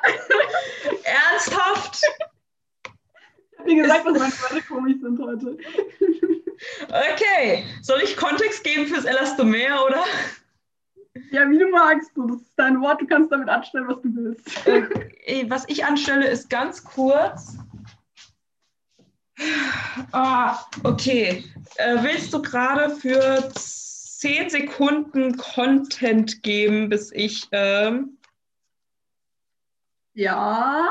Ernsthaft? 1.04 2.02
Wie 3.66 3.76
gesagt, 3.76 4.06
dass 4.06 4.18
meine 4.18 4.34
Wörter 4.34 4.62
komisch 4.68 4.98
sind 5.02 5.20
heute. 5.20 5.58
Okay. 6.88 7.66
Soll 7.82 8.02
ich 8.02 8.18
Kontext 8.18 8.64
geben 8.64 8.88
fürs 8.88 9.06
Elastomer, 9.06 9.86
oder? 9.86 10.04
Ja, 11.32 11.50
wie 11.50 11.58
du 11.58 11.70
magst. 11.70 12.12
Das 12.16 12.42
ist 12.42 12.54
dein 12.56 12.82
Wort, 12.82 13.02
du 13.02 13.08
kannst 13.08 13.32
damit 13.32 13.50
anstellen, 13.50 13.88
was 13.88 14.02
du 14.02 14.16
willst. 14.16 14.68
Äh, 14.68 15.50
was 15.50 15.68
ich 15.68 15.84
anstelle, 15.86 16.28
ist 16.28 16.50
ganz 16.50 16.84
kurz. 16.84 17.58
Ah, 20.12 20.60
okay. 20.84 21.44
Äh, 21.76 21.98
willst 22.04 22.34
du 22.34 22.42
gerade 22.42 22.96
für 22.96 23.50
10 23.56 24.50
Sekunden 24.50 25.38
Content 25.38 26.44
geben, 26.44 26.90
bis 26.90 27.12
ich 27.12 27.48
ähm, 27.52 28.18
ja. 30.14 30.90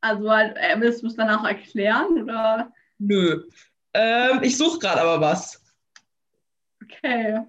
Also 0.00 0.30
halt, 0.30 0.56
äh, 0.56 0.78
willst 0.78 1.02
du 1.02 1.06
es 1.06 1.16
danach 1.16 1.44
erklären 1.44 2.22
oder? 2.22 2.72
Nö. 2.98 3.48
Ähm, 3.94 4.40
ich 4.42 4.56
suche 4.56 4.78
gerade 4.80 5.00
aber 5.00 5.20
was. 5.20 5.62
Okay. 6.82 7.40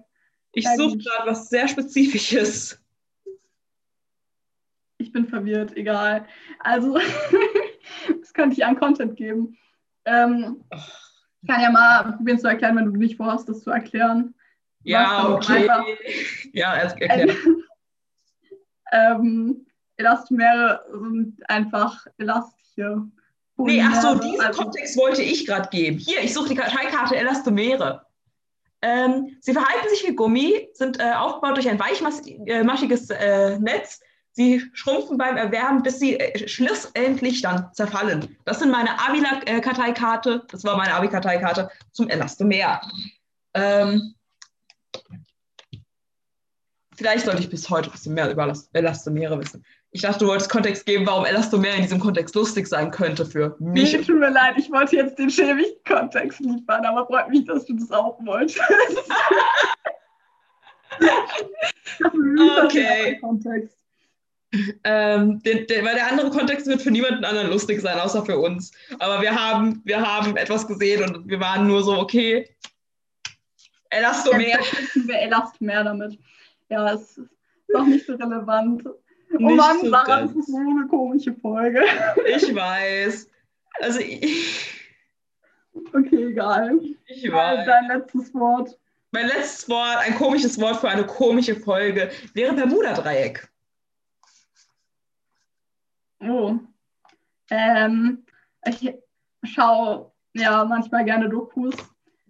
Ich 0.52 0.66
suche 0.76 0.96
gerade 0.96 1.30
was 1.30 1.48
sehr 1.48 1.68
Spezifisches. 1.68 2.80
Ich 4.98 5.12
bin 5.12 5.28
verwirrt, 5.28 5.76
egal. 5.76 6.26
Also, 6.60 6.94
was 8.20 8.32
könnte 8.32 8.56
ich 8.56 8.64
an 8.64 8.78
Content 8.78 9.16
geben? 9.16 9.58
Ähm, 10.06 10.64
ich 11.42 11.48
kann 11.48 11.60
ja 11.60 11.70
mal 11.70 12.12
probieren 12.16 12.38
zu 12.38 12.48
erklären, 12.48 12.76
wenn 12.76 12.86
du 12.86 12.92
nicht 12.92 13.16
vorhast, 13.16 13.48
das 13.48 13.62
zu 13.62 13.70
erklären. 13.70 14.34
Ja, 14.82 15.28
okay. 15.28 15.68
Ja, 16.52 16.74
erklären. 16.74 17.36
ähm, 18.92 19.66
Elastomere 19.96 20.84
sind 20.92 21.50
einfach 21.50 22.06
elastische. 22.18 23.02
Nee, 23.58 23.82
ach 23.82 24.00
so, 24.00 24.14
diesen 24.18 24.40
also, 24.40 24.62
Kontext 24.62 24.96
wollte 24.96 25.22
ich 25.22 25.46
gerade 25.46 25.68
geben. 25.70 25.98
Hier, 25.98 26.22
ich 26.22 26.34
suche 26.34 26.50
die 26.50 26.54
Karteikarte 26.54 27.16
Elastomere. 27.16 28.06
Ähm, 28.82 29.36
sie 29.40 29.54
verhalten 29.54 29.88
sich 29.88 30.06
wie 30.06 30.14
Gummi, 30.14 30.68
sind 30.74 31.00
äh, 31.00 31.12
aufgebaut 31.12 31.56
durch 31.56 31.68
ein 31.68 31.80
weichmaschiges 31.80 33.10
äh, 33.10 33.58
Netz. 33.58 34.00
Sie 34.36 34.62
schrumpfen 34.74 35.16
beim 35.16 35.38
Erwärmen, 35.38 35.82
bis 35.82 35.98
sie 35.98 36.20
äh, 36.20 36.46
schlussendlich 36.46 37.40
dann 37.40 37.72
zerfallen. 37.72 38.36
Das 38.44 38.58
sind 38.58 38.70
meine 38.70 38.90
Abi-Karteikarte, 39.00 40.44
das 40.50 40.62
war 40.62 40.76
meine 40.76 40.92
Abi-Karteikarte 40.92 41.70
zum 41.92 42.10
Elastomer. 42.10 42.82
Ähm, 43.54 44.14
vielleicht 46.94 47.24
sollte 47.24 47.40
ich 47.40 47.48
bis 47.48 47.70
heute 47.70 47.88
ein 47.88 47.92
bisschen 47.92 48.12
mehr 48.12 48.30
über 48.30 48.52
Elastomere 48.74 49.40
wissen. 49.40 49.64
Ich 49.90 50.02
dachte, 50.02 50.18
du 50.18 50.26
wolltest 50.26 50.50
Kontext 50.50 50.84
geben, 50.84 51.06
warum 51.06 51.24
Elastomer 51.24 51.74
in 51.74 51.80
diesem 51.80 51.98
Kontext 51.98 52.34
lustig 52.34 52.66
sein 52.68 52.90
könnte 52.90 53.24
für 53.24 53.56
mich. 53.58 53.94
Nee, 53.94 54.02
tut 54.02 54.18
mir 54.18 54.28
leid, 54.28 54.58
ich 54.58 54.70
wollte 54.70 54.96
jetzt 54.96 55.18
den 55.18 55.30
schäbigen 55.30 55.82
Kontext 55.88 56.40
liefern, 56.40 56.84
aber 56.84 57.06
freut 57.06 57.30
mich, 57.30 57.46
dass 57.46 57.64
du 57.64 57.72
das 57.72 57.90
auch 57.90 58.18
wolltest. 58.22 58.60
okay. 62.62 63.18
Ähm, 64.84 65.42
den, 65.42 65.66
den, 65.66 65.84
weil 65.84 65.94
der 65.94 66.08
andere 66.08 66.30
Kontext 66.30 66.66
wird 66.66 66.82
für 66.82 66.90
niemanden 66.90 67.24
anderen 67.24 67.50
lustig 67.50 67.80
sein, 67.80 67.98
außer 67.98 68.24
für 68.24 68.38
uns. 68.38 68.72
Aber 68.98 69.20
wir 69.20 69.34
haben, 69.34 69.80
wir 69.84 70.00
haben 70.00 70.36
etwas 70.36 70.66
gesehen 70.66 71.02
und 71.02 71.28
wir 71.28 71.40
waren 71.40 71.66
nur 71.66 71.82
so, 71.82 71.98
okay, 71.98 72.48
Elastomer. 73.90 74.40
Jetzt 74.40 75.06
wir 75.06 75.18
Elastomer 75.18 75.84
damit. 75.84 76.18
Ja, 76.68 76.92
es 76.92 77.18
ist 77.18 77.28
doch 77.72 77.86
nicht 77.86 78.06
so 78.06 78.14
relevant. 78.14 78.84
Oh 78.86 79.38
Mann, 79.38 79.80
so 79.80 79.90
Sarah, 79.90 80.22
das 80.22 80.32
ist 80.32 80.46
so 80.46 80.56
eine 80.56 80.86
komische 80.88 81.34
Folge. 81.34 81.84
Ich 82.26 82.54
weiß. 82.54 83.28
Also 83.80 84.00
ich. 84.00 84.72
Okay, 85.92 86.30
egal. 86.30 86.78
Ich 87.06 87.30
weiß. 87.30 87.66
Dein 87.66 87.88
letztes 87.88 88.34
Wort. 88.34 88.78
Mein 89.12 89.28
letztes 89.28 89.68
Wort, 89.68 89.98
ein 89.98 90.14
komisches 90.14 90.60
Wort 90.60 90.76
für 90.76 90.88
eine 90.88 91.06
komische 91.06 91.54
Folge, 91.54 92.10
wäre 92.34 92.54
Bermuda-Dreieck. 92.54 93.48
Oh. 96.20 96.56
Ähm, 97.50 98.24
ich 98.66 98.94
schaue 99.44 100.12
ja 100.34 100.64
manchmal 100.64 101.04
gerne 101.04 101.28
Dokus. 101.28 101.74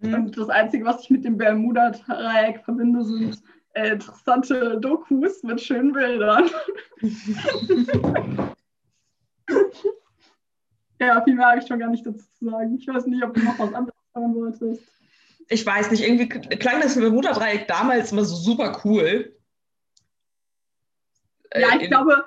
Hm. 0.01 0.13
Und 0.13 0.37
das 0.37 0.49
Einzige, 0.49 0.85
was 0.85 1.03
ich 1.03 1.09
mit 1.09 1.25
dem 1.25 1.37
Bermuda-Dreieck 1.37 2.63
verbinde, 2.63 3.03
sind 3.03 3.41
äh, 3.73 3.93
interessante 3.93 4.79
Dokus 4.79 5.43
mit 5.43 5.61
schönen 5.61 5.93
Bildern. 5.93 6.49
ja, 10.99 11.21
viel 11.23 11.35
mehr 11.35 11.47
habe 11.47 11.59
ich 11.59 11.67
schon 11.67 11.79
gar 11.79 11.89
nicht 11.89 12.05
dazu 12.05 12.25
zu 12.37 12.45
sagen. 12.45 12.77
Ich 12.77 12.87
weiß 12.87 13.07
nicht, 13.07 13.23
ob 13.23 13.33
du 13.33 13.43
noch 13.43 13.57
was 13.57 13.73
anderes 13.73 13.95
sagen 14.13 14.35
wolltest. 14.35 14.83
Ich 15.49 15.65
weiß 15.65 15.91
nicht, 15.91 16.03
irgendwie 16.03 16.27
klang 16.27 16.81
das 16.81 16.95
Bermuda-Dreieck 16.95 17.67
damals 17.67 18.11
immer 18.11 18.25
so 18.25 18.35
super 18.35 18.81
cool. 18.83 19.33
Ja, 21.55 21.75
ich 21.77 21.83
äh, 21.83 21.87
glaube, 21.87 22.25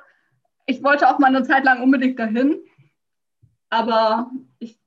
ich 0.71 0.83
wollte 0.83 1.09
auch 1.09 1.19
mal 1.19 1.35
eine 1.35 1.43
Zeit 1.43 1.65
lang 1.65 1.83
unbedingt 1.83 2.19
dahin. 2.19 2.57
Aber 3.69 4.31
ich 4.59 4.79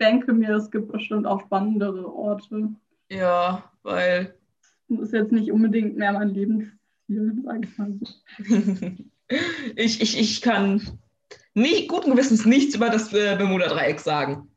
denke 0.00 0.32
mir, 0.32 0.54
es 0.54 0.70
gibt 0.70 0.92
bestimmt 0.92 1.26
auch 1.26 1.40
spannendere 1.40 2.12
Orte. 2.12 2.70
Ja, 3.10 3.70
weil 3.82 4.34
das 4.88 5.00
ist 5.00 5.12
jetzt 5.12 5.32
nicht 5.32 5.50
unbedingt 5.50 5.96
mehr 5.96 6.12
mein 6.12 6.30
Lebensziel, 6.30 7.42
sage 7.44 7.60
ich 7.62 7.78
mal 7.78 7.92
so. 7.92 8.06
ich, 9.76 10.00
ich, 10.00 10.18
ich 10.18 10.40
kann 10.42 10.98
nicht, 11.54 11.88
guten 11.88 12.10
Gewissens 12.10 12.44
nichts 12.44 12.74
über 12.74 12.90
das 12.90 13.12
äh, 13.12 13.36
Bermuda-Dreieck 13.36 14.00
sagen. 14.00 14.48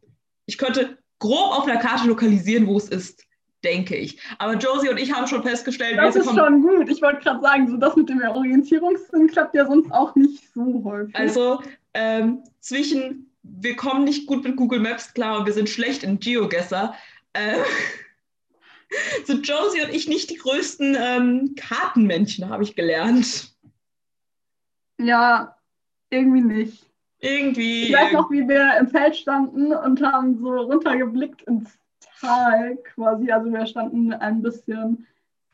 Ich 0.45 0.57
könnte 0.57 0.97
grob 1.19 1.57
auf 1.57 1.67
einer 1.67 1.79
Karte 1.79 2.07
lokalisieren, 2.07 2.67
wo 2.67 2.77
es 2.77 2.89
ist, 2.89 3.26
denke 3.63 3.95
ich. 3.95 4.19
Aber 4.37 4.55
Josie 4.55 4.89
und 4.89 4.97
ich 4.97 5.11
haben 5.11 5.27
schon 5.27 5.43
festgestellt, 5.43 5.97
das 5.97 6.15
ist 6.15 6.25
schon 6.25 6.61
gut. 6.61 6.89
Ich 6.89 7.01
wollte 7.01 7.21
gerade 7.21 7.41
sagen, 7.41 7.67
so 7.67 7.77
das 7.77 7.95
mit 7.95 8.09
dem 8.09 8.21
Orientierungssinn 8.21 9.27
klappt 9.27 9.55
ja 9.55 9.65
sonst 9.65 9.91
auch 9.91 10.15
nicht 10.15 10.43
so 10.53 10.83
häufig. 10.83 11.15
Also 11.15 11.61
ähm, 11.93 12.43
zwischen 12.59 13.27
wir 13.49 13.75
kommen 13.75 14.03
nicht 14.03 14.27
gut 14.27 14.43
mit 14.43 14.55
Google 14.55 14.79
Maps 14.79 15.13
klar 15.13 15.39
und 15.39 15.45
wir 15.45 15.53
sind 15.53 15.69
schlecht 15.69 16.03
in 16.03 16.19
GeoGuessr. 16.19 16.93
Äh, 17.33 17.57
sind 19.25 19.47
Josie 19.47 19.81
und 19.81 19.93
ich 19.93 20.07
nicht 20.07 20.29
die 20.29 20.37
größten 20.37 20.97
ähm, 20.99 21.55
Kartenmännchen, 21.55 22.49
habe 22.49 22.63
ich 22.63 22.75
gelernt. 22.75 23.53
Ja, 24.99 25.57
irgendwie 26.09 26.41
nicht. 26.41 26.85
Irgendwie. 27.19 27.83
Ich 27.83 27.93
weiß 27.93 28.13
noch, 28.13 28.29
wie 28.29 28.47
wir 28.47 28.77
im 28.79 28.89
Feld 28.89 29.15
standen 29.15 29.73
und 29.73 30.01
haben 30.01 30.37
so 30.39 30.49
runtergeblickt 30.49 31.41
ins 31.43 31.77
Tal 32.21 32.77
quasi. 32.93 33.31
Also 33.31 33.51
wir 33.51 33.65
standen 33.65 34.13
ein 34.13 34.41
bisschen 34.41 35.05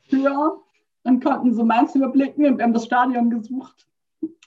höher 0.10 0.58
und 1.04 1.24
konnten 1.24 1.54
so 1.54 1.64
Mainz 1.64 1.96
überblicken 1.96 2.46
und 2.46 2.58
wir 2.58 2.64
haben 2.64 2.74
das 2.74 2.86
Stadion 2.86 3.30
gesucht. 3.30 3.88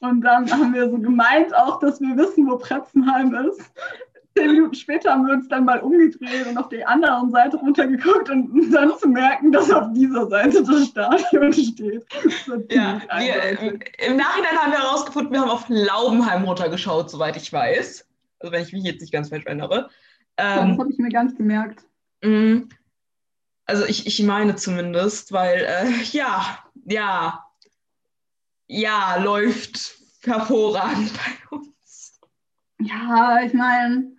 Und 0.01 0.23
dann 0.23 0.51
haben 0.51 0.75
wir 0.75 0.91
so 0.91 0.99
gemeint 0.99 1.55
auch, 1.55 1.79
dass 1.81 2.01
wir 2.01 2.17
wissen, 2.17 2.49
wo 2.49 2.57
Pretzenheim 2.57 3.35
ist. 3.35 3.61
Zehn 4.37 4.53
Minuten 4.53 4.75
später 4.75 5.13
haben 5.13 5.27
wir 5.27 5.33
uns 5.33 5.49
dann 5.49 5.65
mal 5.65 5.81
umgedreht 5.81 6.47
und 6.47 6.59
auf 6.59 6.69
die 6.69 6.85
andere 6.85 7.31
Seite 7.31 7.57
runtergeguckt 7.57 8.29
und 8.29 8.71
dann 8.71 8.93
zu 8.99 9.09
merken, 9.09 9.51
dass 9.51 9.71
auf 9.71 9.91
dieser 9.95 10.27
Seite 10.27 10.63
das 10.63 10.89
Stadion 10.89 11.53
steht. 11.55 12.05
Das 12.23 12.61
ja, 12.71 13.01
wir, 13.17 13.79
im 14.07 14.17
Nachhinein 14.17 14.59
haben 14.59 14.73
wir 14.73 14.83
herausgefunden, 14.83 15.33
wir 15.33 15.41
haben 15.41 15.51
auf 15.51 15.65
Laubenheim 15.69 16.45
runtergeschaut, 16.45 17.11
soweit 17.11 17.37
ich 17.37 17.51
weiß. 17.51 18.07
Also 18.41 18.53
wenn 18.53 18.63
ich 18.63 18.73
mich 18.75 18.85
jetzt 18.85 19.01
nicht 19.01 19.13
ganz 19.13 19.31
falsch 19.31 19.47
erinnere. 19.47 19.89
Ähm, 20.37 20.71
das 20.71 20.79
habe 20.79 20.91
ich 20.91 20.99
mir 20.99 21.09
gar 21.09 21.25
nicht 21.25 21.39
gemerkt. 21.39 21.87
Mm, 22.27 22.69
also 23.67 23.85
ich, 23.85 24.07
ich 24.07 24.23
meine 24.23 24.57
zumindest, 24.57 25.33
weil 25.33 25.61
äh, 25.61 26.03
ja, 26.13 26.59
ja, 26.85 27.45
ja, 28.67 29.17
läuft 29.17 29.97
hervorragend 30.23 31.13
bei 31.15 31.57
uns. 31.57 32.21
Ja, 32.81 33.43
ich 33.43 33.55
meine, 33.55 34.13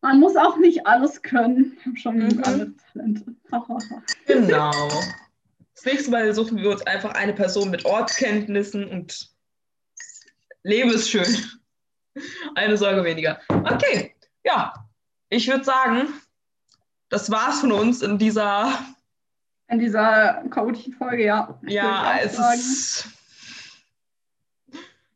man 0.00 0.20
muss 0.20 0.36
auch 0.36 0.56
nicht 0.58 0.86
alles 0.86 1.22
können. 1.22 1.76
Ich 1.78 1.86
habe 1.86 1.96
schon 1.96 2.18
mhm. 2.18 2.42
alle 2.44 2.74
Talente. 2.92 3.34
genau. 4.26 4.90
Das 5.74 5.84
nächste 5.84 6.10
Mal 6.12 6.32
suchen 6.32 6.58
wir 6.58 6.70
uns 6.70 6.82
einfach 6.86 7.14
eine 7.14 7.32
Person 7.32 7.70
mit 7.70 7.84
Ortskenntnissen 7.84 8.88
und 8.88 9.30
Leben 10.62 10.90
ist 10.90 11.10
schön. 11.10 11.26
Eine 12.54 12.76
Sorge 12.76 13.02
weniger. 13.02 13.40
Okay, 13.48 14.14
ja, 14.44 14.72
ich 15.28 15.48
würde 15.48 15.64
sagen, 15.64 16.08
das 17.12 17.30
war's 17.30 17.60
von 17.60 17.72
uns 17.72 18.00
in 18.00 18.16
dieser. 18.16 18.72
In 19.68 19.78
dieser 19.78 20.42
chaotischen 20.50 20.94
Folge, 20.94 21.26
ja. 21.26 21.58
Ja, 21.66 22.18
es 22.22 22.38
ist 22.38 23.06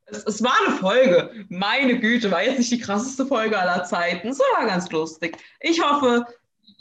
es, 0.05 0.23
es, 0.25 0.43
war 0.43 0.55
eine 0.65 0.77
Folge. 0.77 1.47
Meine 1.49 1.99
Güte, 1.99 2.31
war 2.31 2.43
jetzt 2.43 2.59
nicht 2.59 2.71
die 2.71 2.79
krasseste 2.79 3.27
Folge 3.27 3.59
aller 3.59 3.83
Zeiten. 3.85 4.29
Es 4.29 4.39
war 4.39 4.67
ganz 4.67 4.91
lustig. 4.91 5.39
Ich 5.61 5.83
hoffe, 5.83 6.27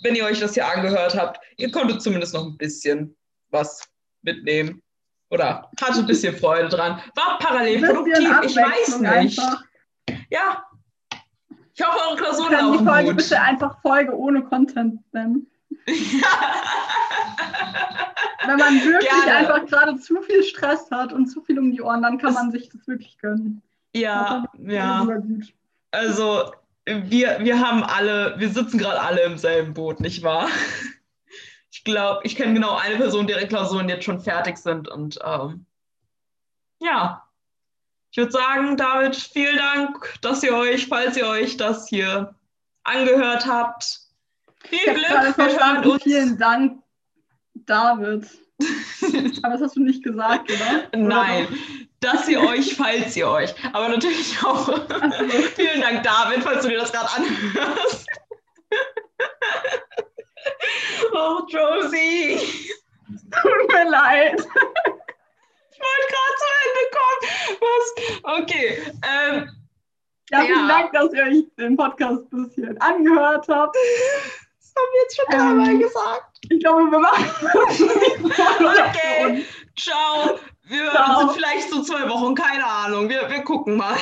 wenn 0.03 0.16
ihr 0.16 0.26
euch 0.26 0.39
das 0.39 0.53
hier 0.53 0.68
angehört 0.68 1.18
habt, 1.18 1.39
ihr 1.57 1.72
konntet 1.72 2.01
zumindest 2.01 2.34
noch 2.34 2.45
ein 2.45 2.57
bisschen 2.57 3.16
was 3.49 3.82
mitnehmen. 4.22 4.84
Oder 5.30 5.72
hatte 5.82 5.99
ein 5.99 6.05
bisschen 6.05 6.36
Freude 6.36 6.70
dran. 6.70 7.01
War 7.16 7.39
parallel 7.39 7.82
produktiv. 7.82 8.30
Ich 8.43 8.55
weiß 8.55 8.99
nicht. 8.99 9.39
Einfach. 9.39 9.63
Ja. 10.30 10.63
Ich 11.76 11.86
hoffe, 11.86 11.99
eure 12.07 12.15
Klausuren 12.15 12.53
laufen 12.53 12.80
die 12.80 12.86
Folge 12.86 13.09
gut. 13.09 13.17
bitte 13.17 13.41
einfach 13.41 13.82
Folge 13.82 14.17
ohne 14.17 14.43
Content 14.43 15.01
nennen. 15.13 15.47
Wenn 18.45 18.57
man 18.57 18.76
wirklich 18.76 19.09
Gerne. 19.09 19.36
einfach 19.36 19.65
gerade 19.65 19.97
zu 19.99 20.21
viel 20.21 20.43
Stress 20.43 20.89
hat 20.91 21.11
und 21.11 21.28
zu 21.28 21.41
viel 21.41 21.59
um 21.59 21.71
die 21.71 21.82
Ohren, 21.82 22.01
dann 22.01 22.17
kann 22.17 22.34
das 22.34 22.43
man 22.43 22.51
sich 22.51 22.69
das 22.69 22.88
wirklich 22.88 23.17
gönnen. 23.17 23.61
Ja, 23.93 24.45
ja. 24.57 25.05
Also 25.91 26.51
wir, 26.86 27.39
wir 27.39 27.59
haben 27.59 27.84
alle, 27.84 28.36
wir 28.38 28.49
sitzen 28.49 28.78
gerade 28.78 29.01
alle 29.01 29.21
im 29.23 29.38
selben 29.38 29.73
Boot, 29.73 29.99
nicht 29.99 30.23
wahr? 30.23 30.47
Ich 31.71 31.84
glaube, 31.84 32.21
ich 32.23 32.36
kenne 32.36 32.53
genau 32.53 32.76
eine 32.76 32.95
Person, 32.95 33.28
deren 33.28 33.49
Klausuren 33.49 33.89
jetzt 33.89 34.05
schon 34.05 34.21
fertig 34.21 34.57
sind 34.57 34.88
und 34.88 35.19
ähm, 35.26 35.65
ja. 36.80 37.24
Ich 38.16 38.18
würde 38.18 38.32
sagen, 38.32 38.78
David, 38.78 39.13
vielen 39.13 39.57
Dank, 39.57 40.13
dass 40.22 40.41
ihr 40.41 40.55
euch, 40.55 40.88
falls 40.88 41.18
ihr 41.18 41.28
euch 41.28 41.57
das 41.57 41.89
hier 41.89 42.34
angehört 42.86 43.45
habt, 43.45 43.99
viel 44.63 44.86
Glück, 44.86 45.36
wir 45.36 45.59
hören 45.59 45.86
uns. 45.86 46.03
Vielen 46.03 46.38
Dank, 46.38 46.82
David. 47.66 48.26
Aber 49.43 49.51
das 49.51 49.63
hast 49.63 49.76
du 49.76 49.82
nicht 49.82 50.01
gesagt, 50.01 50.49
oder? 50.49 50.88
Nein, 50.95 51.47
oder 51.47 51.57
dass 51.99 52.30
ihr 52.30 52.39
euch, 52.39 52.78
falls 52.78 53.18
ihr 53.18 53.28
euch. 53.28 53.53
Aber 53.74 53.89
natürlich 53.89 54.41
auch. 54.41 54.70
Also. 54.70 55.26
Vielen 55.53 55.82
Dank, 55.82 56.03
David, 56.03 56.41
falls 56.41 56.63
du 56.63 56.70
dir 56.70 56.78
das 56.78 56.93
gerade 56.93 57.09
anhörst. 57.18 58.07
oh, 61.13 61.41
Josie. 61.49 62.39
Tut 63.41 63.74
mir 63.74 63.89
leid. 63.89 64.41
Ich 65.76 65.82
wollte 65.82 66.07
gerade 66.13 66.36
zu 66.41 66.47
Ende 66.65 66.84
kommen. 66.95 67.21
Was? 67.61 67.84
Okay. 68.41 68.67
Ähm, 69.03 69.49
ja, 70.32 70.39
vielen 70.41 70.67
ja. 70.67 70.80
Dank, 70.80 70.93
dass 70.93 71.13
ihr 71.13 71.23
euch 71.23 71.43
den 71.57 71.76
Podcast 71.76 72.23
ein 72.32 72.49
bisschen 72.49 72.82
angehört 72.82 73.47
habt 73.47 73.76
haben 74.76 74.91
wir 74.91 75.01
jetzt 75.03 75.15
schon 75.15 75.26
dreimal 75.30 75.69
ähm, 75.69 75.80
gesagt. 75.80 76.39
Ich 76.49 76.59
glaube, 76.59 76.91
wir 76.91 76.99
machen. 76.99 77.30
okay, 78.26 79.45
ciao. 79.78 80.39
Wir 80.67 80.89
Ciao. 80.91 81.19
sind 81.19 81.32
vielleicht 81.34 81.69
so 81.69 81.84
zwei 81.84 82.09
Wochen, 82.09 82.34
keine 82.34 82.65
Ahnung. 82.65 83.07
Wir, 83.07 83.30
wir 83.30 83.43
gucken 83.43 83.78
mal. 83.78 83.95